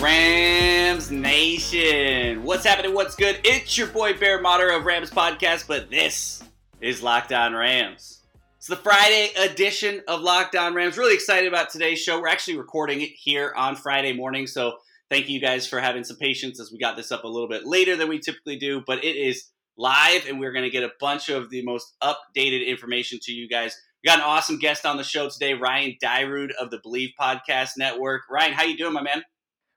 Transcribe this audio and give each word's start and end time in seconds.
Rams 0.00 1.10
Nation. 1.10 2.42
What's 2.42 2.64
happening? 2.64 2.94
What's 2.94 3.14
good? 3.14 3.38
It's 3.44 3.76
your 3.76 3.88
boy 3.88 4.14
Bear 4.14 4.40
Motter 4.40 4.70
of 4.70 4.86
Rams 4.86 5.10
Podcast, 5.10 5.68
but 5.68 5.90
this 5.90 6.42
is 6.80 7.02
Locked 7.02 7.34
On 7.34 7.52
Rams. 7.52 8.22
It's 8.56 8.66
the 8.66 8.76
Friday 8.76 9.30
edition 9.38 10.00
of 10.08 10.22
Locked 10.22 10.56
On 10.56 10.72
Rams. 10.72 10.96
Really 10.96 11.12
excited 11.12 11.46
about 11.46 11.68
today's 11.68 11.98
show. 11.98 12.18
We're 12.18 12.28
actually 12.28 12.56
recording 12.56 13.02
it 13.02 13.10
here 13.10 13.52
on 13.54 13.76
Friday 13.76 14.14
morning, 14.14 14.46
so 14.46 14.78
thank 15.10 15.28
you 15.28 15.38
guys 15.38 15.66
for 15.66 15.78
having 15.80 16.02
some 16.02 16.16
patience 16.16 16.58
as 16.58 16.72
we 16.72 16.78
got 16.78 16.96
this 16.96 17.12
up 17.12 17.24
a 17.24 17.28
little 17.28 17.48
bit 17.48 17.66
later 17.66 17.94
than 17.94 18.08
we 18.08 18.20
typically 18.20 18.56
do, 18.56 18.82
but 18.86 19.04
it 19.04 19.16
is 19.16 19.50
live 19.76 20.26
and 20.26 20.40
we're 20.40 20.52
going 20.52 20.64
to 20.64 20.70
get 20.70 20.82
a 20.82 20.92
bunch 20.98 21.28
of 21.28 21.50
the 21.50 21.62
most 21.62 21.94
updated 22.02 22.66
information 22.66 23.18
to 23.24 23.32
you 23.32 23.46
guys. 23.50 23.78
We 24.02 24.08
got 24.08 24.20
an 24.20 24.24
awesome 24.24 24.58
guest 24.58 24.86
on 24.86 24.96
the 24.96 25.04
show 25.04 25.28
today, 25.28 25.52
Ryan 25.52 25.96
Dyrud 26.02 26.52
of 26.58 26.70
the 26.70 26.78
Believe 26.82 27.10
Podcast 27.20 27.72
Network. 27.76 28.22
Ryan, 28.30 28.54
how 28.54 28.64
you 28.64 28.78
doing, 28.78 28.94
my 28.94 29.02
man? 29.02 29.22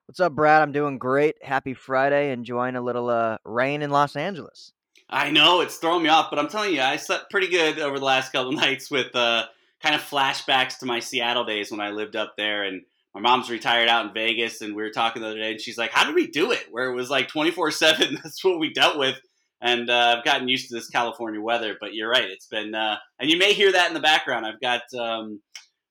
What's 0.05 0.19
up, 0.19 0.33
Brad? 0.33 0.61
I'm 0.61 0.73
doing 0.73 0.97
great. 0.97 1.41
Happy 1.41 1.73
Friday. 1.73 2.33
Enjoying 2.33 2.75
a 2.75 2.81
little 2.81 3.09
uh, 3.09 3.37
rain 3.45 3.81
in 3.81 3.89
Los 3.89 4.17
Angeles. 4.17 4.73
I 5.09 5.31
know 5.31 5.61
it's 5.61 5.77
throwing 5.77 6.03
me 6.03 6.09
off, 6.09 6.29
but 6.29 6.39
I'm 6.39 6.49
telling 6.49 6.73
you, 6.73 6.81
I 6.81 6.97
slept 6.97 7.31
pretty 7.31 7.47
good 7.47 7.79
over 7.79 7.99
the 7.99 8.05
last 8.05 8.33
couple 8.33 8.51
nights 8.53 8.91
with 8.91 9.15
uh, 9.15 9.45
kind 9.81 9.95
of 9.95 10.01
flashbacks 10.01 10.79
to 10.79 10.85
my 10.85 10.99
Seattle 10.99 11.45
days 11.45 11.71
when 11.71 11.79
I 11.79 11.91
lived 11.91 12.17
up 12.17 12.33
there. 12.37 12.63
And 12.63 12.81
my 13.15 13.21
mom's 13.21 13.49
retired 13.49 13.87
out 13.87 14.05
in 14.05 14.13
Vegas, 14.13 14.59
and 14.59 14.75
we 14.75 14.83
were 14.83 14.89
talking 14.89 15.21
the 15.21 15.29
other 15.29 15.37
day, 15.37 15.51
and 15.51 15.61
she's 15.61 15.77
like, 15.77 15.91
"How 15.91 16.05
did 16.05 16.15
we 16.15 16.27
do 16.27 16.51
it? 16.51 16.65
Where 16.69 16.91
it 16.91 16.95
was 16.95 17.09
like 17.09 17.29
24 17.29 17.71
seven? 17.71 18.15
That's 18.23 18.43
what 18.43 18.59
we 18.59 18.73
dealt 18.73 18.99
with." 18.99 19.17
And 19.61 19.89
uh, 19.89 20.15
I've 20.17 20.25
gotten 20.25 20.49
used 20.49 20.67
to 20.67 20.75
this 20.75 20.89
California 20.89 21.39
weather, 21.39 21.77
but 21.79 21.93
you're 21.93 22.09
right. 22.09 22.29
It's 22.29 22.47
been, 22.47 22.75
uh, 22.75 22.97
and 23.19 23.29
you 23.29 23.37
may 23.37 23.53
hear 23.53 23.71
that 23.71 23.87
in 23.87 23.93
the 23.93 24.01
background. 24.01 24.45
I've 24.45 24.59
got 24.59 24.81
um, 24.99 25.39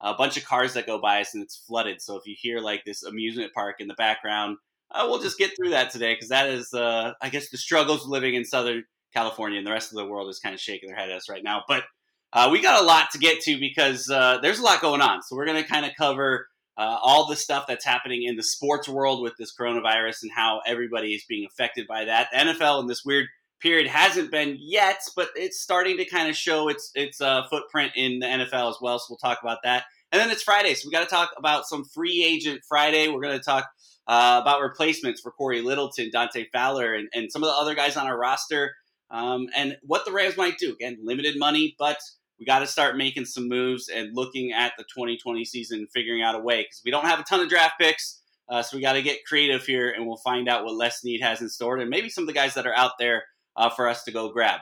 a 0.02 0.14
bunch 0.14 0.36
of 0.36 0.44
cars 0.44 0.74
that 0.74 0.86
go 0.86 1.00
by 1.00 1.20
us, 1.20 1.34
and 1.34 1.42
it's 1.42 1.56
flooded. 1.56 2.00
So 2.02 2.16
if 2.16 2.26
you 2.26 2.34
hear 2.38 2.58
like 2.58 2.84
this 2.84 3.02
amusement 3.02 3.52
park 3.54 3.76
in 3.80 3.88
the 3.88 3.94
background, 3.94 4.58
uh, 4.90 5.06
we'll 5.08 5.22
just 5.22 5.38
get 5.38 5.52
through 5.56 5.70
that 5.70 5.90
today 5.90 6.14
because 6.14 6.28
that 6.28 6.48
is, 6.48 6.74
uh, 6.74 7.12
I 7.20 7.28
guess, 7.28 7.50
the 7.50 7.58
struggles 7.58 8.04
of 8.04 8.10
living 8.10 8.34
in 8.34 8.44
Southern 8.44 8.84
California, 9.14 9.58
and 9.58 9.66
the 9.66 9.72
rest 9.72 9.92
of 9.92 9.96
the 9.96 10.06
world 10.06 10.28
is 10.28 10.38
kind 10.38 10.54
of 10.54 10.60
shaking 10.60 10.88
their 10.88 10.96
head 10.96 11.10
at 11.10 11.16
us 11.16 11.28
right 11.28 11.44
now. 11.44 11.62
But 11.66 11.84
uh, 12.32 12.48
we 12.50 12.62
got 12.62 12.82
a 12.82 12.84
lot 12.84 13.10
to 13.12 13.18
get 13.18 13.40
to 13.42 13.58
because 13.58 14.10
uh, 14.10 14.38
there's 14.42 14.58
a 14.58 14.62
lot 14.62 14.80
going 14.80 15.00
on. 15.00 15.22
So 15.22 15.36
we're 15.36 15.46
going 15.46 15.62
to 15.62 15.68
kind 15.68 15.86
of 15.86 15.92
cover 15.96 16.46
uh, 16.76 16.96
all 17.02 17.26
the 17.26 17.36
stuff 17.36 17.66
that's 17.68 17.84
happening 17.84 18.22
in 18.22 18.36
the 18.36 18.42
sports 18.42 18.88
world 18.88 19.22
with 19.22 19.34
this 19.38 19.54
coronavirus 19.54 20.22
and 20.22 20.32
how 20.34 20.60
everybody 20.66 21.14
is 21.14 21.24
being 21.28 21.46
affected 21.46 21.86
by 21.86 22.06
that. 22.06 22.28
The 22.32 22.38
NFL 22.38 22.80
and 22.80 22.88
this 22.88 23.04
weird 23.04 23.26
period 23.62 23.86
hasn't 23.86 24.30
been 24.30 24.58
yet, 24.60 25.00
but 25.14 25.28
it's 25.36 25.60
starting 25.60 25.96
to 25.98 26.04
kind 26.04 26.28
of 26.28 26.36
show 26.36 26.68
its 26.68 26.90
its 26.94 27.20
uh, 27.20 27.44
footprint 27.48 27.92
in 27.96 28.18
the 28.18 28.26
NFL 28.26 28.70
as 28.70 28.76
well. 28.80 28.98
So 28.98 29.06
we'll 29.10 29.18
talk 29.18 29.38
about 29.42 29.58
that. 29.64 29.84
And 30.10 30.20
then 30.20 30.30
it's 30.30 30.42
Friday, 30.42 30.74
so 30.74 30.86
we 30.86 30.92
got 30.92 31.04
to 31.04 31.14
talk 31.14 31.30
about 31.38 31.66
some 31.66 31.84
free 31.84 32.22
agent 32.22 32.62
Friday. 32.68 33.08
We're 33.08 33.22
going 33.22 33.38
to 33.38 33.44
talk 33.44 33.66
uh, 34.06 34.40
about 34.42 34.60
replacements 34.60 35.20
for 35.22 35.30
Cory 35.30 35.62
Littleton, 35.62 36.10
Dante 36.12 36.46
Fowler, 36.52 36.92
and, 36.92 37.08
and 37.14 37.32
some 37.32 37.42
of 37.42 37.48
the 37.48 37.54
other 37.54 37.74
guys 37.74 37.96
on 37.96 38.06
our 38.06 38.18
roster, 38.18 38.74
um, 39.10 39.46
and 39.56 39.78
what 39.82 40.04
the 40.04 40.12
Rams 40.12 40.36
might 40.36 40.58
do. 40.58 40.72
Again, 40.72 40.98
limited 41.02 41.38
money, 41.38 41.74
but 41.78 41.98
we 42.38 42.44
got 42.44 42.58
to 42.58 42.66
start 42.66 42.96
making 42.96 43.24
some 43.24 43.48
moves 43.48 43.88
and 43.88 44.14
looking 44.14 44.52
at 44.52 44.72
the 44.76 44.84
2020 44.84 45.44
season, 45.44 45.86
figuring 45.94 46.22
out 46.22 46.34
a 46.34 46.40
way 46.40 46.62
because 46.62 46.82
we 46.84 46.90
don't 46.90 47.06
have 47.06 47.20
a 47.20 47.24
ton 47.24 47.40
of 47.40 47.48
draft 47.48 47.74
picks. 47.80 48.20
Uh, 48.48 48.60
so 48.60 48.76
we 48.76 48.82
got 48.82 48.94
to 48.94 49.02
get 49.02 49.24
creative 49.24 49.64
here, 49.64 49.90
and 49.90 50.06
we'll 50.06 50.18
find 50.18 50.46
out 50.46 50.64
what 50.64 50.74
Les 50.74 51.00
Snead 51.00 51.22
has 51.22 51.40
in 51.40 51.48
store, 51.48 51.78
and 51.78 51.88
maybe 51.88 52.10
some 52.10 52.24
of 52.24 52.28
the 52.28 52.34
guys 52.34 52.52
that 52.52 52.66
are 52.66 52.76
out 52.76 52.92
there 52.98 53.22
uh, 53.56 53.70
for 53.70 53.88
us 53.88 54.04
to 54.04 54.12
go 54.12 54.30
grab. 54.32 54.60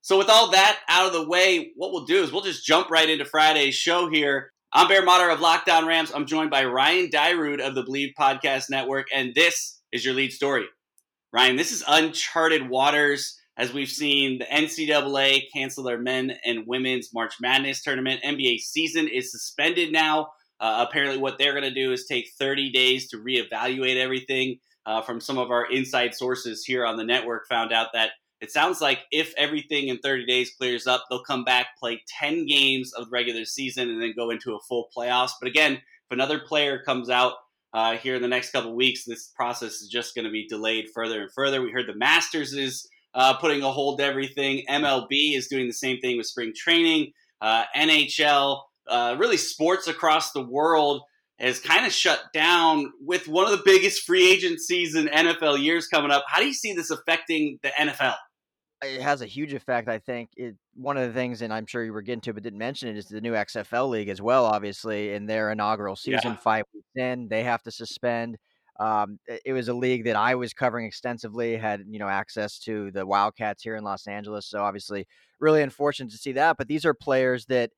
So 0.00 0.18
with 0.18 0.28
all 0.28 0.50
that 0.50 0.80
out 0.88 1.06
of 1.06 1.12
the 1.12 1.26
way, 1.26 1.72
what 1.76 1.92
we'll 1.92 2.04
do 2.04 2.22
is 2.22 2.30
we'll 2.30 2.42
just 2.42 2.66
jump 2.66 2.90
right 2.90 3.08
into 3.08 3.24
Friday's 3.24 3.74
show 3.74 4.10
here. 4.10 4.50
I'm 4.72 4.88
Bear 4.88 5.04
Motter 5.04 5.30
of 5.30 5.40
Locked 5.40 5.68
On 5.68 5.86
Rams. 5.86 6.12
I'm 6.14 6.26
joined 6.26 6.50
by 6.50 6.64
Ryan 6.64 7.08
Dyrud 7.08 7.60
of 7.60 7.74
the 7.74 7.84
Believe 7.84 8.12
Podcast 8.18 8.68
Network, 8.68 9.06
and 9.14 9.34
this 9.34 9.80
is 9.92 10.04
your 10.04 10.14
lead 10.14 10.32
story. 10.32 10.66
Ryan, 11.32 11.56
this 11.56 11.72
is 11.72 11.84
uncharted 11.88 12.68
waters 12.68 13.38
as 13.56 13.72
we've 13.72 13.88
seen 13.88 14.40
the 14.40 14.44
NCAA 14.44 15.44
cancel 15.54 15.84
their 15.84 15.98
men 15.98 16.36
and 16.44 16.66
women's 16.66 17.14
March 17.14 17.36
Madness 17.40 17.82
tournament. 17.82 18.20
NBA 18.24 18.58
season 18.58 19.08
is 19.08 19.30
suspended 19.30 19.92
now. 19.92 20.28
Uh, 20.60 20.84
apparently, 20.88 21.18
what 21.18 21.38
they're 21.38 21.52
going 21.52 21.64
to 21.64 21.74
do 21.74 21.92
is 21.92 22.06
take 22.06 22.30
30 22.38 22.70
days 22.72 23.08
to 23.08 23.16
reevaluate 23.16 23.96
everything. 23.96 24.58
Uh, 24.86 25.00
from 25.00 25.18
some 25.18 25.38
of 25.38 25.50
our 25.50 25.64
inside 25.70 26.14
sources 26.14 26.62
here 26.62 26.84
on 26.84 26.98
the 26.98 27.04
network, 27.04 27.48
found 27.48 27.72
out 27.72 27.86
that 27.94 28.10
it 28.44 28.50
sounds 28.50 28.82
like 28.82 29.00
if 29.10 29.32
everything 29.38 29.88
in 29.88 29.98
30 29.98 30.26
days 30.26 30.52
clears 30.54 30.86
up, 30.86 31.04
they'll 31.08 31.24
come 31.24 31.44
back, 31.44 31.68
play 31.78 32.02
10 32.20 32.46
games 32.46 32.92
of 32.92 33.06
the 33.06 33.10
regular 33.10 33.46
season, 33.46 33.88
and 33.88 34.02
then 34.02 34.12
go 34.14 34.28
into 34.28 34.54
a 34.54 34.60
full 34.68 34.88
playoffs. 34.94 35.32
But 35.40 35.48
again, 35.48 35.72
if 35.72 36.10
another 36.10 36.38
player 36.38 36.82
comes 36.84 37.08
out 37.08 37.32
uh, 37.72 37.96
here 37.96 38.14
in 38.14 38.20
the 38.22 38.28
next 38.28 38.50
couple 38.50 38.76
weeks, 38.76 39.06
this 39.06 39.32
process 39.34 39.80
is 39.80 39.88
just 39.88 40.14
going 40.14 40.26
to 40.26 40.30
be 40.30 40.46
delayed 40.46 40.90
further 40.94 41.22
and 41.22 41.32
further. 41.32 41.62
We 41.62 41.72
heard 41.72 41.88
the 41.88 41.96
Masters 41.96 42.52
is 42.52 42.86
uh, 43.14 43.34
putting 43.38 43.62
a 43.62 43.70
hold 43.70 43.98
to 43.98 44.04
everything. 44.04 44.64
MLB 44.68 45.36
is 45.36 45.48
doing 45.48 45.66
the 45.66 45.72
same 45.72 46.00
thing 46.00 46.18
with 46.18 46.26
spring 46.26 46.52
training. 46.54 47.12
Uh, 47.40 47.64
NHL, 47.74 48.60
uh, 48.88 49.16
really 49.18 49.38
sports 49.38 49.88
across 49.88 50.32
the 50.32 50.44
world 50.44 51.02
has 51.38 51.58
kind 51.58 51.84
of 51.84 51.92
shut 51.92 52.20
down 52.32 52.92
with 53.00 53.26
one 53.26 53.44
of 53.44 53.50
the 53.50 53.62
biggest 53.64 54.02
free 54.02 54.30
agencies 54.30 54.94
in 54.94 55.06
NFL 55.06 55.62
years 55.62 55.86
coming 55.88 56.10
up. 56.10 56.24
How 56.28 56.40
do 56.40 56.46
you 56.46 56.54
see 56.54 56.74
this 56.74 56.90
affecting 56.90 57.58
the 57.62 57.70
NFL? 57.70 58.14
It 58.84 59.02
has 59.02 59.22
a 59.22 59.26
huge 59.26 59.52
effect, 59.54 59.88
I 59.88 59.98
think. 59.98 60.30
It 60.36 60.56
one 60.74 60.96
of 60.96 61.06
the 61.06 61.12
things, 61.14 61.42
and 61.42 61.52
I'm 61.52 61.66
sure 61.66 61.84
you 61.84 61.92
were 61.92 62.02
getting 62.02 62.20
to, 62.22 62.34
but 62.34 62.42
didn't 62.42 62.58
mention 62.58 62.88
it, 62.88 62.96
is 62.96 63.06
the 63.08 63.20
new 63.20 63.34
XFL 63.34 63.88
league 63.88 64.08
as 64.08 64.20
well. 64.22 64.44
Obviously, 64.46 65.12
in 65.12 65.26
their 65.26 65.50
inaugural 65.52 65.96
season, 65.96 66.32
Yeah. 66.32 66.36
five 66.36 66.64
weeks 66.74 66.88
in, 66.96 67.28
they 67.28 67.42
have 67.44 67.62
to 67.64 67.70
suspend. 67.70 68.38
Um, 68.80 69.18
it 69.26 69.42
it 69.46 69.52
was 69.52 69.68
a 69.68 69.74
league 69.74 70.04
that 70.04 70.16
I 70.16 70.34
was 70.34 70.52
covering 70.54 70.86
extensively. 70.86 71.56
Had 71.56 71.82
you 71.88 71.98
know 71.98 72.08
access 72.08 72.58
to 72.60 72.90
the 72.92 73.06
Wildcats 73.06 73.62
here 73.62 73.76
in 73.76 73.84
Los 73.84 74.06
Angeles, 74.06 74.46
so 74.46 74.62
obviously, 74.62 75.06
really 75.40 75.62
unfortunate 75.62 76.10
to 76.12 76.18
see 76.18 76.32
that. 76.32 76.56
But 76.58 76.68
these 76.68 76.84
are 76.84 76.94
players 76.94 77.46
that 77.46 77.70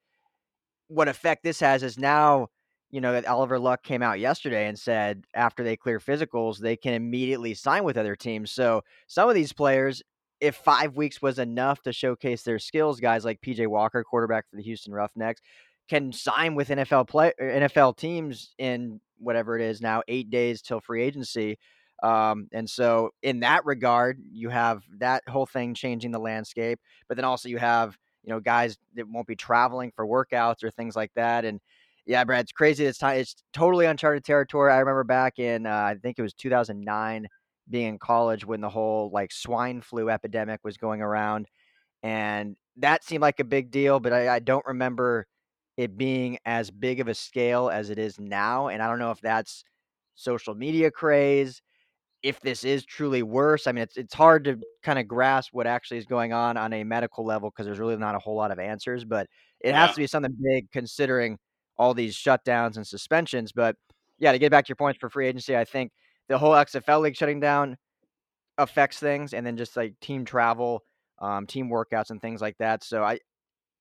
what 0.88 1.08
effect 1.08 1.42
this 1.42 1.60
has 1.60 1.82
is 1.82 1.98
now 1.98 2.48
you 2.90 3.00
know 3.00 3.12
that 3.12 3.26
Oliver 3.26 3.58
Luck 3.58 3.82
came 3.82 4.02
out 4.02 4.20
yesterday 4.20 4.68
and 4.68 4.78
said 4.78 5.24
after 5.34 5.64
they 5.64 5.76
clear 5.76 5.98
physicals, 5.98 6.58
they 6.58 6.76
can 6.76 6.94
immediately 6.94 7.52
sign 7.54 7.82
with 7.84 7.96
other 7.98 8.14
teams. 8.16 8.52
So 8.52 8.82
some 9.08 9.28
of 9.28 9.34
these 9.34 9.52
players, 9.52 10.02
if 10.46 10.56
five 10.56 10.96
weeks 10.96 11.20
was 11.20 11.38
enough 11.38 11.82
to 11.82 11.92
showcase 11.92 12.42
their 12.42 12.58
skills, 12.58 13.00
guys 13.00 13.24
like 13.24 13.40
PJ 13.40 13.66
Walker, 13.66 14.02
quarterback 14.04 14.48
for 14.48 14.56
the 14.56 14.62
Houston 14.62 14.92
Roughnecks, 14.92 15.40
can 15.88 16.12
sign 16.12 16.54
with 16.54 16.68
NFL 16.68 17.08
play 17.08 17.32
NFL 17.40 17.96
teams 17.96 18.54
in 18.58 19.00
whatever 19.18 19.58
it 19.58 19.62
is 19.62 19.80
now 19.80 20.02
eight 20.08 20.30
days 20.30 20.62
till 20.62 20.80
free 20.80 21.02
agency. 21.02 21.58
Um, 22.02 22.48
and 22.52 22.68
so 22.68 23.10
in 23.22 23.40
that 23.40 23.64
regard, 23.64 24.20
you 24.30 24.50
have 24.50 24.82
that 24.98 25.22
whole 25.28 25.46
thing 25.46 25.74
changing 25.74 26.10
the 26.10 26.18
landscape, 26.18 26.78
but 27.08 27.16
then 27.16 27.24
also 27.24 27.48
you 27.48 27.58
have 27.58 27.96
you 28.22 28.30
know 28.30 28.40
guys 28.40 28.76
that 28.94 29.08
won't 29.08 29.26
be 29.26 29.36
traveling 29.36 29.92
for 29.94 30.06
workouts 30.06 30.62
or 30.62 30.70
things 30.70 30.96
like 30.96 31.12
that, 31.14 31.44
and 31.44 31.60
yeah, 32.06 32.22
Brad, 32.22 32.42
it's 32.42 32.52
crazy. 32.52 32.84
This 32.84 32.98
time, 32.98 33.18
it's 33.18 33.34
totally 33.52 33.86
uncharted 33.86 34.24
territory. 34.24 34.72
I 34.72 34.78
remember 34.78 35.02
back 35.04 35.40
in, 35.40 35.66
uh, 35.66 35.70
I 35.70 35.96
think 36.00 36.18
it 36.18 36.22
was 36.22 36.34
2009, 36.34 37.26
being 37.68 37.88
in 37.88 37.98
college 37.98 38.44
when 38.44 38.60
the 38.60 38.68
whole 38.68 39.10
like 39.12 39.32
swine 39.32 39.80
flu 39.80 40.10
epidemic 40.10 40.60
was 40.64 40.76
going 40.76 41.02
around, 41.02 41.48
and 42.02 42.56
that 42.76 43.04
seemed 43.04 43.22
like 43.22 43.40
a 43.40 43.44
big 43.44 43.70
deal. 43.70 44.00
But 44.00 44.12
I, 44.12 44.36
I 44.36 44.38
don't 44.38 44.64
remember 44.66 45.26
it 45.76 45.96
being 45.96 46.38
as 46.44 46.70
big 46.70 47.00
of 47.00 47.08
a 47.08 47.14
scale 47.14 47.68
as 47.68 47.90
it 47.90 47.98
is 47.98 48.18
now. 48.18 48.68
And 48.68 48.82
I 48.82 48.88
don't 48.88 48.98
know 48.98 49.10
if 49.10 49.20
that's 49.20 49.64
social 50.14 50.54
media 50.54 50.90
craze, 50.90 51.60
if 52.22 52.40
this 52.40 52.64
is 52.64 52.84
truly 52.84 53.22
worse. 53.22 53.66
I 53.66 53.72
mean, 53.72 53.82
it's 53.82 53.96
it's 53.96 54.14
hard 54.14 54.44
to 54.44 54.58
kind 54.82 54.98
of 54.98 55.06
grasp 55.06 55.50
what 55.52 55.66
actually 55.66 55.98
is 55.98 56.06
going 56.06 56.32
on 56.32 56.56
on 56.56 56.72
a 56.72 56.84
medical 56.84 57.24
level 57.24 57.50
because 57.50 57.66
there's 57.66 57.78
really 57.78 57.96
not 57.96 58.14
a 58.14 58.18
whole 58.18 58.36
lot 58.36 58.50
of 58.50 58.58
answers. 58.58 59.04
But 59.04 59.26
it 59.60 59.74
has 59.74 59.94
to 59.94 60.00
be 60.00 60.06
something 60.06 60.36
big 60.42 60.70
considering 60.72 61.38
all 61.78 61.94
these 61.94 62.16
shutdowns 62.16 62.76
and 62.76 62.86
suspensions. 62.86 63.52
But 63.52 63.76
yeah, 64.18 64.32
to 64.32 64.38
get 64.38 64.50
back 64.50 64.64
to 64.64 64.70
your 64.70 64.76
points 64.76 64.98
for 64.98 65.10
free 65.10 65.28
agency, 65.28 65.56
I 65.56 65.64
think 65.64 65.92
the 66.28 66.38
whole 66.38 66.52
XFL 66.52 67.02
league 67.02 67.16
shutting 67.16 67.40
down 67.40 67.76
affects 68.58 68.98
things, 68.98 69.34
and 69.34 69.46
then 69.46 69.56
just 69.56 69.76
like 69.76 69.98
team 70.00 70.24
travel, 70.24 70.82
um, 71.18 71.46
team 71.46 71.68
workouts, 71.68 72.10
and 72.10 72.20
things 72.20 72.40
like 72.40 72.56
that. 72.58 72.84
So 72.84 73.02
I, 73.02 73.18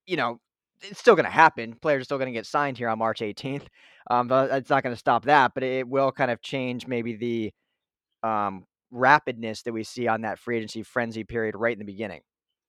you 0.06 0.18
know, 0.18 0.40
it's 0.82 1.00
still 1.00 1.16
going 1.16 1.26
to 1.26 1.32
happen. 1.32 1.76
Players 1.76 2.02
are 2.02 2.06
still 2.06 2.18
going 2.18 2.32
to 2.32 2.38
get 2.38 2.46
signed 2.46 2.78
here 2.78 2.90
on 2.90 3.00
March 3.00 3.20
18th. 3.20 3.68
Um, 4.10 4.32
it's 4.32 4.70
not 4.70 4.84
going 4.84 4.94
to 4.94 5.00
stop 5.00 5.26
that. 5.26 5.54
But 5.54 5.64
it 5.64 5.88
will 5.88 6.12
kind 6.12 6.32
of 6.32 6.42
change 6.42 6.88
maybe 6.88 7.16
the 7.16 7.54
um, 8.28 8.66
rapidness 8.94 9.64
that 9.64 9.74
we 9.74 9.84
see 9.84 10.08
on 10.08 10.22
that 10.22 10.40
free 10.40 10.58
agency 10.58 10.84
frenzy 10.84 11.24
period 11.24 11.56
right 11.56 11.74
in 11.74 11.80
the 11.80 11.86
beginning. 11.86 12.22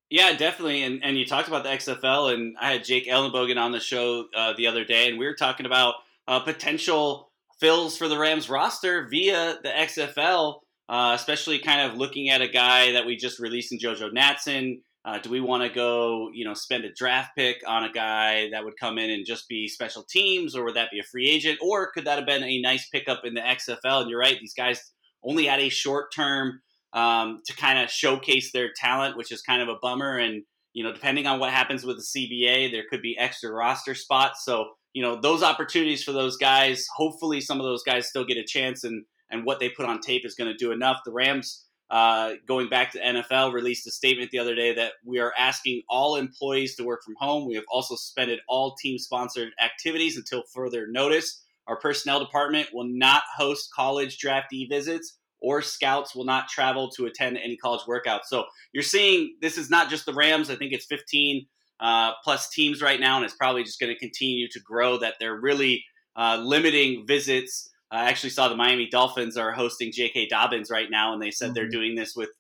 Yeah, 0.09 0.37
definitely. 0.37 0.83
And 0.83 1.03
and 1.03 1.19
you 1.19 1.27
talked 1.27 1.49
about 1.49 1.65
the 1.65 1.71
XFL, 1.71 2.33
and 2.33 2.57
I 2.61 2.73
had 2.73 2.85
Jake 2.85 3.09
Ellenbogen 3.09 3.61
on 3.61 3.73
the 3.73 3.81
show 3.81 4.27
uh, 4.35 4.53
the 4.57 4.69
other 4.69 4.85
day, 4.85 5.09
and 5.09 5.19
we 5.19 5.27
were 5.27 5.35
talking 5.35 5.67
about 5.67 5.97
uh, 6.29 6.41
potential 6.41 7.26
fills 7.61 7.97
for 7.97 8.09
the 8.09 8.19
Rams 8.19 8.49
roster 8.49 9.07
via 9.11 9.59
the 9.63 9.69
XFL, 9.69 10.61
uh, 10.89 11.13
especially 11.15 11.59
kind 11.59 11.91
of 11.91 11.97
looking 11.97 12.31
at 12.31 12.43
a 12.43 12.49
guy 12.49 12.93
that 12.93 13.07
we 13.07 13.17
just 13.17 13.39
released 13.39 13.73
in 13.73 13.79
JoJo 13.79 14.11
Natson. 14.13 14.81
Uh, 15.05 15.19
do 15.19 15.31
we 15.31 15.41
want 15.41 15.63
to 15.63 15.69
go, 15.69 16.31
you 16.35 16.45
know, 16.45 16.55
spend 16.55 16.85
a 16.85 16.93
draft 16.93 17.31
pick 17.37 17.59
on 17.65 17.85
a 17.85 17.93
guy 17.93 18.51
that 18.51 18.65
would 18.65 18.75
come 18.79 18.99
in 18.99 19.09
and 19.09 19.25
just 19.25 19.49
be 19.49 19.69
special 19.69 20.05
teams, 20.11 20.57
or 20.57 20.65
would 20.65 20.75
that 20.75 20.91
be 20.91 20.99
a 20.99 21.05
free 21.05 21.31
agent, 21.31 21.59
or 21.63 21.93
could 21.93 22.05
that 22.05 22.19
have 22.19 22.27
been 22.27 22.43
a 22.43 22.61
nice 22.61 22.89
pickup 22.89 23.21
in 23.25 23.35
the 23.35 23.41
XFL? 23.41 24.03
And 24.03 24.11
you're 24.11 24.19
right; 24.19 24.37
these 24.41 24.55
guys 24.55 24.81
only 25.23 25.47
had 25.47 25.61
a 25.61 25.69
short 25.69 26.13
term 26.13 26.61
um, 26.93 27.41
to 27.47 27.55
kind 27.55 27.79
of 27.79 27.89
showcase 27.89 28.51
their 28.53 28.71
talent, 28.75 29.17
which 29.17 29.31
is 29.31 29.43
kind 29.43 29.63
of 29.63 29.69
a 29.69 29.79
bummer. 29.81 30.19
And 30.19 30.43
you 30.73 30.83
know, 30.83 30.93
depending 30.93 31.27
on 31.27 31.39
what 31.39 31.53
happens 31.53 31.85
with 31.85 31.99
the 31.99 32.03
CBA, 32.03 32.73
there 32.73 32.85
could 32.91 33.01
be 33.01 33.17
extra 33.17 33.51
roster 33.51 33.95
spots. 33.95 34.45
So 34.45 34.71
you 34.97 35.03
know, 35.03 35.21
those 35.21 35.43
opportunities 35.43 36.03
for 36.03 36.13
those 36.13 36.39
guys. 36.39 36.87
Hopefully, 36.97 37.43
some 37.43 37.61
of 37.61 37.65
those 37.65 37.83
guys 37.83 38.09
still 38.09 38.25
get 38.25 38.39
a 38.39 38.45
chance, 38.45 38.83
and 38.83 39.05
and 39.31 39.45
what 39.45 39.61
they 39.61 39.69
put 39.69 39.85
on 39.85 40.01
tape 40.01 40.25
is 40.25 40.35
going 40.35 40.51
to 40.51 40.57
do 40.57 40.73
enough. 40.73 41.01
The 41.05 41.13
Rams. 41.13 41.65
Uh, 41.89 42.33
going 42.49 42.69
back 42.69 42.91
to 42.91 42.99
NFL, 42.99 43.53
released 43.53 43.87
a 43.87 43.93
statement 43.93 44.33
the 44.33 44.41
other 44.41 44.57
day 44.57 44.75
that 44.75 44.95
we 45.05 45.21
are 45.21 45.33
asking 45.39 45.83
all 45.89 46.17
employees 46.17 46.75
to 46.75 46.83
work 46.83 47.05
from 47.05 47.15
home. 47.17 47.47
We 47.47 47.55
have 47.55 47.65
also 47.71 47.95
suspended 47.95 48.41
all 48.49 48.75
team 48.75 48.99
sponsored 48.99 49.51
activities 49.63 50.17
until 50.17 50.43
further 50.53 50.89
notice. 50.89 51.45
Our 51.69 51.79
personnel 51.79 52.19
department 52.19 52.71
will 52.73 52.89
not 52.89 53.23
host 53.37 53.73
college 53.73 54.19
draftee 54.19 54.69
visits 54.69 55.19
or 55.41 55.63
scouts 55.63 56.13
will 56.13 56.25
not 56.25 56.49
travel 56.49 56.91
to 56.97 57.07
attend 57.07 57.39
any 57.39 57.57
college 57.57 57.83
workouts. 57.83 58.25
So 58.25 58.47
you're 58.73 58.83
seeing 58.83 59.37
this 59.41 59.57
is 59.57 59.71
not 59.71 59.89
just 59.89 60.07
the 60.07 60.15
Rams. 60.15 60.51
I 60.51 60.57
think 60.57 60.73
it's 60.73 60.87
15 60.87 61.47
uh, 61.81 62.13
plus 62.25 62.49
teams 62.49 62.83
right 62.83 63.01
now, 63.01 63.17
and 63.17 63.25
it's 63.25 63.35
probably 63.35 63.65
just 63.65 63.81
going 63.81 63.93
to 63.93 63.99
continue 63.99 64.49
to 64.49 64.61
grow. 64.61 64.99
That 64.99 65.15
they're 65.21 65.39
really 65.41 65.85
uh, 66.17 66.41
limiting 66.43 67.07
visits. 67.07 67.71
I 67.91 68.09
actually 68.09 68.31
saw 68.31 68.49
the 68.49 68.57
Miami 68.57 68.89
Dolphins 68.89 69.37
are 69.37 69.53
hosting 69.53 69.93
J.K. 69.93 70.27
Dobbins 70.27 70.71
right 70.71 70.91
now, 70.91 71.13
and 71.13 71.23
they 71.23 71.31
said 71.31 71.47
mm-hmm. 71.47 71.55
they're 71.55 71.69
doing 71.69 71.95
this 71.95 72.17
with 72.17 72.31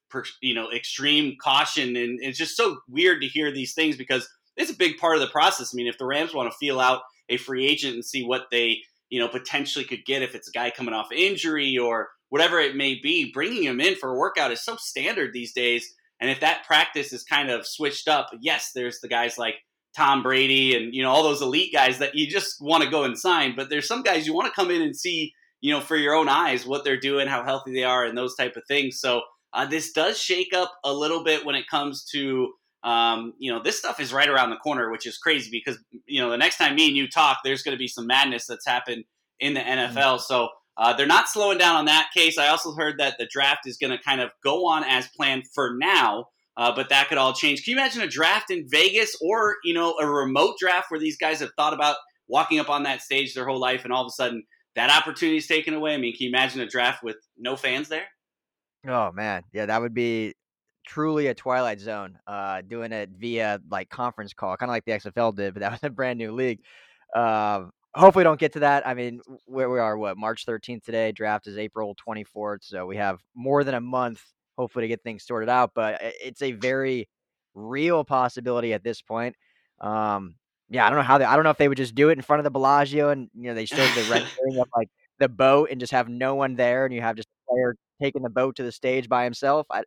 you 0.40 0.54
know 0.54 0.70
extreme 0.72 1.36
caution, 1.40 1.96
and 1.96 2.18
it's 2.22 2.38
just 2.38 2.56
so 2.56 2.78
weird 2.88 3.20
to 3.22 3.28
hear 3.28 3.52
these 3.52 3.74
things 3.74 3.96
because 3.96 4.28
it's 4.56 4.70
a 4.70 4.76
big 4.76 4.96
part 4.98 5.16
of 5.16 5.20
the 5.20 5.28
process. 5.28 5.72
I 5.72 5.76
mean, 5.76 5.86
if 5.86 5.98
the 5.98 6.06
Rams 6.06 6.34
want 6.34 6.50
to 6.50 6.58
feel 6.58 6.80
out 6.80 7.02
a 7.28 7.36
free 7.36 7.66
agent 7.66 7.94
and 7.94 8.04
see 8.04 8.24
what 8.24 8.46
they 8.50 8.78
you 9.10 9.20
know 9.20 9.28
potentially 9.28 9.84
could 9.84 10.04
get 10.04 10.22
if 10.22 10.34
it's 10.34 10.48
a 10.48 10.52
guy 10.52 10.70
coming 10.70 10.94
off 10.94 11.12
injury 11.12 11.78
or 11.78 12.08
whatever 12.28 12.58
it 12.58 12.74
may 12.74 12.94
be, 13.00 13.30
bringing 13.32 13.62
him 13.62 13.80
in 13.80 13.94
for 13.94 14.10
a 14.10 14.18
workout 14.18 14.50
is 14.50 14.64
so 14.64 14.76
standard 14.76 15.32
these 15.32 15.52
days. 15.52 15.94
And 16.20 16.30
if 16.30 16.40
that 16.40 16.64
practice 16.66 17.12
is 17.12 17.22
kind 17.22 17.50
of 17.50 17.66
switched 17.66 18.08
up, 18.08 18.30
yes, 18.40 18.72
there's 18.74 19.00
the 19.00 19.08
guys 19.08 19.36
like 19.36 19.56
Tom 19.96 20.22
Brady 20.22 20.76
and 20.76 20.94
you 20.94 21.02
know 21.02 21.10
all 21.10 21.22
those 21.22 21.42
elite 21.42 21.72
guys 21.72 21.98
that 21.98 22.14
you 22.14 22.26
just 22.26 22.56
want 22.60 22.84
to 22.84 22.90
go 22.90 23.04
and 23.04 23.18
sign, 23.18 23.54
but 23.56 23.70
there's 23.70 23.88
some 23.88 24.02
guys 24.02 24.26
you 24.26 24.34
want 24.34 24.46
to 24.46 24.52
come 24.52 24.70
in 24.70 24.82
and 24.82 24.94
see, 24.94 25.32
you 25.60 25.72
know, 25.72 25.80
for 25.80 25.96
your 25.96 26.14
own 26.14 26.28
eyes 26.28 26.66
what 26.66 26.84
they're 26.84 27.00
doing, 27.00 27.26
how 27.26 27.42
healthy 27.44 27.72
they 27.72 27.84
are, 27.84 28.04
and 28.04 28.16
those 28.16 28.34
type 28.34 28.56
of 28.56 28.62
things. 28.68 29.00
So 29.00 29.22
uh, 29.54 29.66
this 29.66 29.92
does 29.92 30.18
shake 30.20 30.52
up 30.52 30.72
a 30.84 30.92
little 30.92 31.24
bit 31.24 31.46
when 31.46 31.54
it 31.54 31.66
comes 31.68 32.04
to 32.12 32.52
um, 32.82 33.32
you 33.38 33.52
know 33.52 33.62
this 33.62 33.78
stuff 33.78 33.98
is 33.98 34.12
right 34.12 34.28
around 34.28 34.50
the 34.50 34.56
corner, 34.56 34.90
which 34.90 35.06
is 35.06 35.16
crazy 35.16 35.50
because 35.50 35.78
you 36.06 36.20
know 36.20 36.30
the 36.30 36.36
next 36.36 36.58
time 36.58 36.74
me 36.74 36.88
and 36.88 36.96
you 36.96 37.08
talk, 37.08 37.38
there's 37.42 37.62
going 37.62 37.74
to 37.74 37.78
be 37.78 37.88
some 37.88 38.06
madness 38.06 38.46
that's 38.46 38.66
happened 38.66 39.04
in 39.40 39.54
the 39.54 39.60
NFL. 39.60 39.94
Mm-hmm. 39.94 40.20
So 40.20 40.48
uh, 40.78 40.92
they're 40.92 41.06
not 41.06 41.28
slowing 41.28 41.58
down 41.58 41.76
on 41.76 41.84
that 41.86 42.10
case. 42.14 42.38
I 42.38 42.48
also 42.48 42.74
heard 42.74 42.98
that 42.98 43.16
the 43.18 43.28
draft 43.30 43.66
is 43.66 43.76
going 43.76 43.96
to 43.96 44.02
kind 44.02 44.20
of 44.20 44.30
go 44.44 44.66
on 44.66 44.84
as 44.84 45.08
planned 45.08 45.44
for 45.54 45.74
now, 45.78 46.26
uh, 46.56 46.74
but 46.74 46.88
that 46.90 47.08
could 47.08 47.18
all 47.18 47.32
change. 47.32 47.64
Can 47.64 47.72
you 47.72 47.78
imagine 47.78 48.02
a 48.02 48.08
draft 48.08 48.50
in 48.50 48.68
Vegas 48.68 49.16
or 49.20 49.56
you 49.64 49.74
know 49.74 49.96
a 50.00 50.06
remote 50.06 50.56
draft 50.58 50.90
where 50.90 51.00
these 51.00 51.16
guys 51.16 51.40
have 51.40 51.50
thought 51.56 51.72
about 51.72 51.96
walking 52.28 52.58
up 52.58 52.68
on 52.68 52.82
that 52.82 53.00
stage 53.00 53.34
their 53.34 53.46
whole 53.46 53.60
life, 53.60 53.84
and 53.84 53.92
all 53.92 54.02
of 54.02 54.08
a 54.08 54.10
sudden 54.10 54.42
that 54.74 54.90
opportunity 54.90 55.38
is 55.38 55.46
taken 55.46 55.74
away? 55.74 55.94
I 55.94 55.96
mean, 55.96 56.12
can 56.12 56.24
you 56.24 56.28
imagine 56.28 56.60
a 56.60 56.66
draft 56.66 57.02
with 57.02 57.16
no 57.38 57.56
fans 57.56 57.88
there? 57.88 58.06
Oh 58.86 59.10
man, 59.12 59.42
yeah, 59.52 59.66
that 59.66 59.80
would 59.80 59.94
be 59.94 60.34
truly 60.86 61.26
a 61.26 61.34
twilight 61.34 61.80
zone. 61.80 62.18
Uh, 62.26 62.60
doing 62.60 62.92
it 62.92 63.10
via 63.18 63.60
like 63.70 63.88
conference 63.88 64.34
call, 64.34 64.56
kind 64.56 64.70
of 64.70 64.74
like 64.74 64.84
the 64.84 64.92
XFL 64.92 65.34
did, 65.34 65.54
but 65.54 65.60
that 65.60 65.72
was 65.72 65.80
a 65.82 65.90
brand 65.90 66.18
new 66.18 66.32
league. 66.32 66.60
Uh, 67.14 67.64
hopefully 67.96 68.24
don't 68.24 68.38
get 68.38 68.52
to 68.52 68.60
that. 68.60 68.86
I 68.86 68.94
mean, 68.94 69.20
where 69.46 69.70
we 69.70 69.78
are, 69.78 69.96
what 69.96 70.16
March 70.16 70.46
13th 70.46 70.84
today. 70.84 71.12
Draft 71.12 71.46
is 71.46 71.58
April 71.58 71.96
24th, 71.96 72.62
so 72.62 72.86
we 72.86 72.96
have 72.96 73.20
more 73.34 73.64
than 73.64 73.74
a 73.74 73.80
month, 73.80 74.22
hopefully, 74.56 74.84
to 74.84 74.88
get 74.88 75.02
things 75.02 75.24
sorted 75.24 75.48
out. 75.48 75.72
But 75.74 75.98
it's 76.02 76.42
a 76.42 76.52
very 76.52 77.08
real 77.54 78.04
possibility 78.04 78.72
at 78.74 78.84
this 78.84 79.00
point. 79.02 79.34
Um, 79.80 80.36
yeah, 80.68 80.86
I 80.86 80.90
don't 80.90 80.98
know 80.98 81.04
how 81.04 81.18
they. 81.18 81.24
I 81.24 81.34
don't 81.34 81.44
know 81.44 81.50
if 81.50 81.58
they 81.58 81.68
would 81.68 81.78
just 81.78 81.94
do 81.94 82.10
it 82.10 82.18
in 82.18 82.22
front 82.22 82.40
of 82.40 82.44
the 82.44 82.50
Bellagio 82.50 83.10
and 83.10 83.30
you 83.34 83.48
know 83.48 83.54
they 83.54 83.66
showed 83.66 83.94
the 83.94 84.02
rendering 84.10 84.58
of 84.60 84.68
like 84.76 84.88
the 85.18 85.28
boat 85.28 85.70
and 85.70 85.80
just 85.80 85.92
have 85.92 86.08
no 86.08 86.34
one 86.34 86.56
there, 86.56 86.84
and 86.84 86.94
you 86.94 87.00
have 87.00 87.16
just 87.16 87.28
a 87.28 87.52
player 87.52 87.76
taking 88.02 88.22
the 88.22 88.30
boat 88.30 88.56
to 88.56 88.62
the 88.62 88.72
stage 88.72 89.08
by 89.08 89.24
himself. 89.24 89.66
I, 89.70 89.84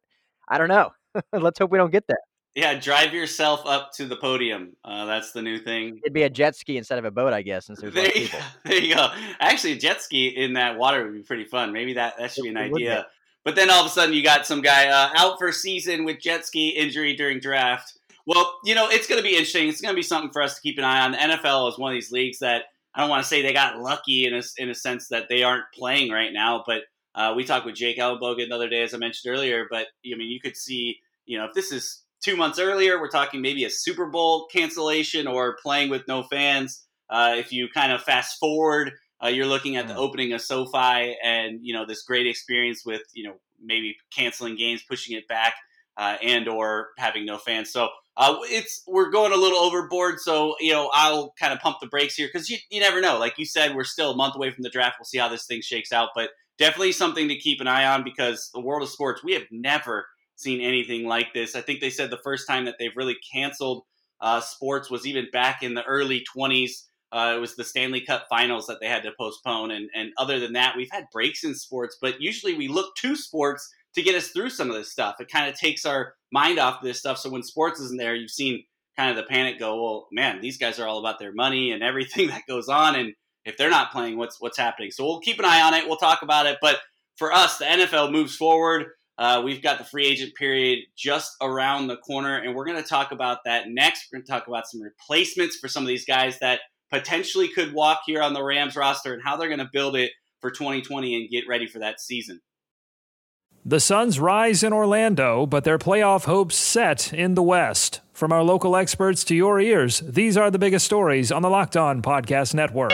I 0.47 0.57
don't 0.57 0.69
know. 0.69 0.91
Let's 1.33 1.59
hope 1.59 1.71
we 1.71 1.77
don't 1.77 1.91
get 1.91 2.05
there. 2.07 2.17
Yeah, 2.55 2.79
drive 2.79 3.13
yourself 3.13 3.61
up 3.65 3.91
to 3.93 4.05
the 4.05 4.15
podium. 4.15 4.75
Uh, 4.83 5.05
that's 5.05 5.31
the 5.31 5.41
new 5.41 5.59
thing. 5.59 5.99
It'd 6.03 6.13
be 6.13 6.23
a 6.23 6.29
jet 6.29 6.55
ski 6.55 6.77
instead 6.77 6.97
of 6.99 7.05
a 7.05 7.11
boat, 7.11 7.31
I 7.31 7.41
guess, 7.41 7.67
since 7.67 7.79
there's 7.79 7.93
there, 7.93 8.09
people. 8.09 8.39
There 8.65 8.79
you 8.79 8.95
go. 8.95 9.07
Actually, 9.39 9.73
a 9.73 9.77
jet 9.77 10.01
ski 10.01 10.27
in 10.27 10.53
that 10.53 10.77
water 10.77 11.03
would 11.05 11.13
be 11.13 11.21
pretty 11.21 11.45
fun. 11.45 11.71
Maybe 11.71 11.93
that, 11.93 12.15
that 12.17 12.31
should 12.31 12.43
be 12.43 12.49
an 12.49 12.57
idea. 12.57 13.05
But 13.45 13.55
then 13.55 13.69
all 13.69 13.81
of 13.81 13.85
a 13.85 13.89
sudden, 13.89 14.13
you 14.13 14.23
got 14.23 14.45
some 14.45 14.61
guy 14.61 14.87
uh, 14.87 15.09
out 15.15 15.37
for 15.39 15.51
season 15.51 16.05
with 16.05 16.19
jet 16.19 16.45
ski 16.45 16.69
injury 16.69 17.15
during 17.15 17.39
draft. 17.39 17.97
Well, 18.25 18.59
you 18.63 18.75
know, 18.75 18.89
it's 18.89 19.07
going 19.07 19.21
to 19.21 19.27
be 19.27 19.33
interesting. 19.35 19.69
It's 19.69 19.81
going 19.81 19.93
to 19.93 19.97
be 19.97 20.03
something 20.03 20.31
for 20.31 20.41
us 20.41 20.55
to 20.55 20.61
keep 20.61 20.77
an 20.77 20.83
eye 20.83 21.01
on. 21.01 21.11
The 21.13 21.17
NFL 21.17 21.69
is 21.69 21.77
one 21.77 21.91
of 21.91 21.95
these 21.95 22.11
leagues 22.11 22.39
that 22.39 22.63
I 22.93 23.01
don't 23.01 23.09
want 23.09 23.23
to 23.23 23.29
say 23.29 23.41
they 23.41 23.53
got 23.53 23.79
lucky 23.79 24.25
in 24.25 24.33
a, 24.33 24.41
in 24.57 24.69
a 24.69 24.75
sense 24.75 25.07
that 25.07 25.29
they 25.29 25.43
aren't 25.43 25.65
playing 25.73 26.11
right 26.11 26.33
now, 26.33 26.63
but 26.65 26.81
uh, 27.15 27.33
we 27.35 27.43
talked 27.43 27.65
with 27.65 27.75
Jake 27.75 27.97
Ellenbogen 27.97 28.49
the 28.49 28.55
other 28.55 28.69
day, 28.69 28.83
as 28.83 28.93
I 28.93 28.97
mentioned 28.97 29.33
earlier. 29.33 29.65
But 29.69 29.87
I 30.05 30.15
mean, 30.17 30.29
you 30.29 30.39
could 30.39 30.55
see, 30.55 30.97
you 31.25 31.37
know, 31.37 31.45
if 31.45 31.53
this 31.53 31.71
is 31.71 32.03
two 32.23 32.35
months 32.35 32.59
earlier, 32.59 32.99
we're 32.99 33.09
talking 33.09 33.41
maybe 33.41 33.63
a 33.65 33.69
Super 33.69 34.07
Bowl 34.07 34.47
cancellation 34.51 35.27
or 35.27 35.57
playing 35.61 35.89
with 35.89 36.07
no 36.07 36.23
fans. 36.23 36.85
Uh, 37.09 37.35
if 37.37 37.51
you 37.51 37.67
kind 37.73 37.91
of 37.91 38.01
fast 38.01 38.37
forward, 38.39 38.91
uh, 39.23 39.27
you're 39.27 39.47
looking 39.47 39.75
at 39.75 39.87
the 39.87 39.95
opening 39.95 40.31
of 40.33 40.41
SoFi 40.41 41.15
and 41.23 41.59
you 41.61 41.73
know 41.73 41.85
this 41.85 42.03
great 42.03 42.27
experience 42.27 42.85
with 42.85 43.01
you 43.13 43.23
know 43.23 43.35
maybe 43.61 43.97
canceling 44.15 44.55
games, 44.55 44.83
pushing 44.87 45.17
it 45.17 45.27
back, 45.27 45.55
uh, 45.97 46.17
and 46.23 46.47
or 46.47 46.89
having 46.97 47.25
no 47.25 47.37
fans. 47.37 47.71
So 47.71 47.89
uh, 48.15 48.37
it's 48.43 48.83
we're 48.87 49.09
going 49.09 49.33
a 49.33 49.37
little 49.37 49.59
overboard. 49.59 50.19
So 50.19 50.55
you 50.59 50.71
know 50.71 50.89
I'll 50.93 51.33
kind 51.39 51.51
of 51.51 51.59
pump 51.59 51.77
the 51.81 51.87
brakes 51.87 52.15
here 52.15 52.29
because 52.31 52.49
you 52.49 52.57
you 52.69 52.79
never 52.79 53.01
know. 53.01 53.17
Like 53.17 53.37
you 53.37 53.45
said, 53.45 53.75
we're 53.75 53.83
still 53.83 54.11
a 54.11 54.15
month 54.15 54.35
away 54.35 54.51
from 54.51 54.63
the 54.63 54.69
draft. 54.69 54.97
We'll 54.99 55.05
see 55.05 55.17
how 55.17 55.29
this 55.29 55.45
thing 55.45 55.61
shakes 55.61 55.91
out, 55.91 56.09
but 56.15 56.29
definitely 56.57 56.91
something 56.91 57.27
to 57.27 57.35
keep 57.35 57.59
an 57.61 57.67
eye 57.67 57.85
on 57.85 58.03
because 58.03 58.49
the 58.53 58.61
world 58.61 58.83
of 58.83 58.89
sports 58.89 59.23
we 59.23 59.33
have 59.33 59.45
never 59.51 60.05
seen 60.39 60.61
anything 60.61 61.05
like 61.05 61.33
this. 61.33 61.55
I 61.55 61.61
think 61.61 61.81
they 61.81 61.89
said 61.89 62.09
the 62.09 62.17
first 62.23 62.47
time 62.47 62.65
that 62.65 62.75
they've 62.79 62.95
really 62.95 63.17
canceled 63.31 63.83
uh, 64.21 64.41
sports 64.41 64.89
was 64.89 65.05
even 65.05 65.27
back 65.31 65.63
in 65.63 65.73
the 65.73 65.83
early 65.83 66.23
20s. 66.35 66.83
Uh, 67.11 67.33
it 67.35 67.39
was 67.39 67.55
the 67.55 67.63
Stanley 67.63 68.01
Cup 68.01 68.27
Finals 68.29 68.67
that 68.67 68.79
they 68.79 68.87
had 68.87 69.03
to 69.03 69.11
postpone, 69.19 69.71
and 69.71 69.89
and 69.95 70.11
other 70.17 70.39
than 70.39 70.53
that, 70.53 70.75
we've 70.77 70.91
had 70.91 71.05
breaks 71.11 71.43
in 71.43 71.55
sports. 71.55 71.97
But 71.99 72.21
usually, 72.21 72.53
we 72.53 72.67
look 72.67 72.95
to 72.97 73.15
sports 73.15 73.67
to 73.95 74.03
get 74.03 74.13
us 74.13 74.27
through 74.27 74.51
some 74.51 74.69
of 74.69 74.75
this 74.75 74.91
stuff. 74.91 75.15
It 75.19 75.31
kind 75.31 75.49
of 75.49 75.57
takes 75.57 75.85
our 75.85 76.13
mind 76.31 76.59
off 76.59 76.83
this 76.83 76.99
stuff. 76.99 77.17
So 77.17 77.31
when 77.31 77.41
sports 77.41 77.79
isn't 77.79 77.97
there, 77.97 78.13
you've 78.13 78.29
seen 78.29 78.63
kind 78.95 79.09
of 79.09 79.15
the 79.15 79.23
panic 79.23 79.57
go. 79.57 79.81
Well, 79.81 80.07
man, 80.11 80.39
these 80.39 80.59
guys 80.59 80.79
are 80.79 80.87
all 80.87 80.99
about 80.99 81.17
their 81.17 81.33
money 81.33 81.71
and 81.71 81.81
everything 81.81 82.27
that 82.29 82.43
goes 82.47 82.69
on, 82.69 82.95
and 82.95 83.13
if 83.43 83.57
they're 83.57 83.71
not 83.71 83.91
playing, 83.91 84.17
what's 84.17 84.39
what's 84.39 84.57
happening? 84.57 84.91
So 84.91 85.03
we'll 85.03 85.21
keep 85.21 85.39
an 85.39 85.45
eye 85.45 85.61
on 85.61 85.73
it. 85.73 85.87
We'll 85.87 85.97
talk 85.97 86.21
about 86.21 86.45
it. 86.45 86.59
But 86.61 86.77
for 87.17 87.33
us, 87.33 87.57
the 87.57 87.65
NFL 87.65 88.11
moves 88.11 88.35
forward. 88.35 88.85
Uh, 89.19 89.41
we've 89.43 89.61
got 89.61 89.77
the 89.77 89.83
free 89.83 90.07
agent 90.07 90.33
period 90.33 90.79
just 90.95 91.35
around 91.41 91.87
the 91.87 91.97
corner, 91.97 92.37
and 92.37 92.55
we're 92.55 92.63
going 92.63 92.81
to 92.81 92.87
talk 92.87 93.11
about 93.11 93.39
that 93.43 93.65
next. 93.67 94.07
We're 94.09 94.19
going 94.19 94.25
to 94.25 94.31
talk 94.31 94.47
about 94.47 94.65
some 94.65 94.81
replacements 94.81 95.57
for 95.57 95.67
some 95.67 95.83
of 95.83 95.87
these 95.87 96.05
guys 96.05 96.39
that 96.39 96.61
potentially 96.89 97.49
could 97.49 97.73
walk 97.73 98.03
here 98.05 98.21
on 98.21 98.33
the 98.33 98.41
Rams 98.41 98.77
roster 98.77 99.13
and 99.13 99.21
how 99.21 99.35
they're 99.35 99.49
going 99.49 99.59
to 99.59 99.69
build 99.71 99.97
it 99.97 100.11
for 100.39 100.49
2020 100.49 101.15
and 101.15 101.29
get 101.29 101.43
ready 101.49 101.67
for 101.67 101.79
that 101.79 101.99
season. 101.99 102.39
The 103.65 103.81
Suns 103.81 104.21
rise 104.21 104.63
in 104.63 104.71
Orlando, 104.71 105.45
but 105.45 105.65
their 105.65 105.77
playoff 105.77 106.23
hopes 106.23 106.55
set 106.55 107.11
in 107.11 107.35
the 107.35 107.43
West. 107.43 107.99
From 108.13 108.31
our 108.31 108.41
local 108.41 108.77
experts 108.77 109.25
to 109.25 109.35
your 109.35 109.59
ears, 109.59 109.99
these 109.99 110.37
are 110.37 110.49
the 110.49 110.57
biggest 110.57 110.85
stories 110.85 111.29
on 111.29 111.41
the 111.41 111.49
Locked 111.49 111.75
On 111.75 112.01
Podcast 112.01 112.53
Network. 112.53 112.93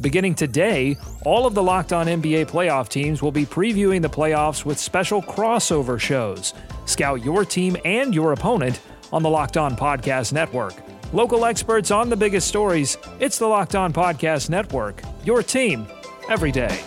Beginning 0.00 0.34
today, 0.34 0.96
all 1.24 1.46
of 1.46 1.54
the 1.54 1.62
Locked 1.62 1.92
On 1.92 2.06
NBA 2.06 2.46
playoff 2.46 2.88
teams 2.88 3.22
will 3.22 3.30
be 3.32 3.46
previewing 3.46 4.02
the 4.02 4.10
playoffs 4.10 4.64
with 4.64 4.78
special 4.78 5.22
crossover 5.22 6.00
shows. 6.00 6.54
Scout 6.86 7.24
your 7.24 7.44
team 7.44 7.76
and 7.84 8.14
your 8.14 8.32
opponent 8.32 8.80
on 9.12 9.22
the 9.22 9.30
Locked 9.30 9.56
On 9.56 9.76
Podcast 9.76 10.32
Network. 10.32 10.74
Local 11.12 11.44
experts 11.44 11.90
on 11.90 12.08
the 12.08 12.16
biggest 12.16 12.48
stories. 12.48 12.96
It's 13.20 13.38
the 13.38 13.46
Locked 13.46 13.74
On 13.74 13.92
Podcast 13.92 14.50
Network. 14.50 15.02
Your 15.24 15.42
team 15.42 15.86
every 16.28 16.50
day. 16.50 16.82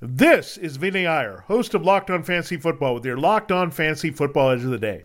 This 0.00 0.58
is 0.58 0.76
Vinny 0.76 1.06
Iyer, 1.06 1.44
host 1.48 1.72
of 1.72 1.82
Locked 1.82 2.10
On 2.10 2.22
Fantasy 2.22 2.58
Football, 2.58 2.94
with 2.94 3.06
your 3.06 3.16
Locked 3.16 3.50
On 3.50 3.70
Fantasy 3.70 4.10
Football 4.10 4.50
Edge 4.50 4.62
of 4.62 4.70
the 4.70 4.78
Day. 4.78 5.04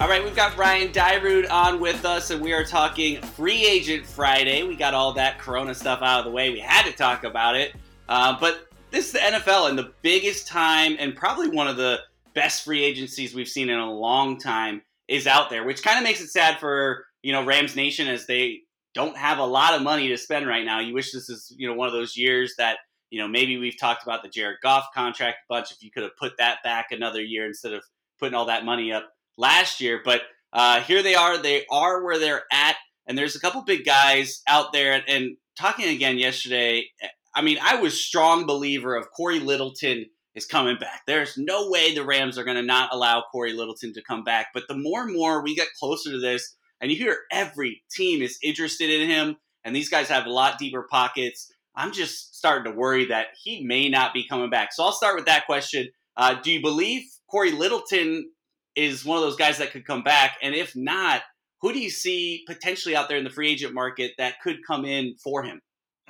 All 0.00 0.08
right, 0.08 0.24
we've 0.24 0.34
got 0.34 0.56
Ryan 0.56 0.88
Dyrud 0.88 1.50
on 1.50 1.78
with 1.78 2.06
us, 2.06 2.30
and 2.30 2.40
we 2.40 2.54
are 2.54 2.64
talking 2.64 3.20
Free 3.20 3.66
Agent 3.66 4.06
Friday. 4.06 4.62
We 4.62 4.74
got 4.74 4.94
all 4.94 5.12
that 5.12 5.38
Corona 5.38 5.74
stuff 5.74 6.00
out 6.00 6.20
of 6.20 6.24
the 6.24 6.30
way. 6.30 6.48
We 6.48 6.58
had 6.58 6.86
to 6.86 6.92
talk 6.92 7.24
about 7.24 7.54
it. 7.54 7.74
Uh, 8.08 8.34
but 8.40 8.68
this 8.90 9.08
is 9.08 9.12
the 9.12 9.18
NFL, 9.18 9.68
and 9.68 9.78
the 9.78 9.92
biggest 10.00 10.48
time, 10.48 10.96
and 10.98 11.14
probably 11.14 11.50
one 11.50 11.68
of 11.68 11.76
the 11.76 11.98
best 12.32 12.64
free 12.64 12.82
agencies 12.82 13.34
we've 13.34 13.46
seen 13.46 13.68
in 13.68 13.78
a 13.78 13.92
long 13.92 14.38
time 14.38 14.80
is 15.06 15.26
out 15.26 15.50
there, 15.50 15.64
which 15.64 15.82
kind 15.82 15.98
of 15.98 16.02
makes 16.02 16.22
it 16.22 16.28
sad 16.28 16.58
for 16.58 17.04
you 17.22 17.32
know 17.32 17.44
Rams 17.44 17.76
Nation 17.76 18.08
as 18.08 18.26
they 18.26 18.60
don't 18.94 19.18
have 19.18 19.36
a 19.36 19.44
lot 19.44 19.74
of 19.74 19.82
money 19.82 20.08
to 20.08 20.16
spend 20.16 20.46
right 20.46 20.64
now. 20.64 20.80
You 20.80 20.94
wish 20.94 21.12
this 21.12 21.28
is 21.28 21.54
you 21.58 21.68
know 21.68 21.74
one 21.74 21.88
of 21.88 21.92
those 21.92 22.16
years 22.16 22.54
that 22.56 22.78
you 23.10 23.20
know 23.20 23.28
maybe 23.28 23.58
we've 23.58 23.78
talked 23.78 24.02
about 24.02 24.22
the 24.22 24.30
Jared 24.30 24.60
Goff 24.62 24.86
contract 24.94 25.40
a 25.44 25.52
bunch. 25.52 25.72
If 25.72 25.82
you 25.82 25.90
could 25.90 26.04
have 26.04 26.16
put 26.16 26.38
that 26.38 26.60
back 26.64 26.86
another 26.90 27.20
year 27.20 27.44
instead 27.44 27.74
of 27.74 27.82
putting 28.18 28.34
all 28.34 28.46
that 28.46 28.64
money 28.64 28.94
up 28.94 29.10
last 29.36 29.80
year, 29.80 30.00
but 30.04 30.22
uh, 30.52 30.80
here 30.80 31.02
they 31.02 31.14
are. 31.14 31.38
They 31.38 31.64
are 31.70 32.04
where 32.04 32.18
they're 32.18 32.44
at, 32.52 32.76
and 33.06 33.16
there's 33.16 33.36
a 33.36 33.40
couple 33.40 33.62
big 33.62 33.84
guys 33.84 34.42
out 34.48 34.72
there. 34.72 34.92
And, 34.92 35.04
and 35.08 35.36
talking 35.58 35.88
again 35.88 36.18
yesterday, 36.18 36.86
I 37.34 37.42
mean, 37.42 37.58
I 37.62 37.76
was 37.76 38.02
strong 38.02 38.46
believer 38.46 38.96
of 38.96 39.10
Cory 39.12 39.40
Littleton 39.40 40.06
is 40.34 40.46
coming 40.46 40.78
back. 40.78 41.02
There's 41.06 41.36
no 41.36 41.70
way 41.70 41.94
the 41.94 42.04
Rams 42.04 42.38
are 42.38 42.44
going 42.44 42.56
to 42.56 42.62
not 42.62 42.92
allow 42.92 43.24
Cory 43.32 43.52
Littleton 43.52 43.92
to 43.94 44.02
come 44.02 44.24
back. 44.24 44.48
But 44.54 44.64
the 44.68 44.76
more 44.76 45.02
and 45.02 45.14
more 45.14 45.42
we 45.42 45.54
get 45.54 45.68
closer 45.78 46.10
to 46.10 46.20
this, 46.20 46.56
and 46.80 46.90
you 46.90 46.96
hear 46.96 47.18
every 47.30 47.82
team 47.90 48.22
is 48.22 48.38
interested 48.42 48.90
in 48.90 49.08
him, 49.08 49.36
and 49.64 49.74
these 49.74 49.88
guys 49.88 50.08
have 50.08 50.26
a 50.26 50.30
lot 50.32 50.58
deeper 50.58 50.86
pockets, 50.90 51.52
I'm 51.76 51.92
just 51.92 52.36
starting 52.36 52.72
to 52.72 52.78
worry 52.78 53.06
that 53.06 53.28
he 53.42 53.64
may 53.64 53.88
not 53.88 54.12
be 54.12 54.26
coming 54.26 54.50
back. 54.50 54.72
So 54.72 54.84
I'll 54.84 54.92
start 54.92 55.16
with 55.16 55.26
that 55.26 55.46
question. 55.46 55.88
Uh, 56.16 56.36
do 56.42 56.50
you 56.50 56.60
believe 56.60 57.02
Cory 57.30 57.52
Littleton 57.52 58.30
is 58.76 59.04
one 59.04 59.18
of 59.18 59.22
those 59.22 59.36
guys 59.36 59.58
that 59.58 59.72
could 59.72 59.84
come 59.84 60.02
back? 60.02 60.36
And 60.42 60.54
if 60.54 60.74
not, 60.76 61.22
who 61.60 61.72
do 61.72 61.78
you 61.78 61.90
see 61.90 62.42
potentially 62.46 62.96
out 62.96 63.08
there 63.08 63.18
in 63.18 63.24
the 63.24 63.30
free 63.30 63.50
agent 63.50 63.74
market 63.74 64.12
that 64.18 64.40
could 64.42 64.58
come 64.66 64.84
in 64.84 65.14
for 65.22 65.42
him? 65.42 65.60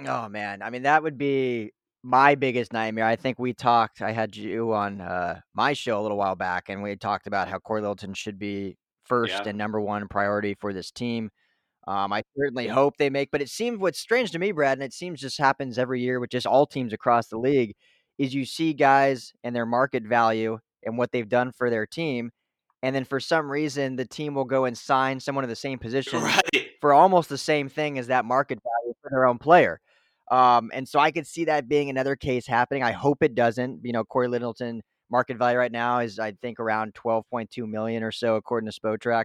Oh 0.06 0.28
man, 0.28 0.62
I 0.62 0.70
mean 0.70 0.82
that 0.82 1.02
would 1.02 1.18
be 1.18 1.72
my 2.02 2.34
biggest 2.34 2.72
nightmare. 2.72 3.04
I 3.04 3.16
think 3.16 3.38
we 3.38 3.52
talked. 3.52 4.00
I 4.00 4.12
had 4.12 4.34
you 4.36 4.72
on 4.72 5.00
uh, 5.00 5.40
my 5.54 5.74
show 5.74 6.00
a 6.00 6.02
little 6.02 6.16
while 6.16 6.36
back, 6.36 6.68
and 6.68 6.82
we 6.82 6.96
talked 6.96 7.26
about 7.26 7.48
how 7.48 7.58
Cory 7.58 7.82
Littleton 7.82 8.14
should 8.14 8.38
be 8.38 8.76
first 9.04 9.34
Yeah. 9.42 9.48
and 9.50 9.58
number 9.58 9.80
one 9.80 10.06
priority 10.08 10.54
for 10.54 10.72
this 10.72 10.90
team. 10.90 11.30
Um, 11.86 12.12
I 12.12 12.22
certainly 12.38 12.68
hope 12.68 12.96
they 12.96 13.10
make, 13.10 13.30
but 13.30 13.42
it 13.42 13.48
seems 13.48 13.78
what's 13.78 13.98
strange 13.98 14.30
to 14.32 14.38
me, 14.38 14.52
Brad, 14.52 14.78
and 14.78 14.82
it 14.84 14.92
seems 14.92 15.20
just 15.20 15.38
happens 15.38 15.78
every 15.78 16.00
year 16.00 16.20
with 16.20 16.30
just 16.30 16.46
all 16.46 16.66
teams 16.66 16.92
across 16.92 17.28
the 17.28 17.38
league, 17.38 17.74
is 18.18 18.34
you 18.34 18.44
see 18.44 18.72
guys 18.74 19.32
and 19.42 19.56
their 19.56 19.66
market 19.66 20.04
value 20.04 20.58
and 20.84 20.96
what 20.96 21.10
they've 21.10 21.28
done 21.28 21.52
for 21.52 21.68
their 21.70 21.86
team, 21.86 22.30
and 22.82 22.94
then 22.94 23.04
for 23.04 23.20
some 23.20 23.50
reason 23.50 23.96
the 23.96 24.04
team 24.04 24.34
will 24.34 24.44
go 24.44 24.64
and 24.64 24.76
sign 24.76 25.20
someone 25.20 25.44
in 25.44 25.50
the 25.50 25.56
same 25.56 25.78
position 25.86 26.22
Right. 26.22 26.70
for 26.80 26.92
almost 26.92 27.28
the 27.28 27.38
same 27.38 27.68
thing 27.68 27.98
as 27.98 28.06
that 28.08 28.24
market 28.24 28.58
value 28.62 28.94
for 29.02 29.10
their 29.10 29.26
own 29.26 29.38
player. 29.38 29.80
Um, 30.30 30.70
and 30.72 30.88
so 30.88 30.98
I 31.00 31.10
could 31.10 31.26
see 31.26 31.44
that 31.46 31.68
being 31.68 31.90
another 31.90 32.14
case 32.14 32.46
happening. 32.46 32.82
I 32.84 32.92
hope 32.92 33.22
it 33.22 33.34
doesn't. 33.34 33.80
You 33.84 33.92
know, 33.92 34.04
Cory 34.04 34.28
Littleton 34.28 34.80
market 35.10 35.36
value 35.36 35.58
right 35.58 35.72
now 35.72 35.98
is 35.98 36.20
I 36.20 36.32
think 36.40 36.60
around 36.60 36.94
12.2 36.94 37.68
million 37.68 38.04
or 38.04 38.12
so 38.12 38.36
according 38.36 38.70
to 38.70 38.80
Spotrac. 38.80 39.24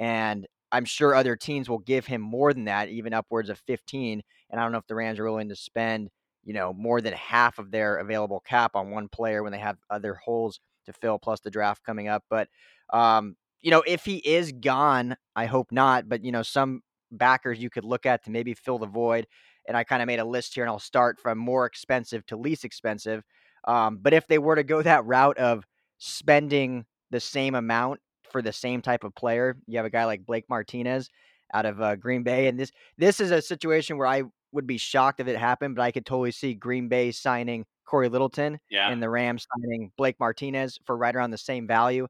And 0.00 0.46
I'm 0.72 0.86
sure 0.86 1.14
other 1.14 1.36
teams 1.36 1.68
will 1.68 1.78
give 1.78 2.06
him 2.06 2.22
more 2.22 2.52
than 2.54 2.64
that, 2.64 2.88
even 2.88 3.12
upwards 3.12 3.50
of 3.50 3.58
15. 3.66 4.22
And 4.50 4.60
I 4.60 4.64
don't 4.64 4.72
know 4.72 4.78
if 4.78 4.86
the 4.86 4.94
Rams 4.94 5.18
are 5.18 5.24
willing 5.24 5.50
to 5.50 5.56
spend, 5.56 6.08
you 6.42 6.54
know, 6.54 6.72
more 6.72 7.00
than 7.02 7.12
half 7.12 7.58
of 7.58 7.70
their 7.70 7.98
available 7.98 8.40
cap 8.40 8.76
on 8.76 8.90
one 8.90 9.08
player 9.08 9.42
when 9.42 9.52
they 9.52 9.58
have 9.58 9.76
other 9.90 10.14
holes 10.14 10.58
to 10.86 10.92
fill, 10.92 11.18
plus 11.18 11.40
the 11.40 11.50
draft 11.50 11.84
coming 11.84 12.08
up. 12.08 12.24
But 12.30 12.48
um, 12.92 13.36
you 13.60 13.70
know, 13.70 13.82
if 13.86 14.04
he 14.04 14.16
is 14.16 14.52
gone, 14.52 15.16
I 15.34 15.46
hope 15.46 15.72
not. 15.72 16.08
But 16.08 16.24
you 16.24 16.32
know, 16.32 16.42
some 16.42 16.82
backers 17.10 17.58
you 17.58 17.70
could 17.70 17.84
look 17.84 18.06
at 18.06 18.24
to 18.24 18.30
maybe 18.30 18.54
fill 18.54 18.78
the 18.78 18.86
void. 18.86 19.26
And 19.68 19.76
I 19.76 19.84
kind 19.84 20.00
of 20.00 20.06
made 20.06 20.20
a 20.20 20.24
list 20.24 20.54
here, 20.54 20.62
and 20.62 20.70
I'll 20.70 20.78
start 20.78 21.18
from 21.20 21.38
more 21.38 21.66
expensive 21.66 22.24
to 22.26 22.36
least 22.36 22.64
expensive. 22.64 23.24
Um, 23.66 23.98
but 24.00 24.14
if 24.14 24.28
they 24.28 24.38
were 24.38 24.54
to 24.54 24.62
go 24.62 24.80
that 24.82 25.04
route 25.04 25.38
of 25.38 25.66
spending 25.98 26.84
the 27.10 27.18
same 27.18 27.54
amount 27.54 28.00
for 28.30 28.42
the 28.42 28.52
same 28.52 28.80
type 28.80 29.02
of 29.02 29.14
player, 29.14 29.56
you 29.66 29.76
have 29.78 29.86
a 29.86 29.90
guy 29.90 30.04
like 30.04 30.24
Blake 30.24 30.44
Martinez 30.48 31.10
out 31.52 31.66
of 31.66 31.80
uh, 31.80 31.96
Green 31.96 32.22
Bay, 32.22 32.46
and 32.46 32.58
this 32.58 32.70
this 32.96 33.20
is 33.20 33.30
a 33.32 33.42
situation 33.42 33.98
where 33.98 34.06
I 34.06 34.22
would 34.52 34.66
be 34.66 34.78
shocked 34.78 35.20
if 35.20 35.28
it 35.28 35.36
happened, 35.36 35.74
but 35.74 35.82
I 35.82 35.90
could 35.90 36.06
totally 36.06 36.30
see 36.30 36.54
Green 36.54 36.88
Bay 36.88 37.10
signing 37.10 37.66
Cory 37.86 38.08
Littleton 38.08 38.58
Yeah. 38.68 38.90
and 38.90 39.02
the 39.02 39.08
Rams 39.08 39.46
signing 39.56 39.92
Blake 39.96 40.16
Martinez 40.20 40.78
for 40.84 40.96
right 40.96 41.14
around 41.14 41.30
the 41.30 41.38
same 41.38 41.66
value. 41.66 42.06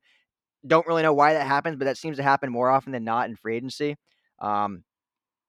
Don't 0.67 0.87
really 0.87 1.03
know 1.03 1.13
why 1.13 1.35
that 1.35 1.47
happens, 1.47 1.77
but 1.77 1.85
that 1.85 1.99
seems 1.99 2.17
to 2.17 2.23
happen 2.23 2.51
more 2.51 2.71
often 2.71 2.93
than 2.93 3.05
not 3.05 3.29
in 3.29 3.37
free 3.37 3.57
agency. 3.57 3.97
Um, 4.41 4.83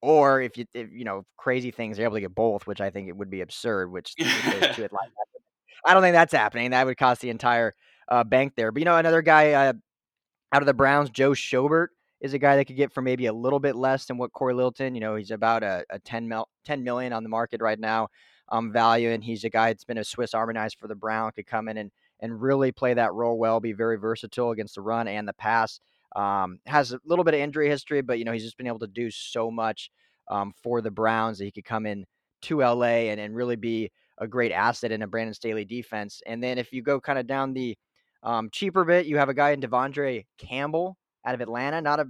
or 0.02 0.42
if 0.42 0.58
you 0.58 0.66
if, 0.74 0.92
you 0.92 1.06
know 1.06 1.26
crazy 1.38 1.72
things 1.72 2.00
are 2.00 2.04
able 2.04 2.16
to 2.16 2.22
get 2.22 2.36
both, 2.36 2.68
which 2.68 2.82
I 2.82 2.90
think 2.92 3.08
it 3.08 3.18
would 3.18 3.30
be 3.32 3.42
absurd. 3.42 3.92
Which 3.92 4.14
if 4.18 4.60
those 4.62 4.76
two 4.76 4.82
had. 4.84 4.92
I 5.86 5.94
don't 5.94 6.04
think 6.04 6.14
that's 6.14 6.34
happening. 6.34 6.72
That 6.72 6.86
would 6.86 6.98
cost 6.98 7.22
the 7.22 7.30
entire 7.30 7.74
uh, 8.10 8.24
bank 8.24 8.54
there. 8.56 8.72
But 8.72 8.82
you 8.82 8.86
know, 8.86 8.98
another 8.98 9.22
guy 9.22 9.54
uh, 9.54 9.74
out 10.54 10.62
of 10.62 10.66
the 10.66 10.74
Browns, 10.74 11.10
Joe 11.10 11.32
Schobert, 11.32 11.88
is 12.22 12.34
a 12.34 12.40
guy 12.40 12.56
that 12.56 12.66
could 12.66 12.76
get 12.76 12.94
for 12.94 13.02
maybe 13.02 13.28
a 13.28 13.34
little 13.34 13.60
bit 13.60 13.76
less 13.76 14.06
than 14.06 14.18
what 14.18 14.34
Cory 14.34 14.54
Littleton. 14.54 14.96
You 14.96 15.02
know, 15.02 15.16
he's 15.16 15.32
about 15.32 15.64
a, 15.64 15.86
a 15.90 16.00
10, 16.00 16.28
mil, 16.28 16.48
10 16.66 16.84
million 16.84 17.14
on 17.14 17.24
the 17.24 17.30
market 17.30 17.62
right 17.62 17.80
now 17.80 18.10
um, 18.50 18.72
value, 18.72 19.10
and 19.10 19.24
he's 19.24 19.44
a 19.44 19.50
guy 19.50 19.70
that's 19.70 19.84
been 19.84 19.98
a 19.98 20.04
Swiss 20.04 20.34
Army 20.34 20.54
knife 20.54 20.74
for 20.80 20.88
the 20.88 20.96
Brown. 20.96 21.32
Could 21.32 21.48
come 21.48 21.68
in 21.68 21.78
and 21.78 21.92
and 22.20 22.42
really 22.42 22.72
play 22.72 22.94
that 22.94 23.14
role 23.14 23.38
well, 23.38 23.60
be 23.60 23.74
very 23.74 23.98
versatile 23.98 24.52
against 24.52 24.76
the 24.76 24.82
run 24.82 25.08
and 25.08 25.28
the 25.28 25.34
pass. 25.34 25.80
Um, 26.16 26.60
has 26.66 26.94
a 26.94 27.00
little 27.06 27.24
bit 27.26 27.34
of 27.34 27.40
injury 27.40 27.70
history, 27.70 28.02
but 28.02 28.20
you 28.20 28.26
know 28.26 28.32
he's 28.32 28.44
just 28.44 28.58
been 28.58 28.68
able 28.68 28.80
to 28.80 28.88
do 28.88 29.12
so 29.12 29.52
much 29.52 29.92
um, 30.30 30.54
for 30.64 30.82
the 30.82 30.92
Browns 30.92 31.38
that 31.38 31.46
he 31.46 31.52
could 31.52 31.66
come 31.66 31.86
in 31.86 32.06
to 32.44 32.60
LA 32.60 33.10
and, 33.10 33.20
and 33.20 33.36
really 33.36 33.56
be 33.56 33.92
a 34.20 34.28
great 34.28 34.52
asset 34.52 34.92
in 34.92 35.02
a 35.02 35.08
Brandon 35.08 35.34
Staley 35.34 35.66
defense. 35.66 36.22
And 36.26 36.42
then 36.42 36.58
if 36.58 36.74
you 36.74 36.82
go 36.82 37.00
kind 37.00 37.20
of 37.20 37.28
down 37.28 37.54
the 37.54 37.78
um, 38.24 38.50
cheaper 38.52 38.84
bit, 38.84 39.06
you 39.06 39.18
have 39.18 39.30
a 39.30 39.34
guy 39.34 39.52
in 39.52 39.62
De'Vondre 39.62 40.26
Campbell 40.38 40.98
out 41.28 41.36
of 41.36 41.42
Atlanta. 41.42 41.82
Not 41.82 42.00
a 42.00 42.08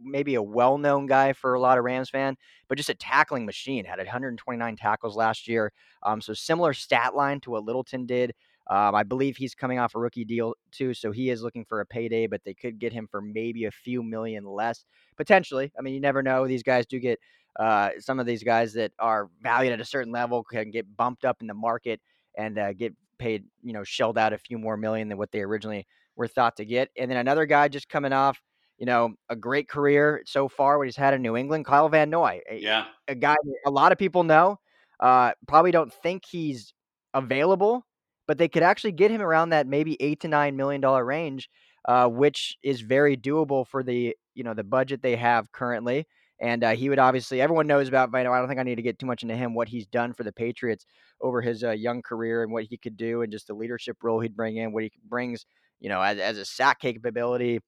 maybe 0.00 0.36
a 0.36 0.42
well-known 0.42 1.06
guy 1.06 1.32
for 1.32 1.54
a 1.54 1.60
lot 1.60 1.76
of 1.76 1.84
Rams 1.84 2.08
fan, 2.08 2.36
but 2.68 2.78
just 2.78 2.88
a 2.88 2.94
tackling 2.94 3.44
machine. 3.44 3.84
Had 3.84 3.98
129 3.98 4.76
tackles 4.76 5.16
last 5.16 5.48
year. 5.48 5.72
Um, 6.04 6.20
so 6.20 6.32
similar 6.32 6.72
stat 6.72 7.14
line 7.14 7.40
to 7.40 7.50
what 7.50 7.64
Littleton 7.64 8.06
did. 8.06 8.32
Um, 8.70 8.94
I 8.94 9.02
believe 9.02 9.36
he's 9.36 9.54
coming 9.54 9.78
off 9.78 9.94
a 9.94 9.98
rookie 9.98 10.24
deal 10.24 10.54
too, 10.70 10.94
so 10.94 11.12
he 11.12 11.28
is 11.28 11.42
looking 11.42 11.66
for 11.66 11.80
a 11.80 11.86
payday, 11.86 12.26
but 12.26 12.40
they 12.44 12.54
could 12.54 12.78
get 12.78 12.94
him 12.94 13.06
for 13.10 13.20
maybe 13.20 13.66
a 13.66 13.70
few 13.70 14.02
million 14.02 14.44
less 14.44 14.86
potentially. 15.16 15.70
I 15.78 15.82
mean, 15.82 15.92
you 15.92 16.00
never 16.00 16.22
know. 16.22 16.46
These 16.46 16.62
guys 16.62 16.86
do 16.86 16.98
get 16.98 17.18
uh, 17.58 17.90
some 17.98 18.18
of 18.18 18.26
these 18.26 18.42
guys 18.42 18.72
that 18.74 18.92
are 18.98 19.28
valued 19.42 19.74
at 19.74 19.80
a 19.80 19.84
certain 19.84 20.12
level 20.12 20.42
can 20.42 20.70
get 20.70 20.96
bumped 20.96 21.26
up 21.26 21.38
in 21.42 21.46
the 21.46 21.54
market 21.54 22.00
and 22.38 22.58
uh, 22.58 22.72
get 22.72 22.94
paid, 23.18 23.44
you 23.62 23.72
know, 23.72 23.84
shelled 23.84 24.16
out 24.16 24.32
a 24.32 24.38
few 24.38 24.58
more 24.58 24.76
million 24.76 25.08
than 25.08 25.18
what 25.18 25.30
they 25.30 25.40
originally 25.40 25.86
were 26.16 26.28
thought 26.28 26.56
to 26.56 26.64
get. 26.64 26.90
And 26.98 27.10
then 27.10 27.18
another 27.18 27.46
guy 27.46 27.68
just 27.68 27.88
coming 27.88 28.12
off, 28.12 28.40
you 28.78 28.86
know, 28.86 29.14
a 29.28 29.36
great 29.36 29.68
career 29.68 30.22
so 30.26 30.48
far, 30.48 30.78
what 30.78 30.86
he's 30.86 30.96
had 30.96 31.14
in 31.14 31.22
New 31.22 31.36
England, 31.36 31.64
Kyle 31.64 31.88
Van 31.88 32.10
Noy. 32.10 32.40
Yeah. 32.52 32.86
A, 33.08 33.12
a 33.12 33.14
guy 33.14 33.36
a 33.66 33.70
lot 33.70 33.92
of 33.92 33.98
people 33.98 34.24
know, 34.24 34.58
uh, 35.00 35.32
probably 35.46 35.70
don't 35.70 35.92
think 35.92 36.24
he's 36.28 36.72
available, 37.14 37.86
but 38.26 38.38
they 38.38 38.48
could 38.48 38.62
actually 38.62 38.92
get 38.92 39.10
him 39.10 39.20
around 39.20 39.50
that 39.50 39.66
maybe 39.66 39.96
eight 40.00 40.20
to 40.20 40.28
nine 40.28 40.56
million 40.56 40.80
dollar 40.80 41.04
range, 41.04 41.48
uh, 41.86 42.08
which 42.08 42.56
is 42.62 42.80
very 42.80 43.16
doable 43.16 43.66
for 43.66 43.82
the 43.82 44.16
you 44.34 44.44
know 44.44 44.54
the 44.54 44.64
budget 44.64 45.02
they 45.02 45.16
have 45.16 45.50
currently. 45.52 46.06
And 46.40 46.64
uh, 46.64 46.70
he 46.70 46.88
would 46.88 46.98
obviously, 46.98 47.40
everyone 47.40 47.68
knows 47.68 47.86
about 47.86 48.10
Vino. 48.10 48.32
I 48.32 48.38
don't 48.38 48.48
think 48.48 48.58
I 48.58 48.64
need 48.64 48.74
to 48.74 48.82
get 48.82 48.98
too 48.98 49.06
much 49.06 49.22
into 49.22 49.36
him, 49.36 49.54
what 49.54 49.68
he's 49.68 49.86
done 49.86 50.12
for 50.12 50.24
the 50.24 50.32
Patriots 50.32 50.84
over 51.20 51.40
his 51.40 51.62
uh, 51.62 51.70
young 51.70 52.02
career 52.02 52.42
and 52.42 52.52
what 52.52 52.64
he 52.64 52.76
could 52.76 52.96
do 52.96 53.22
and 53.22 53.30
just 53.30 53.46
the 53.46 53.54
leadership 53.54 53.98
role 54.02 54.20
he'd 54.20 54.36
bring 54.36 54.56
in, 54.56 54.72
what 54.72 54.82
he 54.82 54.92
brings, 55.08 55.46
you 55.80 55.88
know, 55.88 56.00
as, 56.00 56.18
as 56.18 56.38
a 56.38 56.44
sack 56.44 56.80
capability 56.80 57.60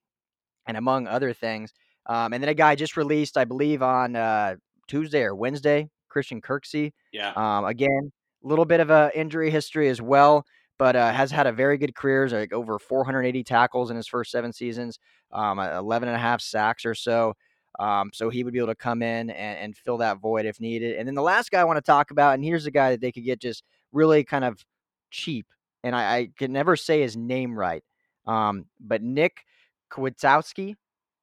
and 0.67 0.77
among 0.77 1.07
other 1.07 1.33
things. 1.33 1.73
Um, 2.07 2.33
and 2.33 2.43
then 2.43 2.49
a 2.49 2.55
guy 2.55 2.75
just 2.75 2.97
released, 2.97 3.37
I 3.37 3.45
believe, 3.45 3.83
on 3.83 4.17
uh, 4.17 4.57
Tuesday 4.89 5.23
or 5.23 5.35
Wednesday, 5.35 5.89
Christian 6.09 6.41
Kirksey. 6.41 6.93
Yeah. 7.13 7.33
Um, 7.37 7.65
again, 7.65 8.13
a 8.45 8.49
little 8.49 8.65
bit 8.65 8.81
of 8.81 8.91
a 8.91 9.11
injury 9.15 9.51
history 9.51 9.89
as 9.89 10.01
well, 10.01 10.45
but 10.79 10.95
uh, 10.95 11.13
has 11.13 11.31
had 11.31 11.47
a 11.47 11.53
very 11.53 11.79
good 11.79 11.95
career, 11.95 12.29
like 12.29 12.53
over 12.53 12.79
480 12.79 13.43
tackles 13.45 13.91
in 13.91 13.97
his 13.97 14.07
first 14.07 14.31
seven 14.31 14.53
seasons, 14.53 14.99
um, 15.33 15.59
11 15.59 16.09
and 16.09 16.17
a 16.17 16.21
half 16.21 16.41
sacks 16.41 16.85
or 16.85 16.95
so. 16.95 17.35
Um, 17.79 18.11
so 18.15 18.31
he 18.31 18.43
would 18.43 18.53
be 18.53 18.59
able 18.59 18.69
to 18.69 18.75
come 18.75 19.03
in 19.03 19.31
and, 19.31 19.59
and, 19.59 19.77
fill 19.77 19.99
that 19.99 20.19
void 20.19 20.47
if 20.47 20.61
needed. 20.61 20.97
And 20.97 21.07
then 21.07 21.15
the 21.15 21.23
last 21.23 21.51
guy 21.51 21.61
I 21.61 21.65
want 21.65 21.77
to 21.77 21.83
talk 21.83 22.11
about, 22.11 22.35
and 22.35 22.43
here's 22.43 22.65
a 22.65 22.71
guy 22.71 22.93
that 22.93 23.03
they 23.03 23.13
could 23.13 23.25
get 23.25 23.39
just 23.39 23.65
really 23.93 24.25
kind 24.25 24.45
of 24.45 24.65
cheap, 25.11 25.47
and 25.85 25.95
I, 25.95 26.17
I 26.17 26.29
can 26.39 26.53
never 26.53 26.75
say 26.77 27.03
his 27.03 27.19
name 27.19 27.59
right, 27.59 27.85
um, 28.27 28.67
but 28.81 29.03
Nick 29.03 29.45
Kwiatkowski. 29.91 30.77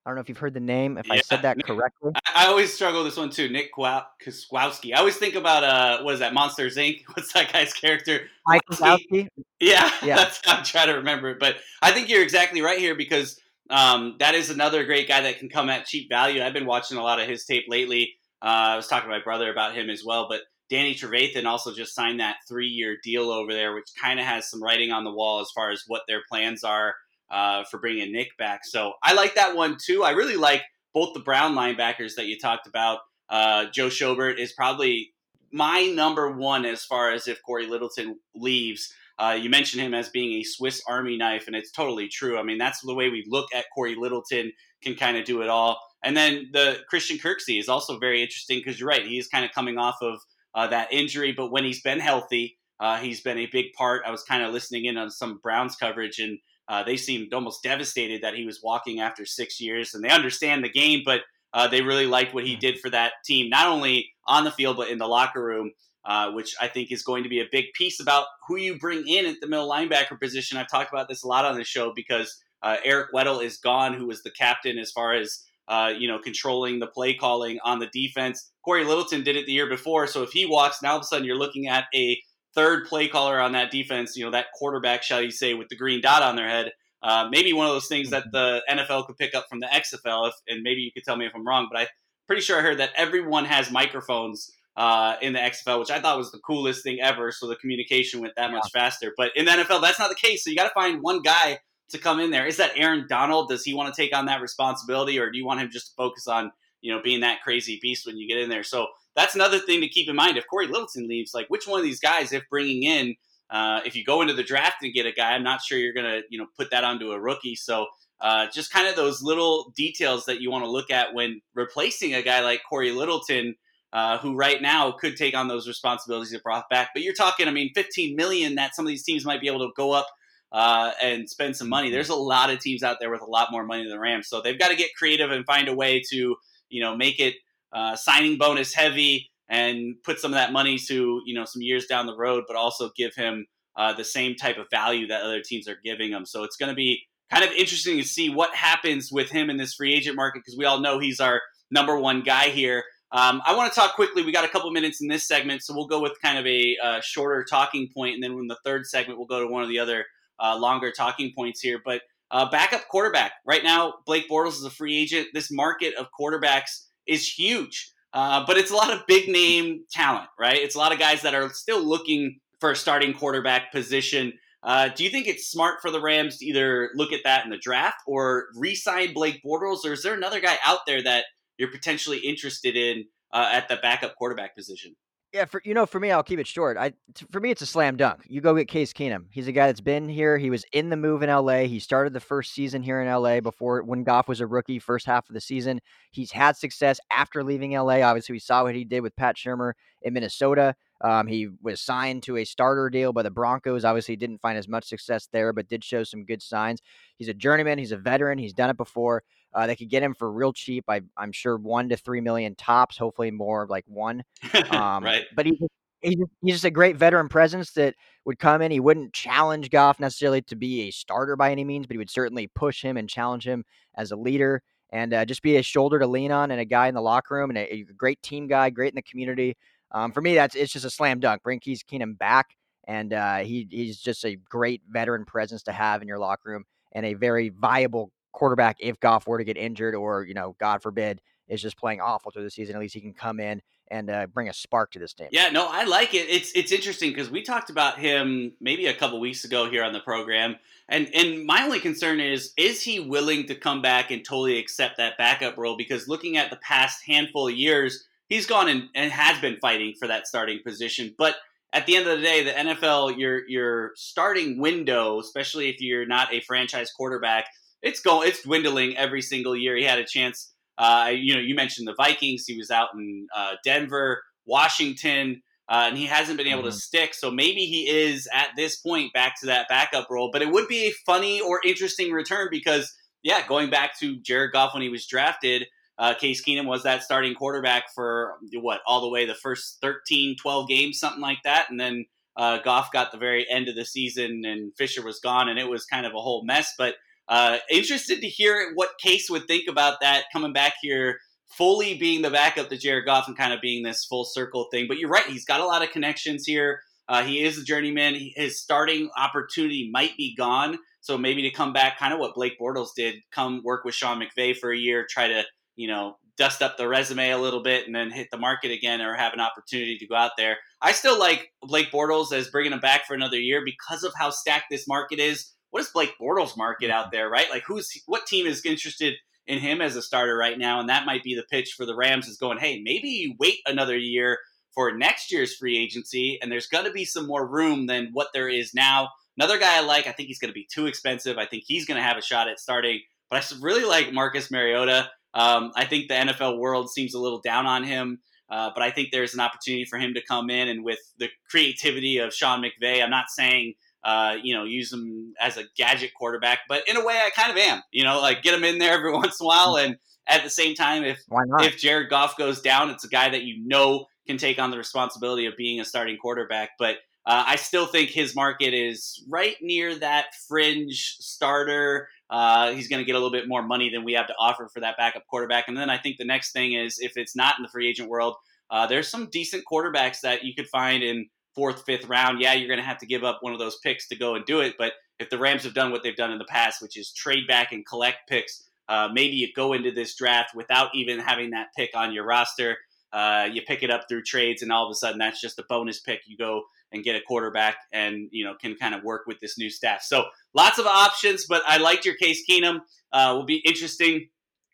I 0.06 0.10
don't 0.10 0.16
know 0.16 0.22
if 0.22 0.28
you've 0.28 0.38
heard 0.38 0.54
the 0.54 0.60
name, 0.60 0.98
if 0.98 1.08
yeah, 1.08 1.14
I 1.14 1.22
said 1.22 1.44
that 1.44 1.56
Nick, 1.56 1.66
correctly. 1.66 2.12
I 2.36 2.48
always 2.48 2.74
struggle 2.74 3.04
with 3.04 3.14
this 3.14 3.18
one 3.18 3.30
too. 3.30 3.48
Nick 3.48 3.74
Kwiatkowski. 3.74 4.94
I 4.94 5.00
always 5.00 5.16
think 5.16 5.36
about 5.36 5.64
uh, 5.64 6.04
what 6.04 6.14
is 6.14 6.20
that? 6.20 6.34
Monsters 6.34 6.76
Inc. 6.76 7.04
What's 7.14 7.32
that 7.34 7.54
guy's 7.54 7.74
character? 7.74 8.28
Mike 8.46 8.62
Kwiatkowski. 8.70 9.30
Yeah, 9.62 9.90
yeah. 10.04 10.18
That's 10.18 10.42
how 10.44 10.58
I'm 10.58 10.64
trying 10.66 10.88
to 10.88 10.96
remember 10.96 11.30
it. 11.30 11.40
But 11.40 11.58
I 11.82 11.92
think 11.92 12.10
you're 12.10 12.22
exactly 12.22 12.62
right 12.62 12.80
here 12.80 12.96
because 12.96 13.40
um, 13.70 14.18
that 14.20 14.36
is 14.36 14.50
another 14.50 14.84
great 14.84 15.08
guy 15.08 15.22
that 15.22 15.40
can 15.40 15.48
come 15.48 15.70
at 15.70 15.86
cheap 15.86 16.10
value. 16.10 16.44
I've 16.44 16.54
been 16.54 16.66
watching 16.66 16.98
a 16.98 17.04
lot 17.04 17.22
of 17.22 17.30
his 17.30 17.46
tape 17.46 17.66
lately. 17.70 18.16
Uh, 18.42 18.72
I 18.72 18.76
was 18.76 18.88
talking 18.88 19.10
to 19.10 19.16
my 19.16 19.24
brother 19.24 19.50
about 19.50 19.74
him 19.74 19.90
as 19.90 20.04
well, 20.04 20.28
but 20.28 20.42
Danny 20.74 20.96
Trevathan 20.96 21.46
also 21.46 21.72
just 21.72 21.94
signed 21.94 22.20
that 22.20 22.38
three-year 22.48 22.98
deal 23.04 23.30
over 23.30 23.54
there, 23.54 23.76
which 23.76 23.90
kind 24.02 24.20
of 24.20 24.26
has 24.26 24.50
some 24.50 24.64
writing 24.64 24.92
on 24.92 25.04
the 25.04 25.12
wall 25.12 25.40
as 25.40 25.52
far 25.52 25.70
as 25.70 25.84
what 25.86 26.02
their 26.08 26.24
plans 26.28 26.64
are 26.64 26.96
uh, 27.30 27.64
for 27.66 27.78
bringing 27.80 28.12
Nick 28.12 28.36
back. 28.40 28.62
So 28.66 28.94
I 29.04 29.14
like 29.14 29.36
that 29.36 29.56
one 29.56 29.78
too. 29.80 30.04
I 30.04 30.12
really 30.12 30.36
like 30.36 30.64
both 30.92 31.14
the 31.14 31.20
Brown 31.20 31.54
linebackers 31.54 32.16
that 32.16 32.26
you 32.26 32.40
talked 32.40 32.66
about. 32.66 33.02
Uh, 33.30 33.66
Joe 33.72 33.90
Schobert 33.90 34.40
is 34.40 34.52
probably 34.52 35.14
my 35.52 35.84
number 35.84 36.32
one 36.32 36.66
as 36.66 36.84
far 36.84 37.12
as 37.12 37.28
if 37.28 37.40
Cory 37.44 37.68
Littleton 37.68 38.18
leaves. 38.34 38.92
Uh, 39.20 39.38
you 39.40 39.52
mentioned 39.52 39.84
him 39.84 39.94
as 39.94 40.10
being 40.10 40.40
a 40.40 40.44
Swiss 40.44 40.82
Army 40.88 41.18
knife, 41.18 41.46
and 41.46 41.56
it's 41.56 41.72
totally 41.72 42.08
true. 42.08 42.40
I 42.40 42.42
mean, 42.42 42.58
that's 42.58 42.82
the 42.82 42.96
way 42.96 43.10
we 43.10 43.24
look 43.28 43.54
at 43.54 43.66
Cory 43.76 43.94
Littleton, 43.96 44.52
can 44.82 44.96
kind 44.96 45.18
of 45.18 45.24
do 45.24 45.44
it 45.44 45.50
all. 45.50 45.80
And 46.04 46.18
then 46.18 46.50
the 46.52 46.80
Christian 46.90 47.18
Kirksey 47.20 47.60
is 47.60 47.70
also 47.70 48.00
very 48.00 48.24
interesting 48.24 48.58
because 48.58 48.80
you're 48.80 48.90
right, 48.90 49.06
he's 49.06 49.28
kind 49.28 49.46
of 49.46 49.52
coming 49.52 49.78
off 49.78 49.98
of 50.02 50.20
uh, 50.56 50.68
that 50.68 50.92
injury, 50.92 51.32
but 51.32 51.52
when 51.52 51.64
he's 51.64 51.82
been 51.82 52.00
healthy, 52.00 52.58
uh, 52.80 52.98
he's 52.98 53.22
been 53.22 53.38
a 53.38 53.48
big 53.48 53.74
part. 53.74 54.04
I 54.06 54.12
was 54.12 54.24
kind 54.24 54.44
of 54.44 54.54
listening 54.54 54.86
in 54.86 54.98
on 54.98 55.10
some 55.10 55.40
Browns 55.42 55.76
coverage, 55.76 56.20
and 56.20 56.40
uh, 56.68 56.84
they 56.84 56.98
seemed 56.98 57.34
almost 57.34 57.64
devastated 57.64 58.22
that 58.22 58.36
he 58.36 58.46
was 58.46 58.62
walking 58.64 59.00
after 59.00 59.26
six 59.26 59.60
years, 59.60 59.94
and 59.94 60.04
they 60.04 60.10
understand 60.10 60.64
the 60.64 60.70
game, 60.70 61.02
but 61.06 61.22
uh, 61.54 61.68
they 61.68 61.82
really 61.82 62.08
liked 62.08 62.34
what 62.34 62.46
he 62.46 62.56
mm. 62.56 62.60
did 62.60 62.80
for 62.80 62.90
that 62.90 63.14
team, 63.26 63.50
not 63.50 63.68
only 63.68 64.10
on 64.28 64.44
the 64.44 64.52
field 64.52 64.78
but 64.78 64.90
in 64.90 64.98
the 64.98 65.08
locker 65.08 65.44
room 65.44 65.72
uh, 66.06 66.32
which 66.32 66.56
I 66.60 66.68
think 66.68 66.92
is 66.92 67.04
going 67.04 67.24
to 67.24 67.30
be 67.30 67.40
a 67.40 67.48
big 67.52 67.66
piece 67.74 68.00
about 68.00 68.26
who 68.48 68.58
you 68.58 68.78
bring 68.78 69.08
in 69.08 69.26
at 69.26 69.40
the 69.40 69.48
middle 69.48 69.70
linebacker 69.70 70.20
position. 70.20 70.58
I've 70.58 70.70
talked 70.70 70.92
about 70.92 71.08
this 71.08 71.24
a 71.24 71.28
lot 71.28 71.46
on 71.46 71.56
the 71.56 71.64
show 71.64 71.94
because 71.96 72.42
uh, 72.62 72.78
Eric 72.84 73.14
Weddle 73.14 73.44
is 73.44 73.58
gone, 73.58 73.94
who 73.94 74.08
was 74.08 74.22
the 74.24 74.32
captain 74.32 74.78
as 74.78 74.92
far 74.92 75.14
as 75.14 75.44
uh, 75.68 75.94
you 75.98 76.08
know 76.08 76.20
controlling 76.20 76.80
the 76.80 76.88
play 76.88 77.14
calling 77.14 77.60
on 77.64 77.80
the 77.80 77.88
defense. 77.88 78.52
Cory 78.64 78.86
Littleton 78.86 79.24
did 79.24 79.36
it 79.36 79.46
the 79.46 79.54
year 79.54 79.68
before, 79.68 80.08
so 80.08 80.24
if 80.24 80.32
he 80.32 80.46
walks, 80.46 80.82
now 80.82 80.92
all 80.92 80.98
of 80.98 81.02
a 81.02 81.06
sudden 81.06 81.26
you're 81.26 81.38
looking 81.38 81.68
at 81.68 81.86
a 81.96 82.20
third 82.56 82.86
play 82.86 83.08
caller 83.08 83.40
on 83.40 83.54
that 83.54 83.72
defense. 83.72 84.16
You 84.16 84.26
know 84.26 84.32
that 84.32 84.48
quarterback, 84.54 85.04
shall 85.04 85.22
you 85.22 85.32
say, 85.32 85.54
with 85.54 85.70
the 85.70 85.76
green 85.76 86.02
dot 86.02 86.24
on 86.24 86.36
their 86.36 86.50
head. 86.50 86.72
Uh, 87.02 87.28
maybe 87.30 87.52
one 87.52 87.68
of 87.68 87.74
those 87.74 87.88
things 87.88 88.12
that 88.12 88.24
the 88.32 88.62
NFL 88.70 89.06
could 89.08 89.18
pick 89.18 89.36
up 89.36 89.46
from 89.50 89.60
the 89.60 89.68
XFL, 89.68 90.30
if, 90.30 90.36
and 90.48 90.64
maybe 90.64 90.82
you 90.82 90.92
could 90.94 91.04
tell 91.04 91.18
me 91.18 91.26
if 91.26 91.34
I'm 91.36 91.46
wrong, 91.46 91.68
but 91.70 91.82
I'm 91.82 91.88
pretty 92.28 92.42
sure 92.42 92.58
I 92.58 92.62
heard 92.62 92.80
that 92.80 92.92
everyone 92.96 93.44
has 93.44 93.70
microphones 93.70 94.50
uh, 94.76 95.16
in 95.22 95.34
the 95.34 95.40
XFL, 95.40 95.80
which 95.80 95.92
I 95.92 96.00
thought 96.00 96.18
was 96.18 96.32
the 96.32 96.40
coolest 96.40 96.84
thing 96.84 97.00
ever. 97.02 97.32
So 97.32 97.48
the 97.48 97.56
communication 97.58 98.22
went 98.22 98.34
that 98.38 98.50
yeah. 98.50 98.56
much 98.56 98.72
faster. 98.74 99.14
But 99.18 99.32
in 99.36 99.46
the 99.46 99.52
NFL, 99.52 99.82
that's 99.82 100.00
not 100.00 100.10
the 100.10 100.16
case. 100.16 100.44
So 100.44 100.50
you 100.50 100.56
got 100.56 100.68
to 100.68 100.74
find 100.74 101.02
one 101.02 101.22
guy 101.22 101.60
to 101.90 101.98
come 101.98 102.20
in 102.20 102.32
there. 102.32 102.46
Is 102.46 102.58
that 102.58 102.72
Aaron 102.76 103.06
Donald? 103.08 103.50
Does 103.50 103.64
he 103.64 103.74
want 103.74 103.94
to 103.94 104.02
take 104.02 104.16
on 104.16 104.26
that 104.26 104.42
responsibility, 104.42 105.20
or 105.20 105.32
do 105.32 105.38
you 105.38 105.46
want 105.46 105.60
him 105.60 105.70
just 105.72 105.90
to 105.90 105.94
focus 105.96 106.28
on 106.28 106.52
you 106.82 106.94
know 106.94 107.02
being 107.02 107.22
that 107.22 107.42
crazy 107.42 107.80
beast 107.82 108.06
when 108.06 108.18
you 108.18 108.28
get 108.28 108.38
in 108.38 108.50
there? 108.50 108.64
So 108.64 108.88
that's 109.16 109.36
another 109.36 109.60
thing 109.60 109.82
to 109.82 109.88
keep 109.88 110.10
in 110.10 110.16
mind. 110.16 110.38
If 110.38 110.48
Cory 110.48 110.68
Littleton 110.68 111.08
leaves, 111.08 111.34
like 111.34 111.48
which 111.50 111.68
one 111.68 111.80
of 111.80 111.86
these 111.86 112.00
guys, 112.00 112.34
if 112.34 112.44
bringing 112.50 112.84
in, 112.84 113.16
uh, 113.50 113.82
if 113.86 113.96
you 113.96 114.04
go 114.04 114.22
into 114.22 114.34
the 114.34 114.44
draft 114.44 114.78
and 114.84 114.94
get 114.94 115.06
a 115.06 115.12
guy, 115.12 115.32
I'm 115.32 115.44
not 115.44 115.62
sure 115.62 115.78
you're 115.78 115.94
gonna 115.94 116.22
you 116.30 116.40
know 116.40 116.48
put 116.58 116.72
that 116.72 116.84
onto 116.84 117.12
a 117.12 117.20
rookie. 117.20 117.56
So. 117.56 117.88
Uh, 118.22 118.48
just 118.54 118.72
kind 118.72 118.88
of 118.88 118.96
those 118.96 119.22
little 119.22 119.74
details 119.76 120.24
that 120.24 120.40
you 120.40 120.50
want 120.50 120.64
to 120.64 120.72
look 120.72 120.90
at 120.90 121.14
when 121.14 121.42
replacing 121.56 122.14
a 122.14 122.22
guy 122.22 122.40
like 122.40 122.62
Cory 122.70 122.90
Littleton 122.90 123.54
uh, 123.94 124.18
who 124.18 124.36
right 124.36 124.62
now 124.62 124.92
could 124.92 125.16
take 125.16 125.36
on 125.36 125.48
those 125.48 125.68
responsibilities 125.68 126.34
of 126.34 126.42
brought 126.42 126.68
back. 126.70 126.90
But 126.94 127.04
you're 127.04 127.14
talking, 127.14 127.48
I 127.48 127.52
mean, 127.52 127.72
15 127.76 128.16
million 128.16 128.56
that 128.56 128.76
some 128.76 128.86
of 128.86 128.90
these 128.90 129.04
teams 129.04 129.24
might 129.24 129.40
be 129.40 129.48
able 129.48 129.60
to 129.60 129.72
go 129.78 129.92
up 129.92 130.08
uh, 130.54 130.92
and 131.02 131.30
spend 131.30 131.58
some 131.58 131.68
money. 131.68 131.90
There's 131.90 132.10
a 132.10 132.16
lot 132.16 132.50
of 132.50 132.60
teams 132.60 132.84
out 132.84 132.98
there 133.00 133.10
with 133.10 133.22
a 133.22 133.30
lot 133.30 133.50
more 133.52 133.66
money 133.66 133.84
than 133.84 133.92
the 133.92 134.00
Rams, 134.00 134.28
so 134.28 134.42
they've 134.42 134.58
got 134.58 134.70
to 134.70 134.76
get 134.76 134.96
creative 134.96 135.32
and 135.32 135.46
find 135.46 135.68
a 135.68 135.76
way 135.76 136.02
to, 136.12 136.36
you 136.70 136.82
know, 136.82 136.96
make 136.96 137.20
it 137.20 137.36
uh, 137.74 137.96
signing 137.96 138.38
bonus 138.38 138.74
heavy 138.74 139.32
and 139.50 139.96
put 140.04 140.20
some 140.20 140.32
of 140.32 140.36
that 140.36 140.52
money 140.52 140.78
to, 140.78 141.22
you 141.26 141.34
know, 141.34 141.46
some 141.46 141.62
years 141.62 141.86
down 141.86 142.06
the 142.06 142.16
road, 142.16 142.44
but 142.48 142.56
also 142.56 142.92
give 142.96 143.14
him 143.16 143.46
uh, 143.76 143.94
the 143.94 144.04
same 144.04 144.36
type 144.36 144.58
of 144.58 144.68
value 144.70 145.08
that 145.08 145.24
other 145.24 145.42
teams 145.42 145.68
are 145.68 145.78
giving 145.84 146.12
him. 146.12 146.26
So 146.26 146.44
it's 146.44 146.56
going 146.56 146.70
to 146.70 146.76
be 146.76 147.04
kind 147.32 147.44
of 147.44 147.52
interesting 147.52 147.98
to 147.98 148.04
see 148.04 148.30
what 148.30 148.54
happens 148.56 149.12
with 149.12 149.30
him 149.30 149.50
in 149.50 149.58
this 149.58 149.74
free 149.74 149.94
agent 149.94 150.16
market 150.16 150.44
because 150.46 150.58
we 150.58 150.66
all 150.66 150.80
know 150.80 151.00
he's 151.00 151.20
our 151.20 151.42
number 151.72 151.98
one 151.98 152.22
guy 152.22 152.50
here. 152.50 152.84
Um, 153.12 153.42
I 153.46 153.56
want 153.56 153.72
to 153.72 153.80
talk 153.80 153.96
quickly. 153.96 154.24
We 154.24 154.32
got 154.32 154.46
a 154.46 154.50
couple 154.50 154.72
minutes 154.72 155.02
in 155.02 155.08
this 155.08 155.28
segment, 155.28 155.64
so 155.64 155.74
we'll 155.76 155.88
go 155.88 156.02
with 156.02 156.14
kind 156.22 156.38
of 156.38 156.48
a 156.48 156.78
uh, 156.84 157.02
shorter 157.04 157.46
talking 157.48 157.90
point, 157.94 158.16
and 158.16 158.24
then 158.24 158.32
in 158.32 158.48
the 158.48 158.58
third 158.64 158.88
segment, 158.88 159.20
we'll 159.20 159.28
go 159.28 159.40
to 159.40 159.48
one 159.48 159.62
of 159.62 159.70
the 159.70 159.78
other 159.78 160.06
uh, 160.40 160.58
longer 160.58 160.92
talking 160.92 161.32
points 161.36 161.60
here. 161.60 161.82
But 161.84 162.02
uh, 162.32 162.50
backup 162.50 162.88
quarterback 162.88 163.34
right 163.46 163.64
now, 163.64 163.94
Blake 164.06 164.30
Bortles 164.30 164.54
is 164.54 164.64
a 164.64 164.70
free 164.70 164.98
agent. 164.98 165.28
This 165.34 165.52
market 165.52 165.94
of 165.96 166.08
quarterbacks 166.20 166.88
is 167.08 167.28
huge, 167.28 167.92
uh, 168.14 168.44
but 168.46 168.58
it's 168.58 168.72
a 168.72 168.76
lot 168.76 168.92
of 168.92 169.06
big 169.08 169.30
name 169.30 169.84
talent, 169.92 170.30
right? 170.40 170.58
It's 170.58 170.76
a 170.76 170.80
lot 170.80 170.92
of 170.92 171.00
guys 171.00 171.22
that 171.22 171.36
are 171.36 171.50
still 171.50 171.84
looking 171.84 172.40
for 172.60 172.72
a 172.72 172.76
starting 172.76 173.14
quarterback 173.14 173.72
position. 173.72 174.34
Uh, 174.64 174.88
do 174.88 175.04
you 175.04 175.10
think 175.10 175.28
it's 175.28 175.52
smart 175.52 175.82
for 175.82 175.92
the 175.92 176.02
Rams 176.02 176.38
to 176.38 176.46
either 176.46 176.90
look 176.96 177.12
at 177.12 177.20
that 177.26 177.44
in 177.44 177.52
the 177.52 177.58
draft 177.58 177.98
or 178.08 178.46
re-sign 178.56 179.14
Blake 179.14 179.42
Bortles, 179.46 179.86
or 179.86 179.94
is 179.94 180.04
there 180.04 180.14
another 180.14 180.40
guy 180.40 180.58
out 180.66 180.80
there 180.88 181.04
that 181.04 181.26
you're 181.58 181.72
potentially 181.72 182.20
interested 182.20 182.76
in 182.76 183.04
uh, 183.34 183.50
at 183.52 183.68
the 183.68 183.78
backup 183.82 184.16
quarterback 184.16 184.56
position? 184.56 184.96
Yeah, 185.34 185.46
for 185.46 185.64
you 185.66 185.74
know, 185.74 185.88
for 185.88 186.00
me, 186.00 186.12
I'll 186.12 186.22
keep 186.22 186.38
it 186.38 186.46
short. 186.46 186.78
I 186.78 186.94
for 187.32 187.40
me, 187.40 187.50
it's 187.50 187.64
a 187.64 187.66
slam 187.66 187.98
dunk. 187.98 188.22
You 188.28 188.40
go 188.40 188.54
get 188.54 188.68
Case 188.68 188.94
Keenum. 188.94 189.26
He's 189.32 189.48
a 189.48 189.52
guy 189.52 189.66
that's 189.66 189.82
been 189.82 190.08
here. 190.08 190.38
He 190.38 190.52
was 190.52 190.64
in 190.72 190.90
the 190.90 190.96
move 190.96 191.24
in 191.24 191.30
LA. 191.32 191.62
He 191.62 191.80
started 191.80 192.14
the 192.14 192.20
first 192.20 192.54
season 192.54 192.84
here 192.84 193.02
in 193.02 193.12
LA 193.12 193.40
before 193.40 193.82
when 193.82 194.04
Goff 194.04 194.28
was 194.28 194.42
a 194.42 194.48
rookie. 194.48 194.78
First 194.78 195.08
half 195.08 195.28
of 195.28 195.34
the 195.34 195.42
season, 195.42 195.82
he's 196.12 196.32
had 196.32 196.56
success 196.56 197.00
after 197.12 197.44
leaving 197.44 197.72
LA. 197.72 198.02
Obviously, 198.02 198.34
we 198.34 198.40
saw 198.40 198.62
what 198.62 198.76
he 198.76 198.86
did 198.86 199.02
with 199.02 199.16
Pat 199.16 199.36
Shurmur 199.36 199.74
in 200.04 200.14
Minnesota. 200.14 200.76
Um, 201.02 201.26
he 201.26 201.50
was 201.64 201.82
signed 201.82 202.22
to 202.24 202.38
a 202.38 202.46
starter 202.46 202.92
deal 202.92 203.12
by 203.12 203.24
the 203.24 203.32
Broncos. 203.32 203.84
Obviously, 203.84 204.16
didn't 204.16 204.42
find 204.42 204.58
as 204.58 204.68
much 204.68 204.86
success 204.86 205.28
there, 205.34 205.52
but 205.52 205.68
did 205.68 205.84
show 205.84 206.04
some 206.04 206.26
good 206.26 206.44
signs. 206.44 206.80
He's 207.18 207.28
a 207.28 207.34
journeyman. 207.34 207.80
He's 207.80 207.92
a 207.92 207.98
veteran. 207.98 208.38
He's 208.38 208.54
done 208.54 208.70
it 208.70 208.78
before. 208.78 209.24
Uh, 209.54 209.68
they 209.68 209.76
could 209.76 209.90
get 209.90 210.04
him 210.04 210.14
for 210.14 210.32
real 210.32 210.54
cheap. 210.54 210.86
I, 210.88 211.02
am 211.18 211.32
sure 211.32 211.58
one 211.58 211.90
to 211.90 211.98
three 211.98 212.22
million 212.22 212.56
tops. 212.56 212.98
Hopefully 212.98 213.32
more 213.32 213.68
like 213.70 213.86
one. 213.88 214.24
Um, 214.72 215.04
right. 215.04 215.26
But 215.36 215.46
he's 215.46 215.60
he's 216.02 216.18
he's 216.42 216.56
just 216.56 216.66
a 216.66 216.72
great 216.72 216.98
veteran 216.98 217.30
presence 217.30 217.72
that 217.72 217.96
would 218.26 218.40
come 218.40 218.62
in. 218.62 218.72
He 218.72 218.80
wouldn't 218.80 219.14
challenge 219.14 219.70
Goff 219.70 220.00
necessarily 220.00 220.42
to 220.44 220.56
be 220.56 220.84
a 220.84 220.92
starter 220.92 221.36
by 221.36 221.52
any 221.52 221.64
means, 221.64 221.88
but 221.88 221.94
he 221.94 221.98
would 221.98 222.10
certainly 222.10 222.48
push 222.48 222.82
him 222.84 222.98
and 222.98 223.10
challenge 223.10 223.48
him 223.48 223.66
as 223.96 224.12
a 224.12 224.16
leader 224.16 224.62
and 224.92 225.14
uh, 225.14 225.26
just 225.26 225.42
be 225.42 225.58
a 225.58 225.64
shoulder 225.64 226.00
to 226.00 226.08
lean 226.08 226.32
on 226.32 226.52
and 226.52 226.62
a 226.62 226.66
guy 226.66 226.88
in 226.88 226.94
the 226.94 227.02
locker 227.02 227.36
room 227.36 227.50
and 227.50 227.58
a, 227.58 227.74
a 227.74 227.84
great 227.98 228.22
team 228.22 228.48
guy, 228.48 228.70
great 228.70 228.92
in 228.92 228.96
the 228.96 229.02
community. 229.02 229.58
Um, 229.92 230.12
for 230.12 230.22
me, 230.22 230.36
that's 230.36 230.56
it's 230.56 230.74
just 230.74 230.86
a 230.86 230.90
slam 230.90 231.20
dunk. 231.20 231.44
Bring 231.44 231.60
Case 231.60 231.84
Keenum 231.84 232.18
back, 232.18 232.56
and 232.88 233.14
uh, 233.14 233.38
he 233.38 233.68
he's 233.70 234.00
just 234.00 234.26
a 234.26 234.36
great 234.36 234.82
veteran 234.90 235.26
presence 235.26 235.64
to 235.64 235.72
have 235.72 236.02
in 236.02 236.08
your 236.08 236.20
locker 236.20 236.52
room 236.52 236.66
and 236.92 237.06
a 237.06 237.14
very 237.14 237.50
viable 237.50 238.12
quarterback 238.44 238.76
if 238.82 239.00
Goff 239.00 239.26
were 239.26 239.38
to 239.38 239.46
get 239.46 239.56
injured 239.56 239.96
or 239.96 240.26
you 240.26 240.34
know, 240.34 240.54
God 240.60 240.82
forbid, 240.82 241.22
is 241.48 241.62
just 241.62 241.78
playing 241.78 242.02
awful 242.02 242.30
through 242.30 242.44
the 242.44 242.52
season. 242.52 242.76
At 242.76 242.82
least 242.82 242.94
he 242.94 243.00
can 243.00 243.14
come 243.14 243.40
in 243.40 243.62
and 243.90 244.10
uh, 244.10 244.28
bring 244.28 244.50
a 244.50 244.54
spark 244.54 244.92
to 244.92 245.00
this 245.00 245.14
team. 245.14 245.30
Yeah, 245.32 245.48
no, 245.48 245.66
I 245.70 245.86
like 245.86 246.14
it. 246.14 246.28
It's 246.30 246.52
it's 246.54 246.74
interesting 246.74 247.12
because 247.12 247.32
we 247.32 247.42
talked 247.42 247.70
about 247.70 248.00
him 248.00 248.52
maybe 248.60 248.88
a 248.88 248.94
couple 248.94 249.22
weeks 249.22 249.46
ago 249.46 249.70
here 249.70 249.82
on 249.82 249.94
the 249.94 250.02
program, 250.02 250.58
and 250.90 251.10
and 251.16 251.46
my 251.46 251.64
only 251.64 251.80
concern 251.80 252.20
is 252.20 252.52
is 252.58 252.82
he 252.82 253.00
willing 253.00 253.46
to 253.48 253.56
come 253.56 253.82
back 253.82 254.12
and 254.12 254.26
totally 254.26 254.60
accept 254.60 254.98
that 254.98 255.18
backup 255.18 255.58
role? 255.58 255.78
Because 255.78 256.10
looking 256.10 256.36
at 256.36 256.50
the 256.50 256.58
past 256.58 257.06
handful 257.08 257.48
of 257.48 257.56
years, 257.56 258.04
he's 258.28 258.46
gone 258.46 258.68
and, 258.68 258.90
and 258.94 259.10
has 259.10 259.40
been 259.40 259.56
fighting 259.62 259.94
for 259.98 260.10
that 260.10 260.28
starting 260.28 260.60
position, 260.66 261.16
but. 261.18 261.38
At 261.76 261.88
the 261.88 261.96
end 261.96 262.08
of 262.08 262.20
the 262.20 262.24
day, 262.24 262.44
the 262.44 262.52
NFL, 262.52 263.18
your 263.18 263.50
your 263.50 263.94
starting 263.96 264.60
window, 264.60 265.20
especially 265.20 265.70
if 265.70 265.82
you're 265.82 266.06
not 266.06 266.32
a 266.32 266.40
franchise 266.42 266.92
quarterback, 266.92 267.48
it's 267.84 268.00
going 268.00 268.28
it's 268.28 268.42
dwindling 268.42 268.98
every 268.98 269.22
single 269.22 269.56
year. 269.56 269.76
He 269.76 269.84
had 269.84 270.00
a 270.00 270.06
chance 270.06 270.54
uh, 270.78 271.12
you 271.14 271.36
know, 271.36 271.40
you 271.40 271.56
mentioned 271.56 271.88
the 271.88 271.96
Vikings. 271.96 272.46
He 272.48 272.58
was 272.58 272.72
out 272.72 272.90
in 272.96 273.28
uh, 273.36 273.54
Denver, 273.64 274.24
Washington, 274.46 275.42
uh, 275.70 275.86
and 275.88 275.98
he 275.98 276.06
hasn't 276.06 276.38
been 276.38 276.48
able 276.48 276.62
mm-hmm. 276.62 276.72
to 276.72 276.76
stick. 276.76 277.14
So 277.14 277.32
maybe 277.32 277.66
he 277.66 277.88
is 277.88 278.28
at 278.34 278.50
this 278.56 278.78
point 278.78 279.14
back 279.14 279.40
to 279.42 279.48
that 279.48 279.68
backup 279.70 280.08
role. 280.10 280.30
But 280.32 280.42
it 280.42 280.52
would 280.52 280.68
be 280.68 280.88
a 280.88 280.94
funny 281.06 281.40
or 281.42 281.62
interesting 281.66 282.12
return 282.12 282.48
because, 282.50 282.94
yeah, 283.22 283.46
going 283.48 283.70
back 283.70 283.98
to 284.00 284.18
Jared 284.22 284.52
Goff 284.52 284.74
when 284.74 284.84
he 284.84 284.90
was 284.90 285.06
drafted, 285.06 285.68
uh, 286.00 286.16
Case 286.16 286.44
Keenum 286.44 286.66
was 286.66 286.84
that 286.84 287.04
starting 287.04 287.36
quarterback 287.36 287.84
for 287.94 288.34
what 288.56 288.82
all 288.88 289.02
the 289.02 289.10
way 289.10 289.26
the 289.26 289.36
first 289.36 289.78
13, 289.82 290.36
12 290.42 290.68
games, 290.68 291.00
something 291.00 291.22
like 291.22 291.38
that, 291.44 291.70
and 291.70 291.80
then 291.80 292.06
uh, 292.36 292.58
Goff 292.58 292.92
got 292.92 293.12
the 293.12 293.20
very 293.20 293.46
end 293.48 293.70
of 293.70 293.76
the 293.76 293.86
season 293.86 294.42
and 294.44 294.76
Fisher 294.76 295.04
was 295.04 295.20
gone, 295.20 295.50
and 295.50 295.60
it 295.60 295.70
was 295.70 295.86
kind 295.86 296.08
of 296.08 296.14
a 296.14 296.20
whole 296.20 296.44
mess. 296.44 296.74
But 296.80 296.96
uh, 297.28 297.58
interested 297.70 298.22
to 298.22 298.28
hear 298.28 298.72
what 298.76 298.98
Case 299.00 299.30
would 299.30 299.48
think 299.48 299.68
about 299.68 300.00
that 300.02 300.26
coming 300.34 300.54
back 300.54 300.74
here, 300.82 301.20
fully 301.58 301.98
being 301.98 302.22
the 302.22 302.30
backup 302.30 302.70
to 302.70 302.78
Jared 302.78 303.06
Goff 303.06 303.28
and 303.28 303.38
kind 303.38 303.54
of 303.54 303.62
being 303.62 303.84
this 303.84 304.06
full 304.06 304.26
circle 304.26 304.68
thing. 304.72 304.88
But 304.88 304.98
you're 304.98 305.10
right, 305.10 305.26
he's 305.26 305.46
got 305.46 305.62
a 305.62 305.66
lot 305.66 305.84
of 305.84 305.92
connections 305.92 306.46
here. 306.46 306.82
Uh, 307.08 307.24
he 307.24 307.44
is 307.44 307.58
a 307.58 307.64
journeyman. 307.64 308.16
His 308.36 308.62
starting 308.62 309.10
opportunity 309.18 309.90
might 309.92 310.16
be 310.18 310.36
gone. 310.36 310.80
So 311.02 311.18
maybe 311.18 311.42
to 311.42 311.52
come 311.52 311.74
back, 311.74 312.00
kind 312.00 312.14
of 312.14 312.20
what 312.20 312.34
Blake 312.34 312.58
Bortles 312.60 312.90
did, 312.96 313.16
come 313.32 313.62
work 313.64 313.84
with 313.84 313.94
Sean 313.94 314.22
McVay 314.22 314.56
for 314.56 314.72
a 314.72 314.78
year, 314.78 315.06
try 315.10 315.28
to, 315.28 315.44
you 315.76 315.88
know, 315.88 316.16
dust 316.38 316.62
up 316.62 316.78
the 316.78 316.88
resume 316.88 317.30
a 317.30 317.38
little 317.38 317.62
bit 317.62 317.86
and 317.86 317.96
then 317.96 318.10
hit 318.10 318.30
the 318.32 318.38
market 318.38 318.72
again 318.72 319.02
or 319.02 319.14
have 319.14 319.34
an 319.34 319.40
opportunity 319.40 319.98
to 319.98 320.08
go 320.08 320.16
out 320.16 320.32
there. 320.38 320.58
I 320.82 320.94
still 320.94 321.20
like 321.20 321.52
Blake 321.62 321.92
Bortles 321.92 322.34
as 322.34 322.50
bringing 322.50 322.72
him 322.72 322.80
back 322.80 323.06
for 323.06 323.14
another 323.14 323.40
year 323.40 323.62
because 323.64 324.04
of 324.04 324.14
how 324.18 324.30
stacked 324.30 324.68
this 324.72 324.88
market 324.88 325.20
is 325.20 325.52
what 325.74 325.82
is 325.82 325.90
Blake 325.90 326.14
Bortles' 326.22 326.56
market 326.56 326.92
out 326.92 327.12
there, 327.12 327.28
right? 327.28 327.50
Like, 327.50 327.64
who's 327.66 327.92
what 328.06 328.28
team 328.28 328.46
is 328.46 328.64
interested 328.64 329.16
in 329.48 329.58
him 329.58 329.82
as 329.82 329.96
a 329.96 330.04
starter 330.04 330.38
right 330.38 330.60
now? 330.60 330.80
And 330.80 330.88
that 330.88 331.08
might 331.08 331.24
be 331.24 331.34
the 331.34 331.48
pitch 331.50 331.74
for 331.76 331.84
the 331.84 331.96
Rams 331.96 332.28
is 332.28 332.38
going, 332.38 332.60
hey, 332.60 332.80
maybe 332.84 333.36
wait 333.40 333.58
another 333.66 333.98
year 333.98 334.38
for 334.76 334.96
next 334.96 335.32
year's 335.32 335.56
free 335.56 335.76
agency, 335.80 336.38
and 336.40 336.52
there's 336.52 336.68
going 336.68 336.86
to 336.86 336.92
be 336.92 337.06
some 337.06 337.26
more 337.26 337.48
room 337.48 337.88
than 337.88 338.12
what 338.14 338.28
there 338.36 338.48
is 338.48 338.76
now. 338.76 339.10
Another 339.36 339.58
guy 339.58 339.78
I 339.78 339.82
like, 339.82 340.06
I 340.06 340.12
think 340.12 340.28
he's 340.28 340.38
going 340.38 340.52
to 340.52 340.54
be 340.54 340.68
too 340.72 340.86
expensive. 340.86 341.40
I 341.40 341.48
think 341.48 341.64
he's 341.66 341.88
going 341.88 341.98
to 341.98 342.08
have 342.08 342.18
a 342.18 342.22
shot 342.22 342.48
at 342.48 342.60
starting, 342.60 343.02
but 343.32 343.42
I 343.42 343.56
really 343.60 343.84
like 343.84 344.14
Marcus 344.14 344.52
Mariota. 344.52 345.10
Um, 345.34 345.72
I 345.76 345.86
think 345.86 346.08
the 346.08 346.14
NFL 346.14 346.60
world 346.60 346.92
seems 346.92 347.16
a 347.16 347.20
little 347.20 347.42
down 347.42 347.66
on 347.66 347.84
him. 347.84 348.20
Uh, 348.48 348.70
but 348.76 348.84
I 348.84 348.92
think 348.92 349.10
there's 349.12 349.34
an 349.34 349.40
opportunity 349.40 349.86
for 349.86 349.98
him 349.98 350.14
to 350.14 350.22
come 350.22 350.52
in 350.52 350.68
and 350.68 350.84
with 350.84 351.00
the 351.18 351.30
creativity 351.50 352.20
of 352.20 352.32
Sean 352.32 352.62
McVay. 352.62 353.02
I'm 353.02 353.10
not 353.10 353.26
saying 353.30 353.74
uh, 354.04 354.36
you 354.42 354.54
know, 354.54 354.64
use 354.64 354.92
him 354.92 355.34
as 355.40 355.58
a 355.58 355.64
gadget 355.78 356.12
quarterback. 356.14 356.60
But 356.68 356.88
in 356.88 356.98
a 356.98 357.06
way, 357.06 357.16
I 357.16 357.30
kind 357.30 357.52
of 357.52 357.58
am. 357.58 357.82
You 357.92 358.04
know, 358.04 358.20
like 358.20 358.44
get 358.44 358.54
him 358.54 358.64
in 358.64 358.78
there 358.78 358.94
every 358.94 359.12
once 359.14 359.40
in 359.40 359.46
a 359.46 359.48
while, 359.48 359.78
and 359.78 359.98
at 360.28 360.44
the 360.44 360.50
same 360.50 360.76
time, 360.76 361.04
if 361.04 361.20
if 361.60 361.78
Jared 361.78 362.10
Goff 362.10 362.38
goes 362.38 362.62
down, 362.62 362.90
it's 362.90 363.04
a 363.04 363.10
guy 363.10 363.30
that 363.30 363.44
you 363.44 363.64
know 363.66 364.06
can 364.28 364.38
take 364.38 364.60
on 364.60 364.72
the 364.72 364.78
responsibility 364.78 365.46
of 365.46 365.54
being 365.58 365.80
a 365.80 365.86
starting 365.86 366.18
quarterback. 366.18 366.72
But 366.80 366.98
uh, 367.26 367.44
I 367.48 367.56
still 367.56 367.86
think 367.86 368.10
his 368.10 368.36
market 368.36 368.74
is 368.74 369.24
right 369.30 369.56
near 369.62 369.96
that 370.00 370.28
fringe 370.48 371.16
starter. 371.20 372.10
Uh, 372.30 372.72
he's 372.72 372.88
going 372.88 373.00
to 373.00 373.06
get 373.06 373.14
a 373.14 373.20
little 373.20 373.32
bit 373.32 373.48
more 373.48 373.62
money 373.62 373.90
than 373.90 374.04
we 374.04 374.14
have 374.14 374.28
to 374.28 374.34
offer 374.40 374.68
for 374.74 374.80
that 374.80 374.98
backup 374.98 375.24
quarterback. 375.28 375.68
And 375.68 375.78
then 375.78 375.90
I 375.90 375.98
think 375.98 376.18
the 376.18 376.26
next 376.26 376.52
thing 376.52 376.74
is 376.74 376.98
if 377.00 377.14
it's 377.16 377.36
not 377.36 377.58
in 377.58 377.64
the 377.64 377.70
free 377.70 377.88
agent 377.88 378.10
world, 378.10 378.36
uh, 378.72 378.88
there's 378.88 379.08
some 379.08 379.30
decent 379.32 379.64
quarterbacks 379.72 380.22
that 380.22 380.44
you 380.44 380.54
could 380.56 380.68
find 380.68 381.04
in 381.04 381.28
fourth, 381.56 381.84
fifth 381.86 382.08
round, 382.08 382.42
yeah, 382.42 382.54
you're 382.54 382.68
going 382.68 382.80
to 382.80 382.86
have 382.86 383.00
to 383.00 383.06
give 383.06 383.24
up 383.24 383.40
one 383.42 383.54
of 383.54 383.60
those 383.60 383.78
picks 383.78 384.08
to 384.10 384.16
go 384.16 384.36
and 384.36 384.46
do 384.46 384.62
it. 384.62 384.76
But 384.78 384.94
if 385.20 385.30
the 385.30 385.38
Rams 385.38 385.64
have 385.64 385.74
done 385.74 385.92
what 385.92 386.04
they've 386.04 386.16
done 386.16 386.32
in 386.32 386.40
the 386.40 386.46
past, 386.46 386.82
which 386.82 386.98
is 386.98 387.12
trade 387.12 387.48
back 387.48 387.72
and 387.72 387.86
collect 387.86 388.28
picks, 388.28 388.64
uh, 388.90 389.10
maybe 389.12 389.36
you 389.36 389.48
go 389.56 389.74
into 389.74 389.92
this 389.92 390.16
draft 390.16 390.56
without 390.56 390.90
even 390.94 391.20
having 391.20 391.52
that 391.52 391.68
pick 391.76 391.92
on 391.96 392.14
your 392.14 392.26
roster. 392.26 392.78
Uh, 393.12 393.48
you 393.52 393.62
pick 393.62 393.84
it 393.84 393.92
up 393.92 394.06
through 394.10 394.24
trades, 394.24 394.62
and 394.62 394.72
all 394.72 394.86
of 394.86 394.92
a 394.92 394.96
sudden, 394.96 395.20
that's 395.20 395.40
just 395.40 395.60
a 395.60 395.64
bonus 395.70 396.00
pick. 396.00 396.22
You 396.26 396.36
go 396.36 396.64
and 396.92 397.04
get 397.04 397.16
a 397.16 397.22
quarterback, 397.22 397.78
and 397.92 398.28
you 398.32 398.44
know 398.44 398.56
can 398.60 398.76
kind 398.76 398.96
of 398.96 399.04
work 399.04 399.24
with 399.28 399.40
this 399.40 399.58
new 399.58 399.70
staff. 399.70 400.02
So 400.02 400.26
lots 400.54 400.80
of 400.80 400.88
options, 400.88 401.46
but 401.48 401.62
I 401.68 401.78
liked 401.78 402.06
your 402.06 402.16
Case 402.16 402.44
Keenum. 402.50 402.80
Uh, 403.12 403.34
will 403.36 403.46
be 403.46 403.58
interesting. 403.58 404.30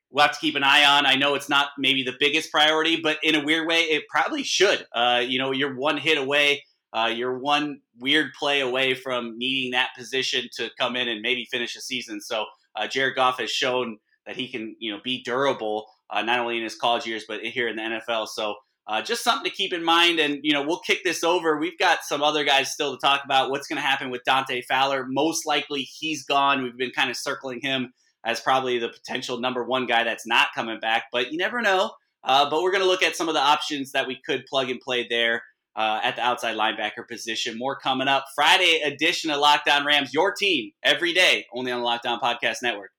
We'll 0.10 0.26
have 0.26 0.34
to 0.34 0.40
keep 0.40 0.56
an 0.56 0.64
eye 0.64 0.86
on. 0.86 1.06
I 1.06 1.16
know 1.16 1.36
it's 1.36 1.50
not 1.50 1.70
maybe 1.78 2.02
the 2.02 2.16
biggest 2.18 2.50
priority, 2.50 3.00
but 3.02 3.20
in 3.22 3.36
a 3.36 3.44
weird 3.44 3.68
way, 3.68 3.82
it 3.82 4.08
probably 4.10 4.42
should. 4.42 4.88
Uh, 4.92 5.22
you 5.24 5.38
know, 5.38 5.52
you're 5.52 5.76
one 5.76 5.98
hit 5.98 6.18
away 6.18 6.64
uh, 6.94 7.12
you're 7.14 7.38
one 7.38 7.82
weird 8.00 8.34
play 8.38 8.62
away 8.62 8.94
from 8.94 9.38
needing 9.38 9.72
that 9.72 9.90
position 9.98 10.50
to 10.54 10.70
come 10.80 10.96
in 10.96 11.08
and 11.08 11.22
maybe 11.22 11.46
finish 11.46 11.76
a 11.76 11.82
season. 11.82 12.22
So 12.22 12.46
uh, 12.76 12.88
Jared 12.88 13.16
Goff 13.16 13.40
has 13.40 13.52
shown 13.52 13.98
that 14.26 14.36
he 14.36 14.48
can, 14.48 14.76
you 14.80 14.92
know, 14.92 15.00
be 15.04 15.22
durable 15.24 15.88
uh, 16.10 16.22
not 16.22 16.40
only 16.40 16.58
in 16.58 16.64
his 16.64 16.76
college 16.76 17.06
years 17.06 17.26
but 17.28 17.42
here 17.42 17.68
in 17.68 17.76
the 17.76 17.82
NFL. 17.82 18.28
So 18.28 18.56
uh, 18.88 19.04
just 19.04 19.24
something 19.24 19.50
to 19.50 19.56
keep 19.56 19.72
in 19.72 19.84
mind. 19.84 20.20
And 20.20 20.40
you 20.42 20.52
know, 20.52 20.64
we'll 20.64 20.80
kick 20.80 21.04
this 21.04 21.24
over. 21.24 21.58
We've 21.58 21.78
got 21.78 22.04
some 22.04 22.24
other 22.24 22.44
guys 22.44 22.72
still 22.72 22.96
to 22.96 23.00
talk 23.00 23.24
about. 23.24 23.52
What's 23.52 23.68
going 23.68 23.78
to 23.78 23.88
happen 23.88 24.10
with 24.10 24.24
Dante 24.24 24.64
Fowler? 24.64 25.06
Most 25.08 25.46
likely 25.46 25.82
he's 25.82 26.26
gone. 26.26 26.64
We've 26.64 26.78
been 26.78 26.92
kind 26.92 27.12
of 27.12 27.16
circling 27.16 27.60
him 27.62 27.94
as 28.26 28.42
probably 28.42 28.80
the 28.80 28.90
potential 28.90 29.40
number 29.40 29.64
one 29.64 29.86
guy 29.86 30.04
that's 30.04 30.26
not 30.28 30.48
coming 30.56 30.80
back, 30.80 31.06
but 31.12 31.32
you 31.32 31.38
never 31.38 31.62
know. 31.62 31.92
Uh, 32.24 32.50
but 32.50 32.62
we're 32.62 32.72
going 32.72 32.84
to 32.84 32.90
look 32.90 33.04
at 33.04 33.16
some 33.16 33.30
of 33.30 33.36
the 33.36 33.40
options 33.40 33.92
that 33.92 34.08
we 34.08 34.20
could 34.26 34.46
plug 34.46 34.70
and 34.70 34.82
play 34.82 35.08
there 35.08 35.44
uh, 35.80 36.02
at 36.04 36.18
the 36.18 36.22
outside 36.22 36.58
linebacker 36.58 37.08
position. 37.08 37.58
More 37.58 37.78
coming 37.78 38.10
up. 38.10 38.26
Friday 38.36 38.82
edition 38.82 39.32
of 39.32 39.40
Locked 39.40 39.70
On 39.70 39.86
Rams, 39.86 40.14
your 40.14 40.34
team 40.34 40.72
every 40.84 41.14
day, 41.14 41.46
only 41.54 41.72
on 41.72 41.80
the 41.80 41.86
Locked 41.86 42.06
On 42.06 42.20
Podcast 42.20 42.58
Network. 42.62 42.92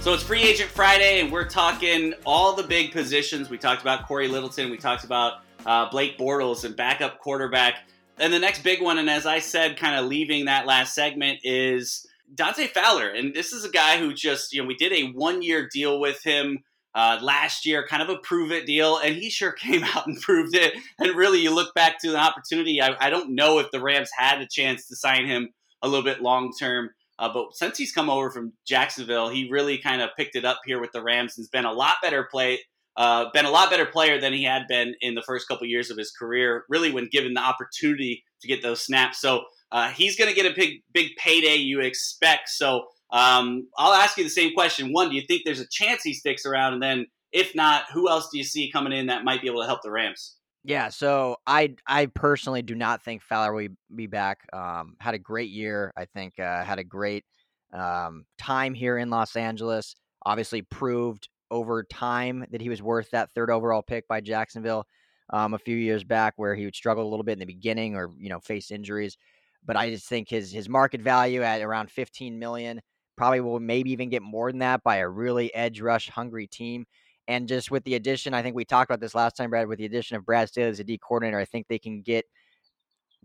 So 0.00 0.12
it's 0.12 0.24
free 0.24 0.42
agent 0.42 0.68
Friday, 0.68 1.20
and 1.20 1.30
we're 1.30 1.48
talking 1.48 2.14
all 2.26 2.56
the 2.56 2.64
big 2.64 2.90
positions. 2.90 3.48
We 3.48 3.58
talked 3.58 3.82
about 3.82 4.08
Cory 4.08 4.26
Littleton, 4.26 4.72
we 4.72 4.76
talked 4.76 5.04
about 5.04 5.34
uh, 5.64 5.88
Blake 5.88 6.18
Bortles 6.18 6.64
and 6.64 6.74
backup 6.74 7.20
quarterback. 7.20 7.76
And 8.18 8.32
the 8.32 8.40
next 8.40 8.64
big 8.64 8.82
one, 8.82 8.98
and 8.98 9.08
as 9.08 9.24
I 9.24 9.38
said, 9.38 9.76
kind 9.76 9.94
of 9.94 10.06
leaving 10.06 10.46
that 10.46 10.66
last 10.66 10.96
segment, 10.96 11.38
is 11.44 12.04
Dante 12.34 12.66
Fowler, 12.66 13.08
and 13.08 13.34
this 13.34 13.52
is 13.52 13.64
a 13.64 13.70
guy 13.70 13.98
who 13.98 14.14
just, 14.14 14.52
you 14.52 14.62
know, 14.62 14.66
we 14.66 14.76
did 14.76 14.92
a 14.92 15.08
one 15.12 15.42
year 15.42 15.68
deal 15.72 16.00
with 16.00 16.22
him 16.22 16.58
uh, 16.94 17.18
last 17.22 17.64
year, 17.64 17.86
kind 17.86 18.02
of 18.02 18.08
a 18.08 18.18
prove 18.18 18.52
it 18.52 18.66
deal, 18.66 18.98
and 18.98 19.14
he 19.14 19.30
sure 19.30 19.52
came 19.52 19.84
out 19.84 20.06
and 20.06 20.20
proved 20.20 20.54
it. 20.54 20.74
And 20.98 21.14
really, 21.16 21.40
you 21.40 21.54
look 21.54 21.74
back 21.74 21.98
to 22.00 22.10
the 22.10 22.18
opportunity, 22.18 22.80
I, 22.80 22.96
I 23.00 23.10
don't 23.10 23.34
know 23.34 23.58
if 23.58 23.70
the 23.70 23.80
Rams 23.80 24.10
had 24.16 24.40
a 24.40 24.48
chance 24.48 24.86
to 24.88 24.96
sign 24.96 25.26
him 25.26 25.48
a 25.82 25.88
little 25.88 26.04
bit 26.04 26.22
long 26.22 26.52
term. 26.58 26.90
Uh, 27.18 27.32
but 27.32 27.54
since 27.54 27.78
he's 27.78 27.92
come 27.92 28.10
over 28.10 28.30
from 28.30 28.52
Jacksonville, 28.66 29.28
he 29.28 29.48
really 29.50 29.78
kind 29.78 30.02
of 30.02 30.10
picked 30.16 30.34
it 30.34 30.44
up 30.44 30.60
here 30.64 30.80
with 30.80 30.90
the 30.92 31.02
Rams 31.02 31.36
and 31.36 31.42
has 31.42 31.48
been 31.48 31.64
a 31.64 31.72
lot 31.72 31.94
better 32.02 32.26
play, 32.30 32.60
uh, 32.96 33.26
been 33.32 33.44
a 33.44 33.50
lot 33.50 33.70
better 33.70 33.86
player 33.86 34.20
than 34.20 34.32
he 34.32 34.44
had 34.44 34.66
been 34.66 34.94
in 35.00 35.14
the 35.14 35.22
first 35.22 35.46
couple 35.46 35.66
years 35.66 35.90
of 35.90 35.98
his 35.98 36.10
career. 36.10 36.64
Really, 36.68 36.90
when 36.90 37.08
given 37.12 37.34
the 37.34 37.40
opportunity 37.40 38.24
to 38.40 38.48
get 38.48 38.62
those 38.62 38.80
snaps. 38.80 39.20
So 39.20 39.44
uh, 39.72 39.88
he's 39.88 40.16
going 40.16 40.28
to 40.28 40.36
get 40.36 40.50
a 40.50 40.54
big 40.54 40.82
big 40.92 41.16
payday 41.16 41.56
you 41.56 41.80
expect. 41.80 42.50
So 42.50 42.84
um, 43.10 43.68
I'll 43.76 43.94
ask 43.94 44.16
you 44.16 44.24
the 44.24 44.30
same 44.30 44.54
question. 44.54 44.92
One, 44.92 45.08
do 45.08 45.16
you 45.16 45.22
think 45.26 45.42
there's 45.44 45.60
a 45.60 45.68
chance 45.70 46.02
he 46.02 46.14
sticks 46.14 46.46
around? 46.46 46.74
And 46.74 46.82
then 46.82 47.06
if 47.32 47.54
not, 47.54 47.84
who 47.92 48.08
else 48.08 48.28
do 48.30 48.38
you 48.38 48.44
see 48.44 48.70
coming 48.70 48.92
in 48.92 49.06
that 49.06 49.24
might 49.24 49.40
be 49.40 49.48
able 49.48 49.62
to 49.62 49.66
help 49.66 49.80
the 49.82 49.90
Rams? 49.90 50.36
Yeah, 50.64 50.90
so 50.90 51.36
I 51.46 51.74
I 51.88 52.06
personally 52.06 52.62
do 52.62 52.74
not 52.76 53.02
think 53.02 53.22
Fowler 53.22 53.52
will 53.52 53.68
be 53.94 54.06
back. 54.06 54.46
Um, 54.52 54.94
had 55.00 55.14
a 55.14 55.18
great 55.18 55.50
year, 55.50 55.92
I 55.96 56.04
think. 56.04 56.38
Uh, 56.38 56.62
had 56.62 56.78
a 56.78 56.84
great 56.84 57.24
um, 57.72 58.24
time 58.38 58.74
here 58.74 58.96
in 58.96 59.10
Los 59.10 59.34
Angeles. 59.34 59.96
Obviously, 60.24 60.62
proved 60.62 61.28
over 61.50 61.82
time 61.82 62.44
that 62.52 62.60
he 62.60 62.68
was 62.68 62.80
worth 62.80 63.10
that 63.10 63.30
third 63.34 63.50
overall 63.50 63.82
pick 63.82 64.06
by 64.06 64.20
Jacksonville 64.20 64.86
um, 65.30 65.52
a 65.52 65.58
few 65.58 65.76
years 65.76 66.04
back, 66.04 66.34
where 66.36 66.54
he 66.54 66.64
would 66.64 66.76
struggle 66.76 67.08
a 67.08 67.10
little 67.10 67.24
bit 67.24 67.32
in 67.32 67.38
the 67.40 67.46
beginning 67.46 67.96
or 67.96 68.10
you 68.16 68.28
know 68.28 68.38
face 68.38 68.70
injuries. 68.70 69.16
But 69.64 69.76
I 69.76 69.90
just 69.90 70.08
think 70.08 70.28
his 70.28 70.50
his 70.50 70.68
market 70.68 71.00
value 71.00 71.42
at 71.42 71.62
around 71.62 71.90
15 71.90 72.38
million 72.38 72.80
probably 73.16 73.40
will 73.40 73.60
maybe 73.60 73.90
even 73.92 74.08
get 74.08 74.22
more 74.22 74.50
than 74.50 74.60
that 74.60 74.82
by 74.82 74.96
a 74.96 75.08
really 75.08 75.54
edge 75.54 75.80
rush 75.80 76.08
hungry 76.08 76.46
team. 76.46 76.86
And 77.28 77.46
just 77.46 77.70
with 77.70 77.84
the 77.84 77.94
addition, 77.94 78.34
I 78.34 78.42
think 78.42 78.56
we 78.56 78.64
talked 78.64 78.90
about 78.90 79.00
this 79.00 79.14
last 79.14 79.36
time, 79.36 79.50
Brad. 79.50 79.68
With 79.68 79.78
the 79.78 79.84
addition 79.84 80.16
of 80.16 80.26
Brad 80.26 80.48
Staley 80.48 80.70
as 80.70 80.80
a 80.80 80.84
D 80.84 80.98
coordinator, 80.98 81.38
I 81.38 81.44
think 81.44 81.68
they 81.68 81.78
can 81.78 82.02
get 82.02 82.24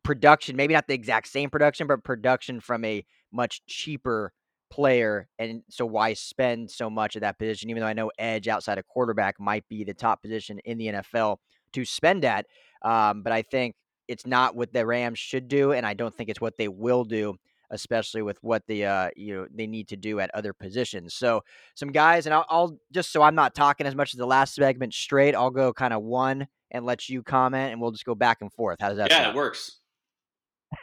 production, 0.04 0.56
maybe 0.56 0.74
not 0.74 0.88
the 0.88 0.94
exact 0.94 1.28
same 1.28 1.50
production, 1.50 1.88
but 1.88 2.04
production 2.04 2.60
from 2.60 2.86
a 2.86 3.04
much 3.32 3.66
cheaper 3.66 4.32
player. 4.70 5.28
And 5.40 5.64
so 5.70 5.86
why 5.86 6.14
spend 6.14 6.70
so 6.70 6.90
much 6.90 7.16
at 7.16 7.22
that 7.24 7.40
position? 7.40 7.70
Even 7.70 7.82
though 7.82 7.88
I 7.88 7.94
know 7.94 8.12
edge 8.20 8.48
outside 8.48 8.78
of 8.78 8.88
quarterback 8.88 9.40
might 9.40 9.68
be 9.68 9.84
the 9.84 9.94
top 9.94 10.22
position 10.22 10.60
in 10.60 10.78
the 10.78 10.88
NFL 10.88 11.38
to 11.74 11.86
spend 11.86 12.24
at. 12.24 12.46
Um, 12.84 13.24
but 13.24 13.34
I 13.34 13.42
think 13.42 13.76
it's 14.08 14.26
not 14.26 14.56
what 14.56 14.74
the 14.74 14.86
Rams 14.86 15.20
should 15.20 15.48
do, 15.48 15.72
and 15.72 15.86
I 15.86 15.94
don't 15.94 16.16
think 16.16 16.30
it's 16.30 16.42
what 16.42 16.58
they 16.58 16.68
will 16.68 17.04
do, 17.04 17.36
especially 17.70 18.22
with 18.22 18.38
what 18.42 18.64
the 18.68 18.86
uh, 18.86 19.10
you 19.16 19.36
know 19.36 19.48
they 19.54 19.68
need 19.68 19.88
to 19.90 19.98
do 19.98 20.20
at 20.20 20.32
other 20.34 20.54
positions. 20.54 21.14
So 21.14 21.44
some 21.76 21.92
guys, 21.92 22.26
and 22.26 22.34
I'll, 22.34 22.46
I'll 22.50 22.80
just 22.92 23.12
so 23.12 23.22
I'm 23.22 23.36
not 23.36 23.56
talking 23.56 23.88
as 23.88 23.96
much 23.96 24.14
as 24.14 24.18
the 24.18 24.28
last 24.28 24.56
segment 24.56 24.94
straight. 24.94 25.36
I'll 25.36 25.52
go 25.52 25.74
kind 25.74 25.94
of 25.94 26.04
one 26.04 26.48
and 26.72 26.86
let 26.86 27.10
you 27.10 27.24
comment, 27.24 27.72
and 27.72 27.82
we'll 27.82 27.92
just 27.92 28.06
go 28.06 28.16
back 28.16 28.40
and 28.42 28.52
forth. 28.52 28.80
How 28.80 28.90
does 28.90 28.98
that? 28.98 29.10
Yeah, 29.10 29.24
sound? 29.24 29.36
it 29.36 29.38
works. 29.38 29.80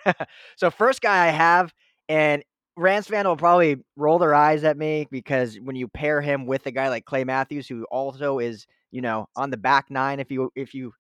so 0.57 0.71
first 0.71 1.01
guy 1.01 1.27
I 1.27 1.31
have, 1.31 1.73
and 2.09 2.43
Rams 2.77 3.07
fan 3.07 3.27
will 3.27 3.37
probably 3.37 3.77
roll 3.97 4.19
their 4.19 4.35
eyes 4.35 4.65
at 4.65 4.77
me 4.77 5.07
because 5.11 5.59
when 5.61 5.77
you 5.77 5.89
pair 5.89 6.21
him 6.21 6.47
with 6.47 6.67
a 6.67 6.71
guy 6.71 6.89
like 6.89 7.05
Clay 7.05 7.25
Matthews, 7.25 7.69
who 7.69 7.85
also 7.91 8.39
is 8.39 8.67
you 8.91 9.01
know 9.01 9.27
on 9.37 9.51
the 9.51 9.57
back 9.57 9.91
nine, 9.91 10.21
if 10.21 10.31
you 10.31 10.51
if 10.55 10.75
you 10.75 10.93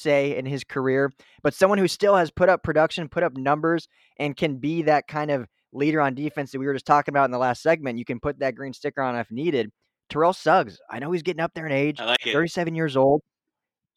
say 0.00 0.36
in 0.36 0.46
his 0.46 0.64
career, 0.64 1.12
but 1.42 1.54
someone 1.54 1.78
who 1.78 1.88
still 1.88 2.16
has 2.16 2.30
put 2.30 2.48
up 2.48 2.62
production, 2.62 3.08
put 3.08 3.22
up 3.22 3.36
numbers, 3.36 3.88
and 4.18 4.36
can 4.36 4.56
be 4.56 4.82
that 4.82 5.08
kind 5.08 5.30
of 5.30 5.46
leader 5.72 6.00
on 6.00 6.14
defense 6.14 6.52
that 6.52 6.58
we 6.58 6.66
were 6.66 6.72
just 6.72 6.86
talking 6.86 7.12
about 7.12 7.26
in 7.26 7.30
the 7.30 7.38
last 7.38 7.62
segment. 7.62 7.98
You 7.98 8.04
can 8.04 8.20
put 8.20 8.38
that 8.38 8.54
green 8.54 8.72
sticker 8.72 9.02
on 9.02 9.16
if 9.16 9.30
needed. 9.30 9.70
Terrell 10.08 10.32
Suggs, 10.32 10.78
I 10.90 10.98
know 10.98 11.12
he's 11.12 11.22
getting 11.22 11.42
up 11.42 11.52
there 11.54 11.66
in 11.66 11.72
age, 11.72 12.00
like 12.00 12.20
37 12.32 12.74
years 12.74 12.96
old. 12.96 13.22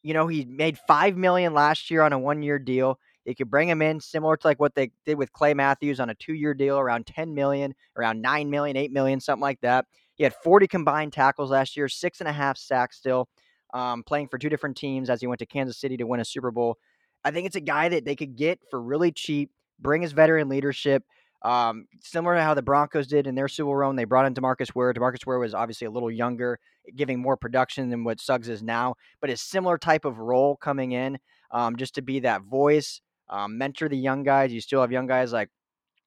You 0.02 0.14
know, 0.14 0.26
he 0.26 0.44
made 0.44 0.78
five 0.86 1.16
million 1.16 1.54
last 1.54 1.90
year 1.90 2.02
on 2.02 2.12
a 2.12 2.18
one-year 2.18 2.58
deal. 2.58 2.98
They 3.24 3.34
could 3.34 3.48
bring 3.50 3.68
him 3.68 3.80
in 3.80 4.00
similar 4.00 4.36
to 4.36 4.46
like 4.46 4.58
what 4.60 4.74
they 4.74 4.90
did 5.06 5.16
with 5.16 5.32
Clay 5.32 5.54
Matthews 5.54 6.00
on 6.00 6.10
a 6.10 6.14
two-year 6.14 6.54
deal, 6.54 6.78
around 6.78 7.06
10 7.06 7.34
million, 7.34 7.72
around 7.96 8.20
9 8.20 8.50
million, 8.50 8.76
8 8.76 8.92
million, 8.92 9.20
something 9.20 9.40
like 9.40 9.60
that. 9.60 9.86
He 10.14 10.24
had 10.24 10.34
40 10.42 10.66
combined 10.66 11.12
tackles 11.12 11.50
last 11.50 11.76
year, 11.76 11.88
six 11.88 12.20
and 12.20 12.28
a 12.28 12.32
half 12.32 12.58
sacks 12.58 12.98
still 12.98 13.28
um, 13.72 14.02
playing 14.02 14.28
for 14.28 14.38
two 14.38 14.48
different 14.48 14.76
teams 14.76 15.10
as 15.10 15.20
he 15.20 15.26
went 15.26 15.38
to 15.40 15.46
Kansas 15.46 15.78
City 15.78 15.96
to 15.96 16.04
win 16.04 16.20
a 16.20 16.24
Super 16.24 16.50
Bowl. 16.50 16.78
I 17.24 17.30
think 17.30 17.46
it's 17.46 17.56
a 17.56 17.60
guy 17.60 17.88
that 17.88 18.04
they 18.04 18.16
could 18.16 18.36
get 18.36 18.60
for 18.70 18.80
really 18.80 19.12
cheap, 19.12 19.50
bring 19.78 20.02
his 20.02 20.12
veteran 20.12 20.48
leadership. 20.48 21.04
Um, 21.42 21.86
similar 22.00 22.36
to 22.36 22.42
how 22.42 22.54
the 22.54 22.62
Broncos 22.62 23.08
did 23.08 23.26
in 23.26 23.34
their 23.34 23.48
Super 23.48 23.82
Bowl 23.82 23.92
they 23.94 24.04
brought 24.04 24.26
in 24.26 24.34
Demarcus 24.34 24.74
Ware. 24.74 24.94
Demarcus 24.94 25.26
Ware 25.26 25.38
was 25.38 25.54
obviously 25.54 25.86
a 25.86 25.90
little 25.90 26.10
younger, 26.10 26.58
giving 26.94 27.20
more 27.20 27.36
production 27.36 27.90
than 27.90 28.04
what 28.04 28.20
Suggs 28.20 28.48
is 28.48 28.62
now, 28.62 28.94
but 29.20 29.30
a 29.30 29.36
similar 29.36 29.76
type 29.76 30.04
of 30.04 30.18
role 30.18 30.56
coming 30.56 30.92
in, 30.92 31.18
um, 31.50 31.76
just 31.76 31.96
to 31.96 32.02
be 32.02 32.20
that 32.20 32.42
voice, 32.42 33.00
um, 33.28 33.58
mentor 33.58 33.88
the 33.88 33.96
young 33.96 34.22
guys. 34.22 34.52
You 34.52 34.60
still 34.60 34.80
have 34.80 34.92
young 34.92 35.08
guys 35.08 35.32
like 35.32 35.48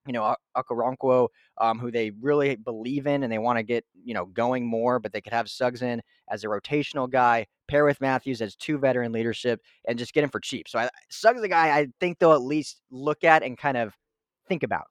you 0.06 0.14
know, 0.14 0.36
Okoronkwo, 0.56 1.30
um, 1.60 1.80
who 1.80 1.92
they 1.92 2.12
really 2.12 2.56
believe 2.56 3.08
in 3.08 3.24
and 3.24 3.32
they 3.32 3.38
want 3.38 3.58
to 3.58 3.64
get, 3.64 3.86
you 4.04 4.14
know, 4.14 4.26
going 4.26 4.66
more, 4.66 5.00
but 5.00 5.12
they 5.12 5.22
could 5.22 5.34
have 5.34 5.50
Suggs 5.50 5.82
in 5.82 6.02
as 6.30 6.44
a 6.44 6.48
rotational 6.48 7.10
guy, 7.10 7.48
pair 7.68 7.86
with 7.86 8.02
Matthews 8.02 8.42
as 8.42 8.56
two 8.56 8.78
veteran 8.78 9.12
leadership, 9.12 9.62
and 9.88 9.98
just 9.98 10.14
get 10.14 10.24
him 10.24 10.30
for 10.30 10.40
cheap. 10.40 10.68
So 10.68 10.80
I, 10.80 10.90
Suggs 11.10 11.40
is 11.40 11.44
a 11.44 11.50
guy 11.50 11.78
I 11.78 11.88
think 12.00 12.20
they'll 12.20 12.34
at 12.34 12.42
least 12.42 12.82
look 12.92 13.24
at 13.24 13.44
and 13.44 13.58
kind 13.58 13.78
of 13.78 13.94
think 14.48 14.64
about. 14.64 14.86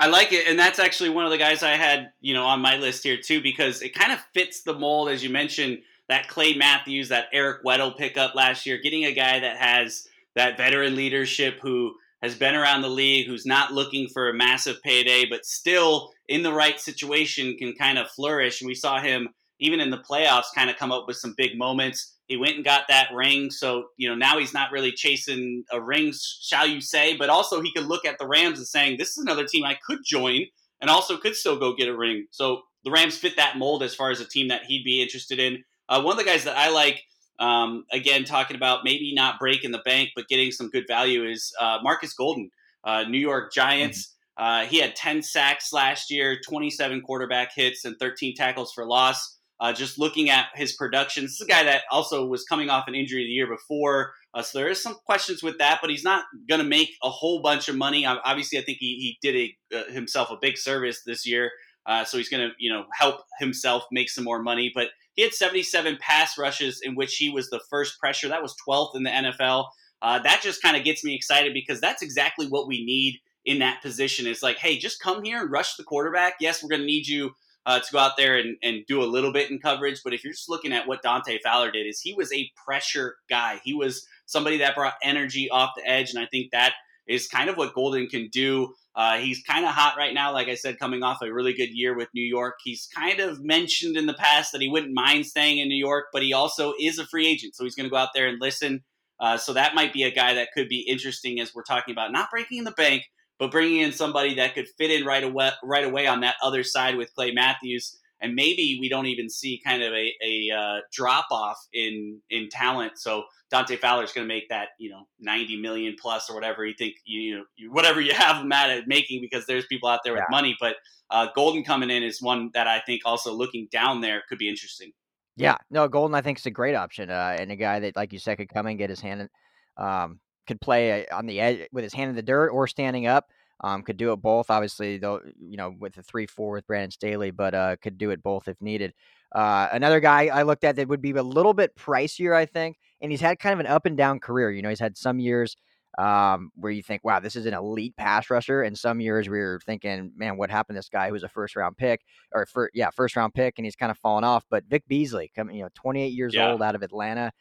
I 0.00 0.06
like 0.06 0.32
it, 0.32 0.46
and 0.48 0.58
that's 0.58 0.78
actually 0.78 1.10
one 1.10 1.26
of 1.26 1.30
the 1.30 1.38
guys 1.38 1.62
I 1.62 1.76
had, 1.76 2.10
you 2.22 2.32
know, 2.32 2.46
on 2.46 2.60
my 2.60 2.76
list 2.76 3.04
here 3.04 3.18
too, 3.18 3.42
because 3.42 3.82
it 3.82 3.94
kind 3.94 4.12
of 4.12 4.18
fits 4.32 4.62
the 4.62 4.72
mold, 4.72 5.10
as 5.10 5.22
you 5.22 5.28
mentioned, 5.28 5.80
that 6.08 6.26
Clay 6.26 6.54
Matthews, 6.54 7.10
that 7.10 7.26
Eric 7.32 7.62
Weddle 7.64 7.96
pickup 7.96 8.34
last 8.34 8.64
year, 8.64 8.78
getting 8.78 9.04
a 9.04 9.12
guy 9.12 9.38
that 9.40 9.58
has 9.58 10.08
that 10.34 10.56
veteran 10.56 10.96
leadership 10.96 11.60
who 11.60 11.94
has 12.22 12.34
been 12.34 12.54
around 12.54 12.82
the 12.82 12.88
league, 12.88 13.26
who's 13.26 13.46
not 13.46 13.72
looking 13.72 14.08
for 14.08 14.28
a 14.28 14.34
massive 14.34 14.82
payday, 14.82 15.24
but 15.28 15.44
still 15.44 16.12
in 16.28 16.42
the 16.42 16.52
right 16.52 16.78
situation 16.78 17.56
can 17.56 17.72
kind 17.74 17.98
of 17.98 18.10
flourish. 18.10 18.60
And 18.60 18.68
we 18.68 18.74
saw 18.74 19.00
him 19.00 19.28
even 19.58 19.80
in 19.80 19.90
the 19.90 19.98
playoffs 19.98 20.54
kind 20.54 20.70
of 20.70 20.76
come 20.76 20.92
up 20.92 21.06
with 21.06 21.16
some 21.16 21.34
big 21.36 21.56
moments. 21.56 22.16
He 22.26 22.36
went 22.36 22.56
and 22.56 22.64
got 22.64 22.84
that 22.88 23.08
ring. 23.14 23.50
So, 23.50 23.88
you 23.96 24.08
know, 24.08 24.14
now 24.14 24.38
he's 24.38 24.54
not 24.54 24.72
really 24.72 24.92
chasing 24.92 25.64
a 25.72 25.80
ring, 25.80 26.12
shall 26.42 26.66
you 26.66 26.80
say, 26.80 27.16
but 27.16 27.28
also 27.28 27.60
he 27.60 27.72
could 27.72 27.86
look 27.86 28.04
at 28.04 28.18
the 28.18 28.26
Rams 28.26 28.58
and 28.58 28.66
saying, 28.66 28.96
this 28.96 29.10
is 29.10 29.18
another 29.18 29.44
team 29.44 29.64
I 29.64 29.76
could 29.86 30.00
join 30.04 30.46
and 30.80 30.90
also 30.90 31.16
could 31.16 31.34
still 31.34 31.58
go 31.58 31.74
get 31.74 31.88
a 31.88 31.96
ring. 31.96 32.26
So 32.30 32.62
the 32.84 32.90
Rams 32.90 33.18
fit 33.18 33.36
that 33.36 33.58
mold 33.58 33.82
as 33.82 33.94
far 33.94 34.10
as 34.10 34.20
a 34.20 34.28
team 34.28 34.48
that 34.48 34.64
he'd 34.64 34.84
be 34.84 35.02
interested 35.02 35.38
in. 35.38 35.62
Uh, 35.88 36.00
one 36.02 36.12
of 36.12 36.24
the 36.24 36.30
guys 36.30 36.44
that 36.44 36.56
I 36.56 36.70
like 36.70 37.02
um, 37.40 37.84
again, 37.90 38.24
talking 38.24 38.56
about 38.56 38.84
maybe 38.84 39.12
not 39.14 39.38
breaking 39.40 39.72
the 39.72 39.82
bank, 39.84 40.10
but 40.14 40.28
getting 40.28 40.52
some 40.52 40.68
good 40.68 40.84
value 40.86 41.24
is 41.24 41.52
uh, 41.58 41.78
Marcus 41.82 42.12
Golden, 42.12 42.50
uh, 42.84 43.04
New 43.04 43.18
York 43.18 43.52
Giants. 43.52 44.14
Mm-hmm. 44.38 44.44
Uh, 44.44 44.66
he 44.66 44.78
had 44.78 44.94
10 44.94 45.22
sacks 45.22 45.72
last 45.72 46.10
year, 46.10 46.38
27 46.46 47.00
quarterback 47.02 47.50
hits, 47.54 47.84
and 47.84 47.96
13 47.98 48.34
tackles 48.36 48.72
for 48.72 48.86
loss. 48.86 49.38
Uh, 49.58 49.72
just 49.72 49.98
looking 49.98 50.30
at 50.30 50.46
his 50.54 50.72
production, 50.72 51.24
this 51.24 51.32
is 51.32 51.42
a 51.42 51.46
guy 51.46 51.62
that 51.62 51.82
also 51.90 52.24
was 52.24 52.44
coming 52.44 52.70
off 52.70 52.88
an 52.88 52.94
injury 52.94 53.24
the 53.24 53.30
year 53.30 53.46
before. 53.46 54.12
Uh, 54.32 54.40
so 54.40 54.58
there 54.58 54.68
is 54.68 54.82
some 54.82 54.94
questions 55.04 55.42
with 55.42 55.58
that, 55.58 55.80
but 55.82 55.90
he's 55.90 56.04
not 56.04 56.24
going 56.48 56.62
to 56.62 56.66
make 56.66 56.90
a 57.02 57.10
whole 57.10 57.42
bunch 57.42 57.68
of 57.68 57.76
money. 57.76 58.06
Obviously, 58.06 58.58
I 58.58 58.62
think 58.62 58.78
he, 58.80 58.96
he 58.96 59.18
did 59.20 59.36
a, 59.36 59.78
uh, 59.78 59.92
himself 59.92 60.30
a 60.30 60.38
big 60.40 60.56
service 60.56 61.02
this 61.04 61.26
year. 61.26 61.50
Uh, 61.86 62.04
so 62.04 62.18
he's 62.18 62.28
going 62.28 62.48
to, 62.48 62.54
you 62.58 62.72
know, 62.72 62.84
help 62.92 63.22
himself 63.38 63.84
make 63.90 64.10
some 64.10 64.24
more 64.24 64.42
money. 64.42 64.70
But 64.74 64.88
he 65.14 65.22
had 65.22 65.32
77 65.32 65.98
pass 66.00 66.38
rushes 66.38 66.80
in 66.82 66.94
which 66.94 67.16
he 67.16 67.30
was 67.30 67.50
the 67.50 67.60
first 67.70 67.98
pressure. 67.98 68.28
That 68.28 68.42
was 68.42 68.54
12th 68.68 68.96
in 68.96 69.02
the 69.02 69.10
NFL. 69.10 69.66
Uh, 70.02 70.18
that 70.20 70.40
just 70.42 70.62
kind 70.62 70.76
of 70.76 70.84
gets 70.84 71.04
me 71.04 71.14
excited 71.14 71.52
because 71.52 71.80
that's 71.80 72.02
exactly 72.02 72.46
what 72.46 72.66
we 72.66 72.84
need 72.84 73.18
in 73.44 73.58
that 73.58 73.82
position. 73.82 74.26
It's 74.26 74.42
like, 74.42 74.58
hey, 74.58 74.78
just 74.78 75.00
come 75.00 75.24
here 75.24 75.40
and 75.40 75.50
rush 75.50 75.76
the 75.76 75.84
quarterback. 75.84 76.34
Yes, 76.40 76.62
we're 76.62 76.70
going 76.70 76.82
to 76.82 76.86
need 76.86 77.06
you 77.06 77.32
uh, 77.66 77.80
to 77.80 77.92
go 77.92 77.98
out 77.98 78.16
there 78.16 78.38
and, 78.38 78.56
and 78.62 78.86
do 78.86 79.02
a 79.02 79.04
little 79.04 79.32
bit 79.32 79.50
in 79.50 79.58
coverage. 79.58 80.00
But 80.02 80.14
if 80.14 80.24
you're 80.24 80.32
just 80.32 80.48
looking 80.48 80.72
at 80.72 80.86
what 80.86 81.02
Dante 81.02 81.38
Fowler 81.42 81.70
did, 81.70 81.86
is 81.86 82.00
he 82.00 82.14
was 82.14 82.32
a 82.32 82.50
pressure 82.64 83.16
guy. 83.28 83.60
He 83.64 83.74
was 83.74 84.06
somebody 84.26 84.58
that 84.58 84.74
brought 84.74 84.94
energy 85.02 85.50
off 85.50 85.70
the 85.76 85.86
edge, 85.88 86.10
and 86.10 86.18
I 86.22 86.26
think 86.26 86.52
that 86.52 86.74
is 87.06 87.26
kind 87.26 87.50
of 87.50 87.56
what 87.56 87.74
Golden 87.74 88.06
can 88.06 88.28
do. 88.28 88.74
Uh, 88.96 89.18
he's 89.18 89.42
kind 89.42 89.64
of 89.64 89.70
hot 89.70 89.94
right 89.96 90.12
now, 90.12 90.32
like 90.32 90.48
I 90.48 90.56
said, 90.56 90.78
coming 90.78 91.02
off 91.02 91.22
a 91.22 91.32
really 91.32 91.52
good 91.52 91.70
year 91.70 91.96
with 91.96 92.08
New 92.12 92.24
York. 92.24 92.56
He's 92.64 92.88
kind 92.94 93.20
of 93.20 93.42
mentioned 93.42 93.96
in 93.96 94.06
the 94.06 94.14
past 94.14 94.52
that 94.52 94.60
he 94.60 94.68
wouldn't 94.68 94.94
mind 94.94 95.26
staying 95.26 95.58
in 95.58 95.68
New 95.68 95.78
York, 95.78 96.06
but 96.12 96.22
he 96.22 96.32
also 96.32 96.72
is 96.80 96.98
a 96.98 97.06
free 97.06 97.26
agent, 97.26 97.54
so 97.54 97.64
he's 97.64 97.76
going 97.76 97.84
to 97.84 97.90
go 97.90 97.96
out 97.96 98.10
there 98.14 98.26
and 98.26 98.40
listen. 98.40 98.82
Uh, 99.20 99.36
so 99.36 99.52
that 99.52 99.74
might 99.74 99.92
be 99.92 100.02
a 100.02 100.10
guy 100.10 100.34
that 100.34 100.48
could 100.54 100.68
be 100.68 100.80
interesting 100.80 101.40
as 101.40 101.54
we're 101.54 101.62
talking 101.62 101.92
about 101.92 102.10
not 102.10 102.30
breaking 102.30 102.64
the 102.64 102.72
bank, 102.72 103.04
but 103.38 103.50
bringing 103.50 103.80
in 103.80 103.92
somebody 103.92 104.34
that 104.34 104.54
could 104.54 104.66
fit 104.76 104.90
in 104.90 105.06
right 105.06 105.22
away, 105.22 105.50
right 105.62 105.84
away 105.84 106.06
on 106.06 106.20
that 106.20 106.36
other 106.42 106.64
side 106.64 106.96
with 106.96 107.14
Clay 107.14 107.30
Matthews 107.30 107.99
and 108.20 108.34
maybe 108.34 108.78
we 108.80 108.88
don't 108.88 109.06
even 109.06 109.28
see 109.28 109.60
kind 109.64 109.82
of 109.82 109.92
a, 109.92 110.12
a 110.24 110.50
uh, 110.56 110.80
drop 110.92 111.26
off 111.30 111.58
in 111.72 112.20
in 112.30 112.48
talent. 112.48 112.92
So 112.98 113.24
Dante 113.50 113.76
Fowler 113.76 114.04
is 114.04 114.12
going 114.12 114.26
to 114.26 114.32
make 114.32 114.48
that 114.48 114.68
you 114.78 114.90
know 114.90 115.06
ninety 115.18 115.56
million 115.60 115.96
plus 116.00 116.28
or 116.28 116.34
whatever 116.34 116.64
you 116.64 116.74
think 116.76 116.96
you, 117.04 117.38
know 117.38 117.44
whatever 117.70 118.00
you 118.00 118.12
have 118.14 118.42
him 118.42 118.52
at, 118.52 118.86
making 118.86 119.20
because 119.20 119.46
there's 119.46 119.66
people 119.66 119.88
out 119.88 120.00
there 120.04 120.12
with 120.12 120.24
yeah. 120.28 120.36
money. 120.36 120.56
But 120.60 120.76
uh, 121.10 121.28
Golden 121.34 121.64
coming 121.64 121.90
in 121.90 122.02
is 122.02 122.20
one 122.20 122.50
that 122.54 122.66
I 122.66 122.80
think 122.80 123.02
also 123.04 123.32
looking 123.32 123.68
down 123.72 124.00
there 124.00 124.22
could 124.28 124.38
be 124.38 124.48
interesting. 124.48 124.92
Yeah, 125.36 125.56
no, 125.70 125.88
Golden 125.88 126.14
I 126.14 126.20
think 126.20 126.38
is 126.38 126.46
a 126.46 126.50
great 126.50 126.74
option 126.74 127.10
uh, 127.10 127.36
and 127.38 127.50
a 127.50 127.56
guy 127.56 127.80
that 127.80 127.96
like 127.96 128.12
you 128.12 128.18
said 128.18 128.36
could 128.36 128.50
come 128.50 128.66
and 128.66 128.78
get 128.78 128.90
his 128.90 129.00
hand, 129.00 129.22
in, 129.22 129.82
um, 129.82 130.20
could 130.46 130.60
play 130.60 131.06
uh, 131.06 131.16
on 131.16 131.26
the 131.26 131.40
edge 131.40 131.68
with 131.72 131.84
his 131.84 131.94
hand 131.94 132.10
in 132.10 132.16
the 132.16 132.22
dirt 132.22 132.50
or 132.50 132.66
standing 132.66 133.06
up. 133.06 133.26
Um, 133.62 133.82
could 133.82 133.96
do 133.96 134.12
it 134.12 134.16
both. 134.16 134.50
Obviously, 134.50 134.98
though, 134.98 135.20
you 135.38 135.56
know, 135.56 135.74
with 135.78 135.94
the 135.94 136.02
three 136.02 136.26
four 136.26 136.52
with 136.52 136.66
Brandon 136.66 136.90
Staley, 136.90 137.30
but 137.30 137.54
uh, 137.54 137.76
could 137.82 137.98
do 137.98 138.10
it 138.10 138.22
both 138.22 138.48
if 138.48 138.60
needed. 138.60 138.94
Uh, 139.32 139.68
another 139.72 140.00
guy 140.00 140.26
I 140.26 140.42
looked 140.42 140.64
at 140.64 140.76
that 140.76 140.88
would 140.88 141.02
be 141.02 141.12
a 141.12 141.22
little 141.22 141.54
bit 141.54 141.76
pricier, 141.76 142.34
I 142.34 142.46
think, 142.46 142.78
and 143.00 143.10
he's 143.10 143.20
had 143.20 143.38
kind 143.38 143.52
of 143.52 143.60
an 143.60 143.66
up 143.66 143.86
and 143.86 143.96
down 143.96 144.18
career. 144.18 144.50
You 144.50 144.62
know, 144.62 144.70
he's 144.70 144.80
had 144.80 144.96
some 144.96 145.20
years 145.20 145.56
um, 145.98 146.50
where 146.54 146.72
you 146.72 146.82
think, 146.82 147.04
wow, 147.04 147.20
this 147.20 147.36
is 147.36 147.46
an 147.46 147.54
elite 147.54 147.96
pass 147.96 148.30
rusher, 148.30 148.62
and 148.62 148.76
some 148.76 149.00
years 149.00 149.28
where 149.28 149.38
you're 149.38 149.60
thinking, 149.60 150.12
man, 150.16 150.36
what 150.36 150.50
happened 150.50 150.76
to 150.76 150.78
this 150.78 150.88
guy 150.88 151.08
who 151.08 151.12
was 151.12 151.22
a 151.22 151.28
first 151.28 151.54
round 151.54 151.76
pick 151.76 152.00
or 152.32 152.46
for 152.46 152.70
yeah, 152.74 152.90
first 152.90 153.14
round 153.14 153.34
pick, 153.34 153.54
and 153.58 153.64
he's 153.64 153.76
kind 153.76 153.90
of 153.90 153.98
fallen 153.98 154.24
off. 154.24 154.44
But 154.50 154.64
Vic 154.68 154.84
Beasley, 154.88 155.30
coming, 155.34 155.56
you 155.56 155.62
know, 155.62 155.68
28 155.74 156.06
years 156.08 156.34
yeah. 156.34 156.50
old 156.50 156.62
out 156.62 156.74
of 156.74 156.82
Atlanta, 156.82 157.32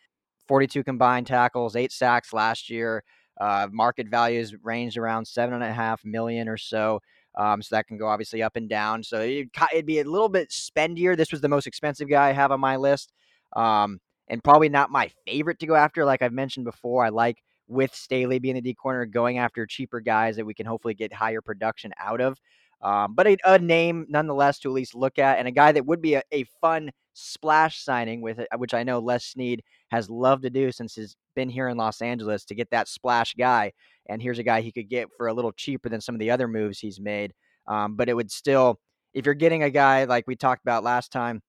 42 0.47 0.83
combined 0.83 1.27
tackles, 1.27 1.75
eight 1.75 1.91
sacks 1.91 2.33
last 2.33 2.69
year. 2.69 3.03
Uh, 3.39 3.67
market 3.71 4.07
values 4.07 4.53
ranged 4.63 4.97
around 4.97 5.25
seven 5.25 5.55
and 5.55 5.63
a 5.63 5.71
half 5.71 6.03
million 6.03 6.49
or 6.49 6.57
so. 6.57 6.99
Um, 7.35 7.61
so 7.61 7.75
that 7.75 7.87
can 7.87 7.97
go 7.97 8.07
obviously 8.07 8.43
up 8.43 8.55
and 8.55 8.67
down. 8.67 9.03
So 9.03 9.21
it'd, 9.21 9.49
it'd, 9.71 9.85
be 9.85 9.99
a 9.99 10.03
little 10.03 10.29
bit 10.29 10.49
spendier. 10.49 11.15
This 11.15 11.31
was 11.31 11.41
the 11.41 11.47
most 11.47 11.67
expensive 11.67 12.09
guy 12.09 12.29
I 12.29 12.31
have 12.33 12.51
on 12.51 12.59
my 12.59 12.75
list, 12.75 13.13
um, 13.55 13.99
and 14.27 14.43
probably 14.43 14.67
not 14.67 14.91
my 14.91 15.09
favorite 15.25 15.59
to 15.59 15.67
go 15.67 15.75
after. 15.75 16.03
Like 16.03 16.21
I've 16.21 16.33
mentioned 16.33 16.65
before, 16.65 17.05
I 17.05 17.09
like 17.09 17.37
with 17.67 17.93
Staley 17.93 18.39
being 18.39 18.55
the 18.55 18.61
D 18.61 18.73
corner, 18.73 19.05
going 19.05 19.37
after 19.37 19.65
cheaper 19.65 20.01
guys 20.01 20.35
that 20.35 20.45
we 20.45 20.53
can 20.53 20.65
hopefully 20.65 20.95
get 20.95 21.13
higher 21.13 21.41
production 21.41 21.93
out 21.99 22.19
of. 22.19 22.37
Um, 22.81 23.13
but 23.13 23.27
a, 23.27 23.37
a, 23.45 23.59
name 23.59 24.05
nonetheless 24.09 24.59
to 24.59 24.69
at 24.69 24.73
least 24.73 24.95
look 24.95 25.19
at, 25.19 25.37
and 25.37 25.47
a 25.47 25.51
guy 25.51 25.71
that 25.71 25.85
would 25.85 26.01
be 26.01 26.15
a, 26.15 26.23
a 26.31 26.45
fun 26.61 26.91
splash 27.13 27.83
signing 27.83 28.21
with 28.21 28.39
which 28.57 28.73
I 28.73 28.83
know 28.83 28.99
Les 28.99 29.23
Snead 29.23 29.63
has 29.89 30.09
loved 30.09 30.43
to 30.43 30.49
do 30.49 30.71
since 30.71 30.95
he's 30.95 31.15
been 31.35 31.49
here 31.49 31.67
in 31.67 31.77
Los 31.77 32.01
Angeles 32.01 32.45
to 32.45 32.55
get 32.55 32.71
that 32.71 32.87
splash 32.87 33.33
guy. 33.35 33.73
And 34.07 34.21
here's 34.21 34.39
a 34.39 34.43
guy 34.43 34.61
he 34.61 34.71
could 34.71 34.89
get 34.89 35.09
for 35.17 35.27
a 35.27 35.33
little 35.33 35.51
cheaper 35.51 35.89
than 35.89 36.01
some 36.01 36.15
of 36.15 36.19
the 36.19 36.31
other 36.31 36.47
moves 36.47 36.79
he's 36.79 36.99
made. 36.99 37.33
Um, 37.67 37.95
but 37.95 38.09
it 38.09 38.15
would 38.15 38.31
still, 38.31 38.79
if 39.13 39.25
you're 39.25 39.35
getting 39.35 39.63
a 39.63 39.69
guy 39.69 40.05
like 40.05 40.25
we 40.27 40.35
talked 40.35 40.63
about 40.63 40.83
last 40.83 41.11
time, 41.11 41.41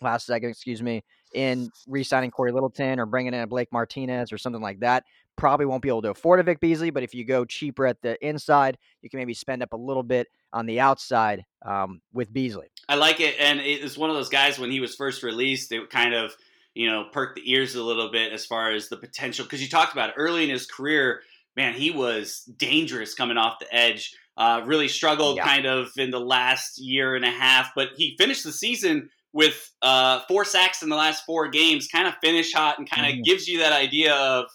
last 0.00 0.26
second, 0.26 0.50
excuse 0.50 0.82
me, 0.82 1.02
in 1.34 1.70
re-signing 1.86 2.30
Cory 2.30 2.52
Littleton 2.52 3.00
or 3.00 3.06
bringing 3.06 3.34
in 3.34 3.40
a 3.40 3.46
Blake 3.46 3.72
Martinez 3.72 4.32
or 4.32 4.38
something 4.38 4.62
like 4.62 4.80
that, 4.80 5.04
probably 5.36 5.66
won't 5.66 5.82
be 5.82 5.88
able 5.88 6.02
to 6.02 6.10
afford 6.10 6.40
a 6.40 6.42
Vic 6.42 6.60
Beasley. 6.60 6.90
But 6.90 7.02
if 7.02 7.14
you 7.14 7.24
go 7.24 7.44
cheaper 7.44 7.86
at 7.86 8.00
the 8.02 8.24
inside, 8.24 8.78
you 9.02 9.10
can 9.10 9.18
maybe 9.18 9.34
spend 9.34 9.62
up 9.62 9.72
a 9.72 9.76
little 9.76 10.02
bit 10.02 10.28
on 10.52 10.66
the 10.66 10.78
outside 10.78 11.44
um, 11.66 12.00
with 12.12 12.32
Beasley. 12.32 12.68
I 12.88 12.94
like 12.94 13.20
it, 13.20 13.34
and 13.40 13.60
it 13.60 13.82
was 13.82 13.98
one 13.98 14.10
of 14.10 14.16
those 14.16 14.28
guys 14.28 14.58
when 14.58 14.70
he 14.70 14.78
was 14.78 14.94
first 14.94 15.22
released. 15.22 15.72
It 15.72 15.90
kind 15.90 16.14
of 16.14 16.36
you 16.74 16.88
know 16.88 17.04
perk 17.12 17.34
the 17.34 17.50
ears 17.50 17.74
a 17.74 17.82
little 17.82 18.10
bit 18.10 18.32
as 18.32 18.44
far 18.44 18.70
as 18.70 18.88
the 18.88 18.96
potential 18.96 19.44
because 19.44 19.62
you 19.62 19.68
talked 19.68 19.92
about 19.92 20.10
it, 20.10 20.14
early 20.16 20.44
in 20.44 20.50
his 20.50 20.66
career. 20.66 21.22
Man, 21.56 21.74
he 21.74 21.92
was 21.92 22.40
dangerous 22.56 23.14
coming 23.14 23.36
off 23.36 23.60
the 23.60 23.72
edge. 23.72 24.12
Uh, 24.36 24.62
really 24.66 24.88
struggled 24.88 25.36
yeah. 25.36 25.44
kind 25.44 25.66
of 25.66 25.92
in 25.96 26.10
the 26.10 26.18
last 26.18 26.80
year 26.80 27.14
and 27.14 27.24
a 27.24 27.30
half, 27.30 27.70
but 27.76 27.90
he 27.96 28.16
finished 28.18 28.42
the 28.42 28.50
season 28.50 29.08
with 29.32 29.70
uh, 29.82 30.20
four 30.26 30.44
sacks 30.44 30.82
in 30.82 30.88
the 30.88 30.96
last 30.96 31.24
four 31.24 31.46
games. 31.48 31.86
Kind 31.86 32.08
of 32.08 32.14
finish 32.20 32.52
hot 32.52 32.78
and 32.78 32.90
kind 32.90 33.06
of 33.06 33.20
mm. 33.20 33.24
gives 33.24 33.46
you 33.46 33.60
that 33.60 33.72
idea 33.72 34.14
of 34.14 34.46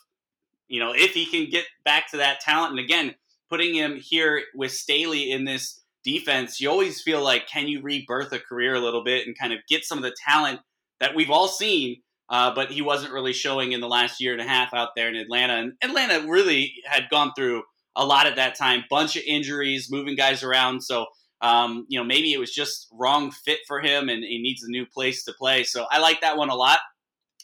you 0.67 0.79
know 0.79 0.93
if 0.93 1.13
he 1.13 1.25
can 1.25 1.49
get 1.49 1.65
back 1.85 2.11
to 2.11 2.17
that 2.17 2.41
talent. 2.41 2.71
And 2.71 2.79
again, 2.79 3.15
putting 3.49 3.73
him 3.73 3.97
here 4.01 4.43
with 4.53 4.71
Staley 4.71 5.31
in 5.31 5.45
this 5.45 5.81
defense, 6.03 6.61
you 6.61 6.69
always 6.69 7.01
feel 7.01 7.23
like, 7.23 7.47
can 7.47 7.67
you 7.67 7.81
rebirth 7.81 8.31
a 8.31 8.39
career 8.39 8.75
a 8.75 8.79
little 8.79 9.03
bit 9.03 9.27
and 9.27 9.37
kind 9.37 9.53
of 9.53 9.59
get 9.67 9.83
some 9.83 9.97
of 9.97 10.03
the 10.03 10.15
talent 10.25 10.59
that 10.99 11.15
we've 11.15 11.29
all 11.29 11.47
seen, 11.47 12.01
uh, 12.29 12.53
but 12.53 12.71
he 12.71 12.81
wasn't 12.81 13.13
really 13.13 13.33
showing 13.33 13.71
in 13.71 13.81
the 13.81 13.87
last 13.87 14.21
year 14.21 14.33
and 14.33 14.41
a 14.41 14.47
half 14.47 14.73
out 14.73 14.89
there 14.95 15.09
in 15.09 15.15
Atlanta. 15.15 15.53
And 15.53 15.73
Atlanta 15.81 16.27
really 16.27 16.73
had 16.85 17.09
gone 17.09 17.31
through 17.35 17.63
a 17.95 18.05
lot 18.05 18.27
at 18.27 18.35
that 18.35 18.55
time, 18.55 18.83
bunch 18.89 19.15
of 19.15 19.23
injuries, 19.25 19.89
moving 19.91 20.15
guys 20.15 20.43
around. 20.43 20.81
So, 20.81 21.07
um, 21.41 21.85
you 21.89 21.99
know, 21.99 22.05
maybe 22.05 22.31
it 22.31 22.39
was 22.39 22.53
just 22.53 22.87
wrong 22.93 23.31
fit 23.31 23.59
for 23.67 23.81
him 23.81 24.09
and 24.09 24.23
he 24.23 24.41
needs 24.41 24.63
a 24.63 24.69
new 24.69 24.85
place 24.85 25.23
to 25.23 25.33
play. 25.33 25.63
So 25.63 25.85
I 25.89 25.99
like 25.99 26.21
that 26.21 26.37
one 26.37 26.49
a 26.49 26.55
lot. 26.55 26.79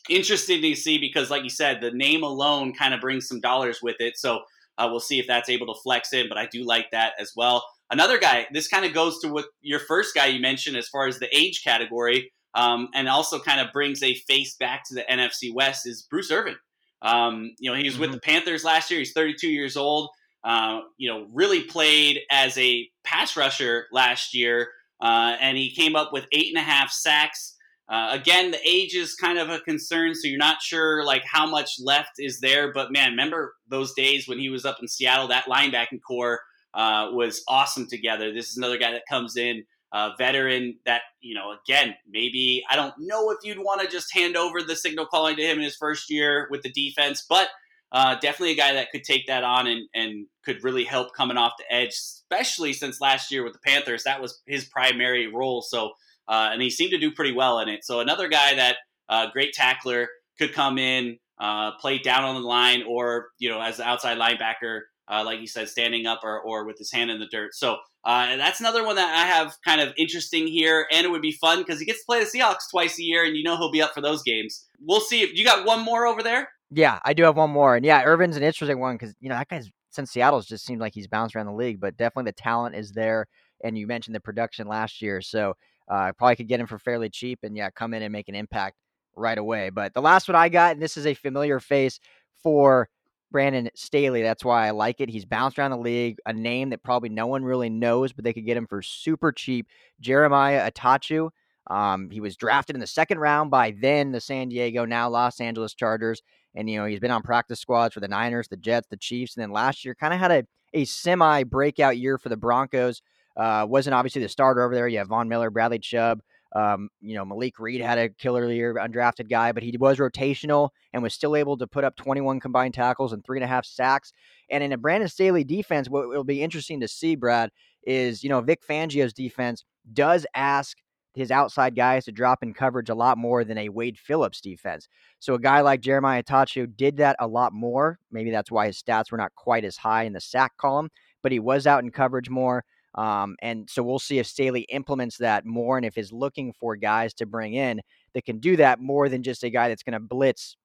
Interesting 0.08 0.62
to 0.62 0.76
see 0.76 1.00
because, 1.00 1.32
like 1.32 1.44
you 1.44 1.50
said, 1.50 1.82
the 1.82 1.92
name 1.92 2.22
alone 2.22 2.74
kind 2.74 2.94
of 2.94 3.02
brings 3.02 3.28
some 3.28 3.42
dollars 3.42 3.80
with 3.82 3.96
it. 4.00 4.18
So 4.18 4.42
uh, 4.78 4.88
we'll 4.90 5.00
see 5.00 5.20
if 5.20 5.26
that's 5.26 5.50
able 5.50 5.74
to 5.74 5.82
flex 5.82 6.14
in, 6.14 6.30
but 6.30 6.38
I 6.38 6.46
do 6.46 6.64
like 6.64 6.92
that 6.92 7.14
as 7.20 7.32
well. 7.36 7.66
Another 7.90 8.20
guy, 8.20 8.48
this 8.52 8.68
kind 8.68 8.86
of 8.86 8.94
goes 8.94 9.20
to 9.20 9.30
what 9.30 9.46
your 9.62 9.80
first 9.80 10.14
guy 10.14 10.28
you 10.28 10.40
mentioned 10.40 10.78
as 10.78 10.88
far 10.88 11.08
as 11.08 11.20
the 11.20 11.36
age 11.36 11.64
category, 11.64 12.32
um, 12.56 12.88
and 12.96 13.08
also 13.08 13.40
kind 13.40 13.60
of 13.60 13.72
brings 13.72 14.02
a 14.02 14.16
face 14.28 14.56
back 14.56 14.84
to 14.88 14.96
the 14.96 15.04
NFC 15.10 15.54
West 15.54 15.86
is 15.86 16.08
Bruce 16.10 16.32
Irvin. 16.32 16.56
Um, 17.02 17.52
you 17.60 17.70
know, 17.70 17.78
he 17.78 17.84
was 17.84 17.94
mm-hmm. 17.94 18.02
with 18.02 18.12
the 18.14 18.20
Panthers 18.20 18.64
last 18.64 18.90
year. 18.90 19.00
He's 19.00 19.14
32 19.14 19.48
years 19.48 19.78
old. 19.78 20.10
Uh, 20.44 20.82
you 20.98 21.10
know, 21.10 21.28
really 21.34 21.64
played 21.64 22.22
as 22.32 22.58
a 22.58 22.88
pass 23.04 23.36
rusher 23.36 23.88
last 23.92 24.36
year, 24.36 24.70
uh, 25.02 25.36
and 25.42 25.58
he 25.58 25.74
came 25.74 25.96
up 25.96 26.14
with 26.14 26.28
eight 26.32 26.50
and 26.50 26.58
a 26.58 26.64
half 26.64 26.92
sacks. 26.92 27.56
Uh, 27.90 28.10
again, 28.12 28.52
the 28.52 28.60
age 28.64 28.96
is 28.96 29.16
kind 29.16 29.40
of 29.40 29.50
a 29.50 29.60
concern, 29.62 30.14
so 30.14 30.28
you're 30.28 30.38
not 30.38 30.62
sure 30.62 31.04
like 31.04 31.24
how 31.26 31.48
much 31.48 31.76
left 31.80 32.12
is 32.20 32.40
there. 32.42 32.72
But 32.72 32.92
man, 32.92 33.12
remember 33.12 33.56
those 33.68 33.94
days 33.94 34.28
when 34.28 34.40
he 34.40 34.50
was 34.50 34.66
up 34.66 34.78
in 34.82 34.88
Seattle? 34.88 35.28
That 35.28 35.46
linebacking 35.46 36.02
corps 36.08 36.40
uh, 36.76 37.10
was 37.12 37.44
awesome 37.48 37.88
together. 37.88 38.32
This 38.32 38.50
is 38.50 38.58
another 38.58 38.78
guy 38.78 38.92
that 38.92 39.04
comes 39.10 39.38
in, 39.38 39.64
uh, 39.96 40.10
veteran 40.18 40.76
that, 40.86 41.04
you 41.22 41.34
know, 41.34 41.54
again, 41.64 41.96
maybe 42.10 42.62
I 42.70 42.76
don't 42.76 42.94
know 43.00 43.32
if 43.32 43.38
you'd 43.44 43.60
want 43.60 43.80
to 43.80 43.88
just 43.88 44.14
hand 44.14 44.36
over 44.36 44.62
the 44.62 44.76
signal 44.76 45.06
calling 45.06 45.38
to 45.38 45.42
him 45.42 45.58
in 45.58 45.64
his 45.64 45.78
first 45.78 46.12
year 46.12 46.50
with 46.52 46.64
the 46.64 46.72
defense, 46.72 47.26
but 47.28 47.48
uh, 47.94 48.16
definitely 48.16 48.52
a 48.52 48.58
guy 48.58 48.74
that 48.74 48.92
could 48.92 49.06
take 49.06 49.28
that 49.28 49.46
on 49.46 49.68
and, 49.68 49.88
and 49.96 50.28
could 50.44 50.66
really 50.66 50.84
help 50.84 51.16
coming 51.16 51.38
off 51.38 51.54
the 51.58 51.74
edge, 51.74 51.92
especially 51.92 52.74
since 52.74 53.00
last 53.00 53.32
year 53.32 53.42
with 53.42 53.54
the 53.54 53.60
Panthers. 53.66 54.04
That 54.04 54.22
was 54.22 54.42
his 54.46 54.66
primary 54.66 55.34
role. 55.34 55.62
So, 55.62 55.92
uh, 56.28 56.50
and 56.52 56.62
he 56.62 56.70
seemed 56.70 56.92
to 56.92 56.98
do 56.98 57.12
pretty 57.12 57.32
well 57.32 57.60
in 57.60 57.70
it. 57.70 57.86
So, 57.86 58.02
another 58.02 58.28
guy 58.28 58.56
that, 58.56 58.76
uh, 59.08 59.28
great 59.32 59.54
tackler, 59.54 60.10
could 60.38 60.54
come 60.54 60.78
in, 60.78 61.20
uh, 61.40 61.72
play 61.80 62.00
down 62.00 62.26
on 62.26 62.36
the 62.36 62.46
line, 62.46 62.84
or, 62.86 63.28
you 63.40 63.50
know, 63.50 63.62
as 63.62 63.78
the 63.78 63.88
outside 63.88 64.18
linebacker, 64.18 64.82
uh, 65.10 65.24
like 65.24 65.40
you 65.40 65.48
said, 65.48 65.70
standing 65.70 66.06
up 66.06 66.22
or, 66.24 66.40
or 66.42 66.66
with 66.66 66.78
his 66.78 66.92
hand 66.92 67.12
in 67.12 67.20
the 67.20 67.28
dirt. 67.28 67.54
So 67.54 67.78
uh, 68.04 68.36
that's 68.38 68.60
another 68.60 68.84
one 68.84 68.96
that 68.96 69.14
I 69.14 69.26
have 69.26 69.56
kind 69.64 69.82
of 69.82 69.94
interesting 69.98 70.48
here, 70.48 70.88
and 70.92 71.06
it 71.06 71.10
would 71.10 71.22
be 71.22 71.32
fun 71.32 71.60
because 71.60 71.80
he 71.80 71.86
gets 71.86 72.00
to 72.00 72.06
play 72.06 72.24
the 72.24 72.30
Seahawks 72.30 72.70
twice 72.72 73.00
a 73.00 73.04
year, 73.04 73.24
and 73.24 73.36
you 73.36 73.44
know 73.44 73.58
he'll 73.58 73.72
be 73.72 73.82
up 73.82 73.94
for 73.94 74.02
those 74.02 74.24
games. 74.24 74.66
We'll 74.80 75.02
see 75.02 75.22
if 75.22 75.34
you 75.34 75.46
got 75.46 75.66
one 75.66 75.82
more 75.82 76.06
over 76.06 76.24
there. 76.24 76.50
Yeah, 76.72 77.00
I 77.06 77.14
do 77.14 77.24
have 77.24 77.38
one 77.38 77.52
more, 77.52 77.76
and 77.76 77.86
yeah, 77.86 78.04
Irvin's 78.04 78.38
an 78.38 78.44
interesting 78.44 78.80
one 78.80 78.96
because 78.96 79.16
you 79.20 79.30
know 79.30 79.36
that 79.36 79.48
guy's 79.48 79.70
since 79.92 80.12
Seattle's 80.12 80.46
just 80.46 80.66
seemed 80.66 80.82
like 80.82 80.94
he's 80.94 81.08
bounced 81.08 81.36
around 81.36 81.46
the 81.46 81.54
league, 81.54 81.80
but 81.80 81.96
definitely 81.96 82.30
the 82.30 82.42
talent 82.42 82.76
is 82.76 82.92
there, 82.92 83.28
and 83.64 83.78
you 83.78 83.88
mentioned 83.88 84.16
the 84.16 84.20
production 84.20 84.68
last 84.68 85.02
year, 85.02 85.22
so 85.22 85.54
uh, 85.90 85.96
I 85.96 86.12
probably 86.12 86.36
could 86.36 86.48
get 86.48 86.60
him 86.60 86.68
for 86.68 86.80
fairly 86.80 87.10
cheap, 87.10 87.40
and 87.44 87.56
yeah, 87.56 87.70
come 87.70 87.94
in 87.94 88.02
and 88.02 88.12
make 88.12 88.28
an 88.28 88.36
impact 88.36 88.76
right 89.16 89.38
away. 89.38 89.70
But 89.70 89.94
the 89.94 90.02
last 90.02 90.28
one 90.28 90.36
I 90.36 90.50
got, 90.50 90.74
and 90.74 90.82
this 90.82 90.98
is 90.98 91.06
a 91.06 91.14
familiar 91.14 91.60
face 91.60 92.00
for 92.44 92.90
Brandon 93.32 93.70
Staley. 93.76 94.22
That's 94.22 94.46
why 94.46 94.68
I 94.68 94.72
like 94.72 95.02
it. 95.02 95.10
He's 95.10 95.26
bounced 95.26 95.60
around 95.60 95.72
the 95.72 95.78
league, 95.78 96.18
a 96.26 96.34
name 96.34 96.70
that 96.70 96.84
probably 96.84 97.10
no 97.10 97.28
one 97.28 97.44
really 97.44 97.70
knows, 97.70 98.14
but 98.14 98.24
they 98.24 98.34
could 98.34 98.46
get 98.46 98.58
him 98.58 98.68
for 98.68 98.82
super 98.82 99.32
cheap. 99.32 99.68
Jeremiah 100.00 100.70
Attaochu. 100.70 101.30
Um, 101.68 102.10
he 102.12 102.22
was 102.22 102.38
drafted 102.38 102.76
in 102.76 102.80
the 102.80 102.88
second 102.88 103.18
round 103.18 103.50
by 103.50 103.76
then 103.80 104.12
the 104.12 104.22
San 104.22 104.50
Diego, 104.50 104.86
now 104.86 105.10
Los 105.10 105.42
Angeles 105.42 105.74
Chargers. 105.74 106.22
And, 106.54 106.70
you 106.70 106.78
know, 106.78 106.86
he's 106.86 107.00
been 107.00 107.12
on 107.12 107.24
practice 107.24 107.60
squads 107.60 107.94
for 107.94 108.00
the 108.00 108.08
Niners, 108.08 108.48
the 108.48 108.58
Jets, 108.58 108.88
the 108.90 108.98
Chiefs. 108.98 109.36
And 109.36 109.42
then 109.42 109.52
last 109.52 109.84
year 109.84 109.96
kind 109.96 110.14
of 110.14 110.20
had 110.20 110.32
a, 110.32 110.44
a 110.74 110.86
semi 110.86 111.44
breakout 111.44 111.98
year 111.98 112.18
for 112.18 112.30
the 112.30 112.38
Broncos. 112.38 113.02
Uh, 113.36 113.66
wasn't 113.68 113.94
obviously 113.94 114.22
the 114.22 114.30
starter 114.30 114.64
over 114.64 114.74
there. 114.74 114.88
You 114.88 115.00
have 115.00 115.10
Von 115.10 115.28
Miller, 115.28 115.50
Bradley 115.50 115.80
Chubb. 115.80 116.22
Um, 116.56 116.88
you 117.02 117.16
know, 117.16 117.26
Malik 117.26 117.60
Reed 117.60 117.82
had 117.82 117.98
a 117.98 118.10
killer 118.10 118.50
year, 118.50 118.74
undrafted 118.76 119.30
guy, 119.30 119.52
but 119.52 119.62
he 119.62 119.76
was 119.78 119.98
rotational 119.98 120.70
and 120.94 121.04
was 121.04 121.14
still 121.14 121.36
able 121.36 121.58
to 121.58 121.68
put 121.68 121.84
up 121.84 121.98
21 121.98 122.40
combined 122.40 122.74
tackles 122.74 123.12
and 123.12 123.24
three 123.26 123.38
and 123.38 123.44
a 123.44 123.48
half 123.48 123.66
sacks. 123.66 124.14
And 124.50 124.64
in 124.64 124.72
a 124.72 124.78
Brandon 124.78 125.10
Staley 125.10 125.44
defense, 125.44 125.90
what 125.90 126.08
will 126.08 126.24
be 126.24 126.42
interesting 126.42 126.80
to 126.80 126.88
see, 126.88 127.16
Brad, 127.16 127.50
is, 127.86 128.24
you 128.24 128.30
know, 128.30 128.40
Vic 128.40 128.62
Fangio's 128.66 129.12
defense 129.12 129.66
does 129.94 130.26
ask 130.34 130.78
his 131.14 131.32
outside 131.32 131.76
guys 131.76 132.06
to 132.06 132.12
drop 132.12 132.44
in 132.44 132.54
coverage 132.54 132.90
a 132.90 132.96
lot 132.96 133.18
more 133.18 133.44
than 133.44 133.58
a 133.58 133.70
Wade 133.70 133.98
Phillips 133.98 134.42
defense. 134.42 134.88
So 135.20 135.34
a 135.34 135.40
guy 135.40 135.62
like 135.62 135.82
Jeremiah 135.82 136.24
Attaochu 136.24 136.76
did 136.76 136.98
that 136.98 137.16
a 137.20 137.28
lot 137.28 137.54
more. 137.54 138.00
Maybe 138.12 138.32
that's 138.32 138.52
why 138.52 138.68
his 138.68 138.82
stats 138.82 139.12
were 139.12 139.18
not 139.18 139.34
quite 139.36 139.64
as 139.64 139.78
high 139.78 140.04
in 140.04 140.14
the 140.14 140.22
sack 140.22 140.56
column, 140.58 140.90
but 141.24 141.32
he 141.32 141.40
was 141.40 141.68
out 141.68 141.84
in 141.84 141.92
coverage 141.92 142.30
more. 142.30 142.64
Um, 142.96 143.36
and 143.42 143.70
so 143.70 143.84
we'll 143.84 144.00
see 144.00 144.20
if 144.20 144.28
Staley 144.28 144.62
implements 144.62 145.18
that 145.18 145.46
more 145.46 145.78
and 145.78 145.86
if 145.86 145.96
he's 145.96 146.14
looking 146.14 146.54
for 146.54 146.76
guys 146.76 147.14
to 147.16 147.26
bring 147.26 147.54
in 147.54 147.82
that 148.14 148.26
can 148.26 148.40
do 148.40 148.56
that 148.56 148.80
more 148.80 149.10
than 149.10 149.22
just 149.22 149.44
a 149.44 149.50
guy 149.50 149.68
that's 149.68 149.84
going 149.84 149.94
to 149.94 150.00
blitz, 150.00 150.56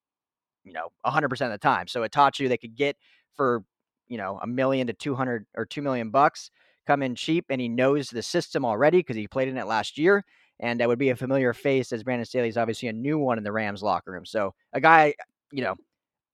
you 0.65 0.73
know, 0.73 0.89
100% 1.05 1.25
of 1.33 1.51
the 1.51 1.59
time. 1.59 1.89
So 1.89 2.07
Attaochu 2.07 2.49
they 2.49 2.57
could 2.57 2.77
get 2.77 2.97
for, 3.35 3.65
you 4.09 4.17
know, 4.17 4.39
a 4.43 4.47
million 4.47 4.87
to 4.87 4.93
200 4.93 5.45
or 5.57 5.67
2 5.67 5.83
million 5.83 6.11
bucks, 6.11 6.51
come 6.87 7.03
in 7.03 7.17
cheap, 7.17 7.47
and 7.51 7.61
he 7.61 7.69
knows 7.69 8.11
the 8.11 8.23
system 8.23 8.65
already 8.65 8.99
because 8.99 9.17
he 9.17 9.27
played 9.27 9.49
in 9.49 9.57
it 9.57 9.67
last 9.67 9.99
year. 9.99 10.25
And 10.61 10.79
that 10.79 10.89
would 10.89 10.99
be 10.99 11.09
a 11.09 11.17
familiar 11.17 11.53
face 11.53 11.91
as 11.91 12.03
Brandon 12.03 12.27
Staley 12.27 12.49
is 12.49 12.59
obviously 12.59 12.89
a 12.89 12.93
new 12.93 13.19
one 13.19 13.39
in 13.39 13.45
the 13.45 13.53
Rams 13.53 13.83
locker 13.83 14.13
room. 14.13 14.27
So 14.27 14.55
a 14.73 14.81
guy, 14.81 15.15
you 15.51 15.65
know, 15.65 15.75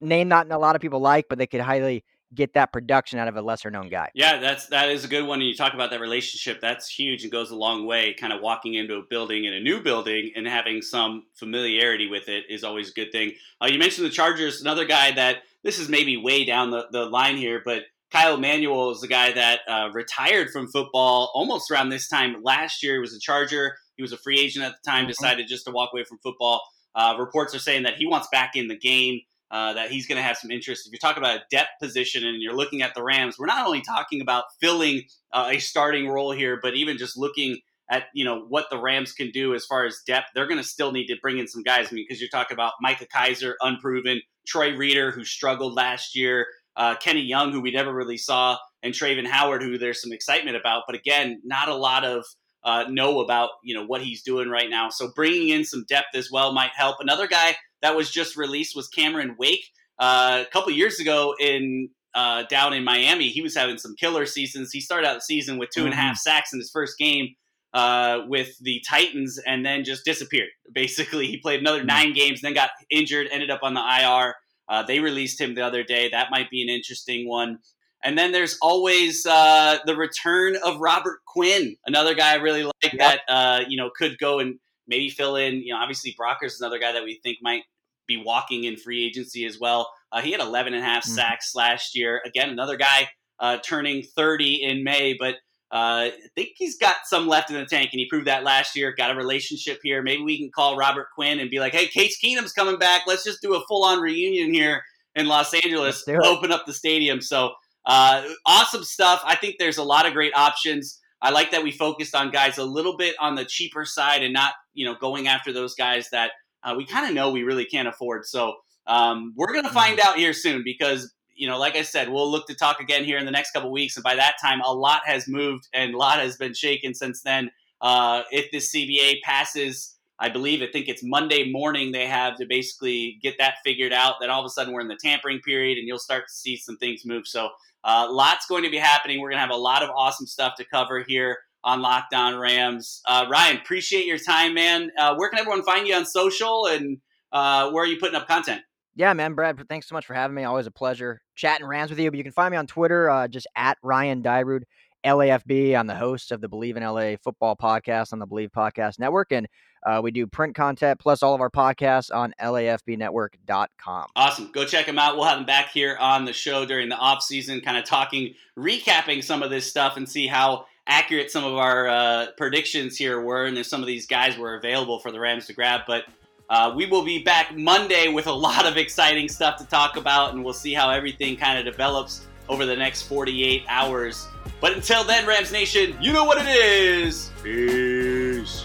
name 0.00 0.28
not 0.28 0.50
a 0.50 0.58
lot 0.58 0.76
of 0.76 0.82
people 0.82 1.00
like, 1.00 1.26
but 1.28 1.38
they 1.38 1.46
could 1.46 1.60
highly 1.60 2.04
get 2.34 2.54
that 2.54 2.72
production 2.72 3.18
out 3.18 3.28
of 3.28 3.36
a 3.36 3.42
lesser 3.42 3.70
known 3.70 3.88
guy. 3.88 4.10
Yeah, 4.14 4.38
that's 4.38 4.66
that 4.68 4.90
is 4.90 5.04
a 5.04 5.08
good 5.08 5.26
one. 5.26 5.40
And 5.40 5.48
you 5.48 5.54
talk 5.54 5.74
about 5.74 5.90
that 5.90 6.00
relationship, 6.00 6.60
that's 6.60 6.88
huge 6.88 7.22
and 7.22 7.32
goes 7.32 7.50
a 7.50 7.56
long 7.56 7.86
way. 7.86 8.14
Kind 8.14 8.32
of 8.32 8.40
walking 8.40 8.74
into 8.74 8.96
a 8.96 9.02
building 9.08 9.44
in 9.44 9.54
a 9.54 9.60
new 9.60 9.80
building 9.80 10.32
and 10.34 10.46
having 10.46 10.82
some 10.82 11.24
familiarity 11.34 12.08
with 12.08 12.28
it 12.28 12.44
is 12.48 12.64
always 12.64 12.90
a 12.90 12.92
good 12.92 13.12
thing. 13.12 13.32
Uh, 13.60 13.68
you 13.70 13.78
mentioned 13.78 14.06
the 14.06 14.10
Chargers, 14.10 14.60
another 14.60 14.84
guy 14.84 15.12
that 15.12 15.38
this 15.62 15.78
is 15.78 15.88
maybe 15.88 16.16
way 16.16 16.44
down 16.44 16.70
the, 16.70 16.86
the 16.90 17.06
line 17.06 17.36
here, 17.36 17.62
but 17.64 17.82
Kyle 18.12 18.34
Emanuel 18.34 18.92
is 18.92 19.00
the 19.00 19.08
guy 19.08 19.32
that 19.32 19.60
uh, 19.68 19.90
retired 19.92 20.50
from 20.50 20.68
football 20.68 21.30
almost 21.34 21.70
around 21.70 21.88
this 21.88 22.08
time 22.08 22.36
last 22.42 22.82
year. 22.82 22.94
He 22.94 23.00
was 23.00 23.14
a 23.14 23.20
Charger. 23.20 23.76
He 23.96 24.02
was 24.02 24.12
a 24.12 24.16
free 24.18 24.38
agent 24.38 24.64
at 24.64 24.72
the 24.72 24.90
time, 24.90 25.02
mm-hmm. 25.02 25.08
decided 25.08 25.48
just 25.48 25.64
to 25.66 25.72
walk 25.72 25.90
away 25.92 26.04
from 26.04 26.18
football. 26.22 26.62
Uh, 26.94 27.16
reports 27.18 27.54
are 27.54 27.58
saying 27.58 27.82
that 27.82 27.96
he 27.96 28.06
wants 28.06 28.28
back 28.30 28.56
in 28.56 28.68
the 28.68 28.76
game 28.76 29.20
uh, 29.50 29.74
that 29.74 29.90
he's 29.90 30.06
going 30.06 30.16
to 30.16 30.22
have 30.22 30.36
some 30.36 30.50
interest. 30.50 30.86
If 30.86 30.92
you're 30.92 30.98
talking 30.98 31.22
about 31.22 31.38
a 31.38 31.44
depth 31.50 31.70
position 31.80 32.26
and 32.26 32.42
you're 32.42 32.56
looking 32.56 32.82
at 32.82 32.94
the 32.94 33.02
Rams, 33.02 33.38
we're 33.38 33.46
not 33.46 33.66
only 33.66 33.80
talking 33.80 34.20
about 34.20 34.44
filling 34.60 35.02
uh, 35.32 35.50
a 35.52 35.58
starting 35.58 36.08
role 36.08 36.32
here, 36.32 36.58
but 36.60 36.74
even 36.74 36.98
just 36.98 37.16
looking 37.16 37.58
at 37.90 38.04
you 38.14 38.24
know 38.24 38.40
what 38.48 38.66
the 38.70 38.78
Rams 38.78 39.12
can 39.12 39.30
do 39.30 39.54
as 39.54 39.64
far 39.64 39.84
as 39.84 40.02
depth. 40.06 40.28
They're 40.34 40.48
going 40.48 40.60
to 40.60 40.66
still 40.66 40.92
need 40.92 41.06
to 41.06 41.16
bring 41.22 41.38
in 41.38 41.46
some 41.46 41.62
guys. 41.62 41.88
I 41.90 41.94
mean, 41.94 42.04
because 42.08 42.20
you're 42.20 42.30
talking 42.30 42.54
about 42.54 42.72
Micah 42.80 43.06
Kiser, 43.06 43.54
unproven, 43.60 44.20
Troy 44.46 44.76
Reeder, 44.76 45.12
who 45.12 45.24
struggled 45.24 45.74
last 45.74 46.16
year, 46.16 46.46
uh, 46.76 46.96
Kenny 46.96 47.22
Young, 47.22 47.52
who 47.52 47.60
we 47.60 47.70
never 47.70 47.94
really 47.94 48.16
saw, 48.16 48.58
and 48.82 48.92
Travin 48.92 49.26
Howard, 49.26 49.62
who 49.62 49.78
there's 49.78 50.02
some 50.02 50.12
excitement 50.12 50.56
about, 50.56 50.82
but 50.86 50.96
again, 50.96 51.40
not 51.44 51.68
a 51.68 51.76
lot 51.76 52.04
of 52.04 52.24
uh, 52.64 52.84
know 52.88 53.20
about 53.20 53.50
you 53.62 53.74
know 53.74 53.86
what 53.86 54.02
he's 54.02 54.22
doing 54.22 54.48
right 54.48 54.68
now. 54.68 54.88
So 54.88 55.12
bringing 55.14 55.50
in 55.50 55.64
some 55.64 55.84
depth 55.88 56.14
as 56.14 56.30
well 56.32 56.52
might 56.52 56.72
help. 56.74 56.96
Another 56.98 57.28
guy 57.28 57.54
that 57.86 57.94
was 57.94 58.10
just 58.10 58.36
released 58.36 58.74
was 58.74 58.88
Cameron 58.88 59.36
Wake. 59.38 59.70
Uh, 59.96 60.42
a 60.44 60.50
couple 60.50 60.72
years 60.72 60.98
ago 60.98 61.36
in 61.38 61.88
uh, 62.16 62.42
down 62.50 62.72
in 62.72 62.82
Miami, 62.82 63.28
he 63.28 63.42
was 63.42 63.54
having 63.54 63.78
some 63.78 63.94
killer 63.94 64.26
seasons. 64.26 64.72
He 64.72 64.80
started 64.80 65.06
out 65.06 65.14
the 65.14 65.20
season 65.20 65.56
with 65.56 65.70
two 65.70 65.84
and 65.84 65.92
a 65.92 65.96
half 65.96 66.16
mm-hmm. 66.16 66.30
sacks 66.30 66.52
in 66.52 66.58
his 66.58 66.70
first 66.70 66.98
game 66.98 67.36
uh, 67.72 68.22
with 68.26 68.58
the 68.60 68.82
Titans, 68.88 69.38
and 69.46 69.64
then 69.64 69.84
just 69.84 70.04
disappeared. 70.04 70.48
Basically, 70.74 71.28
he 71.28 71.38
played 71.38 71.60
another 71.60 71.78
mm-hmm. 71.78 71.86
nine 71.86 72.12
games, 72.12 72.40
then 72.40 72.54
got 72.54 72.70
injured, 72.90 73.28
ended 73.30 73.50
up 73.50 73.60
on 73.62 73.74
the 73.74 73.80
IR. 73.80 74.34
Uh, 74.68 74.82
they 74.82 74.98
released 74.98 75.40
him 75.40 75.54
the 75.54 75.64
other 75.64 75.84
day. 75.84 76.08
That 76.10 76.32
might 76.32 76.50
be 76.50 76.60
an 76.62 76.68
interesting 76.68 77.28
one. 77.28 77.58
And 78.02 78.18
then 78.18 78.32
there's 78.32 78.58
always 78.60 79.24
uh, 79.26 79.78
the 79.86 79.94
return 79.94 80.56
of 80.64 80.80
Robert 80.80 81.20
Quinn, 81.24 81.76
another 81.86 82.14
guy 82.14 82.32
I 82.32 82.36
really 82.36 82.64
like 82.64 82.74
yep. 82.82 82.98
that 82.98 83.20
uh, 83.28 83.60
you 83.68 83.76
know 83.76 83.90
could 83.96 84.18
go 84.18 84.40
and 84.40 84.58
maybe 84.88 85.08
fill 85.08 85.36
in. 85.36 85.56
You 85.62 85.72
know, 85.72 85.78
obviously 85.78 86.16
Brockers 86.18 86.54
is 86.54 86.60
another 86.60 86.78
guy 86.78 86.92
that 86.92 87.04
we 87.04 87.20
think 87.22 87.38
might 87.42 87.62
be 88.06 88.16
walking 88.16 88.64
in 88.64 88.76
free 88.76 89.04
agency 89.04 89.44
as 89.44 89.58
well. 89.60 89.90
Uh, 90.12 90.20
he 90.20 90.32
had 90.32 90.40
11 90.40 90.74
and 90.74 90.82
a 90.82 90.86
half 90.86 91.04
mm-hmm. 91.04 91.14
sacks 91.14 91.54
last 91.54 91.96
year. 91.96 92.20
Again, 92.24 92.50
another 92.50 92.76
guy 92.76 93.08
uh, 93.40 93.58
turning 93.64 94.02
30 94.02 94.62
in 94.62 94.84
May, 94.84 95.14
but 95.18 95.34
uh, 95.72 96.08
I 96.08 96.12
think 96.36 96.50
he's 96.56 96.78
got 96.78 96.96
some 97.04 97.26
left 97.26 97.50
in 97.50 97.56
the 97.56 97.66
tank, 97.66 97.90
and 97.92 97.98
he 97.98 98.08
proved 98.08 98.28
that 98.28 98.44
last 98.44 98.76
year. 98.76 98.94
Got 98.96 99.10
a 99.10 99.16
relationship 99.16 99.80
here. 99.82 100.00
Maybe 100.00 100.22
we 100.22 100.38
can 100.38 100.50
call 100.54 100.76
Robert 100.76 101.08
Quinn 101.12 101.40
and 101.40 101.50
be 101.50 101.58
like, 101.58 101.74
"Hey, 101.74 101.88
Case 101.88 102.16
Keenum's 102.22 102.52
coming 102.52 102.78
back. 102.78 103.02
Let's 103.06 103.24
just 103.24 103.42
do 103.42 103.54
a 103.54 103.64
full-on 103.66 104.00
reunion 104.00 104.54
here 104.54 104.82
in 105.16 105.26
Los 105.26 105.52
Angeles. 105.52 106.04
Open 106.08 106.52
up 106.52 106.66
the 106.66 106.72
stadium." 106.72 107.20
So 107.20 107.50
uh, 107.84 108.22
awesome 108.46 108.84
stuff. 108.84 109.22
I 109.24 109.34
think 109.34 109.56
there's 109.58 109.78
a 109.78 109.82
lot 109.82 110.06
of 110.06 110.12
great 110.12 110.36
options. 110.36 111.00
I 111.20 111.30
like 111.30 111.50
that 111.52 111.62
we 111.62 111.72
focused 111.72 112.14
on 112.14 112.30
guys 112.30 112.58
a 112.58 112.64
little 112.64 112.96
bit 112.96 113.16
on 113.20 113.34
the 113.34 113.44
cheaper 113.44 113.84
side 113.84 114.22
and 114.22 114.32
not, 114.32 114.52
you 114.74 114.84
know, 114.84 114.94
going 114.94 115.28
after 115.28 115.52
those 115.52 115.74
guys 115.74 116.08
that 116.10 116.32
uh, 116.62 116.74
we 116.76 116.84
kind 116.84 117.06
of 117.06 117.14
know 117.14 117.30
we 117.30 117.42
really 117.42 117.64
can't 117.64 117.88
afford. 117.88 118.26
So 118.26 118.54
um, 118.86 119.32
we're 119.36 119.52
going 119.52 119.64
to 119.64 119.70
find 119.70 120.00
out 120.00 120.16
here 120.16 120.32
soon 120.32 120.62
because, 120.64 121.12
you 121.34 121.48
know, 121.48 121.58
like 121.58 121.76
I 121.76 121.82
said, 121.82 122.08
we'll 122.08 122.30
look 122.30 122.46
to 122.48 122.54
talk 122.54 122.80
again 122.80 123.04
here 123.04 123.18
in 123.18 123.24
the 123.24 123.30
next 123.30 123.52
couple 123.52 123.70
weeks. 123.70 123.96
And 123.96 124.04
by 124.04 124.16
that 124.16 124.36
time, 124.40 124.60
a 124.60 124.72
lot 124.72 125.02
has 125.06 125.28
moved 125.28 125.68
and 125.72 125.94
a 125.94 125.98
lot 125.98 126.18
has 126.18 126.36
been 126.36 126.54
shaken 126.54 126.94
since 126.94 127.22
then. 127.22 127.50
Uh, 127.80 128.22
if 128.30 128.50
this 128.50 128.74
CBA 128.74 129.22
passes, 129.22 129.96
I 130.18 130.30
believe, 130.30 130.62
I 130.62 130.66
think 130.66 130.88
it's 130.88 131.02
Monday 131.04 131.50
morning 131.50 131.92
they 131.92 132.06
have 132.06 132.36
to 132.36 132.46
basically 132.46 133.18
get 133.22 133.36
that 133.38 133.56
figured 133.64 133.92
out. 133.92 134.14
Then 134.20 134.30
all 134.30 134.40
of 134.40 134.46
a 134.46 134.50
sudden 134.50 134.72
we're 134.72 134.80
in 134.80 134.88
the 134.88 134.98
tampering 135.00 135.40
period 135.40 135.78
and 135.78 135.86
you'll 135.86 135.98
start 135.98 136.28
to 136.28 136.34
see 136.34 136.56
some 136.56 136.78
things 136.78 137.04
move. 137.04 137.26
So 137.26 137.50
uh, 137.84 138.08
lots 138.10 138.46
going 138.46 138.64
to 138.64 138.70
be 138.70 138.78
happening. 138.78 139.20
We're 139.20 139.30
going 139.30 139.38
to 139.38 139.46
have 139.46 139.50
a 139.50 139.56
lot 139.56 139.82
of 139.82 139.90
awesome 139.90 140.26
stuff 140.26 140.54
to 140.56 140.64
cover 140.64 141.04
here 141.06 141.38
on 141.66 141.82
Locked 141.82 142.14
On 142.14 142.36
Rams. 142.36 143.02
Uh, 143.06 143.26
Ryan, 143.28 143.56
appreciate 143.56 144.06
your 144.06 144.18
time, 144.18 144.54
man. 144.54 144.90
Uh, 144.96 145.16
where 145.16 145.28
can 145.28 145.40
everyone 145.40 145.64
find 145.64 145.86
you 145.86 145.94
on 145.94 146.06
social 146.06 146.66
and 146.66 146.98
uh, 147.32 147.70
where 147.70 147.84
are 147.84 147.86
you 147.86 147.98
putting 147.98 148.14
up 148.14 148.28
content? 148.28 148.62
Yeah, 148.94 149.12
man, 149.12 149.34
Brad, 149.34 149.62
thanks 149.68 149.88
so 149.88 149.94
much 149.94 150.06
for 150.06 150.14
having 150.14 150.34
me. 150.34 150.44
Always 150.44 150.66
a 150.66 150.70
pleasure 150.70 151.20
chatting 151.34 151.66
Rams 151.66 151.90
with 151.90 151.98
you. 151.98 152.10
But 152.10 152.16
you 152.16 152.22
can 152.22 152.32
find 152.32 152.52
me 152.52 152.56
on 152.56 152.66
Twitter, 152.66 153.10
uh, 153.10 153.28
just 153.28 153.46
at 153.54 153.76
Ryan 153.82 154.22
Dyrud, 154.22 154.62
LAFB. 155.04 155.76
I'm 155.76 155.86
the 155.86 155.96
host 155.96 156.32
of 156.32 156.40
the 156.40 156.48
Believe 156.48 156.76
in 156.76 156.82
LA 156.82 157.16
football 157.22 157.56
podcast 157.56 158.12
on 158.12 158.20
the 158.20 158.26
Believe 158.26 158.50
Podcast 158.56 158.98
Network. 158.98 159.32
And 159.32 159.48
uh, 159.84 160.00
we 160.02 160.12
do 160.12 160.26
print 160.26 160.54
content 160.54 160.98
plus 160.98 161.22
all 161.22 161.34
of 161.34 161.40
our 161.40 161.50
podcasts 161.50 162.14
on 162.14 162.32
lafbnetwork.com. 162.40 164.06
Awesome. 164.16 164.50
Go 164.52 164.64
check 164.64 164.86
them 164.86 164.98
out. 164.98 165.16
We'll 165.16 165.26
have 165.26 165.38
them 165.38 165.46
back 165.46 165.72
here 165.72 165.96
on 166.00 166.24
the 166.24 166.32
show 166.32 166.64
during 166.64 166.88
the 166.88 166.96
off 166.96 167.22
season, 167.22 167.60
kind 167.60 167.76
of 167.76 167.84
talking, 167.84 168.34
recapping 168.58 169.22
some 169.22 169.42
of 169.42 169.50
this 169.50 169.66
stuff 169.66 169.96
and 169.96 170.08
see 170.08 170.26
how 170.26 170.64
accurate 170.86 171.30
some 171.30 171.44
of 171.44 171.54
our 171.54 171.88
uh, 171.88 172.26
predictions 172.36 172.96
here 172.96 173.20
were 173.20 173.46
and 173.46 173.58
if 173.58 173.66
some 173.66 173.80
of 173.80 173.86
these 173.86 174.06
guys 174.06 174.38
were 174.38 174.54
available 174.54 174.98
for 174.98 175.10
the 175.10 175.20
Rams 175.20 175.46
to 175.46 175.52
grab. 175.52 175.82
But 175.86 176.04
uh, 176.48 176.72
we 176.76 176.86
will 176.86 177.04
be 177.04 177.22
back 177.22 177.56
Monday 177.56 178.08
with 178.08 178.26
a 178.26 178.32
lot 178.32 178.66
of 178.66 178.76
exciting 178.76 179.28
stuff 179.28 179.56
to 179.58 179.66
talk 179.66 179.96
about, 179.96 180.34
and 180.34 180.44
we'll 180.44 180.54
see 180.54 180.72
how 180.72 180.90
everything 180.90 181.36
kind 181.36 181.58
of 181.58 181.64
develops 181.64 182.26
over 182.48 182.64
the 182.64 182.76
next 182.76 183.02
48 183.02 183.64
hours. 183.68 184.28
But 184.60 184.74
until 184.74 185.02
then, 185.02 185.26
Rams 185.26 185.50
Nation, 185.50 185.96
you 186.00 186.12
know 186.12 186.24
what 186.24 186.38
it 186.38 186.48
is. 186.48 187.30
Peace. 187.42 188.64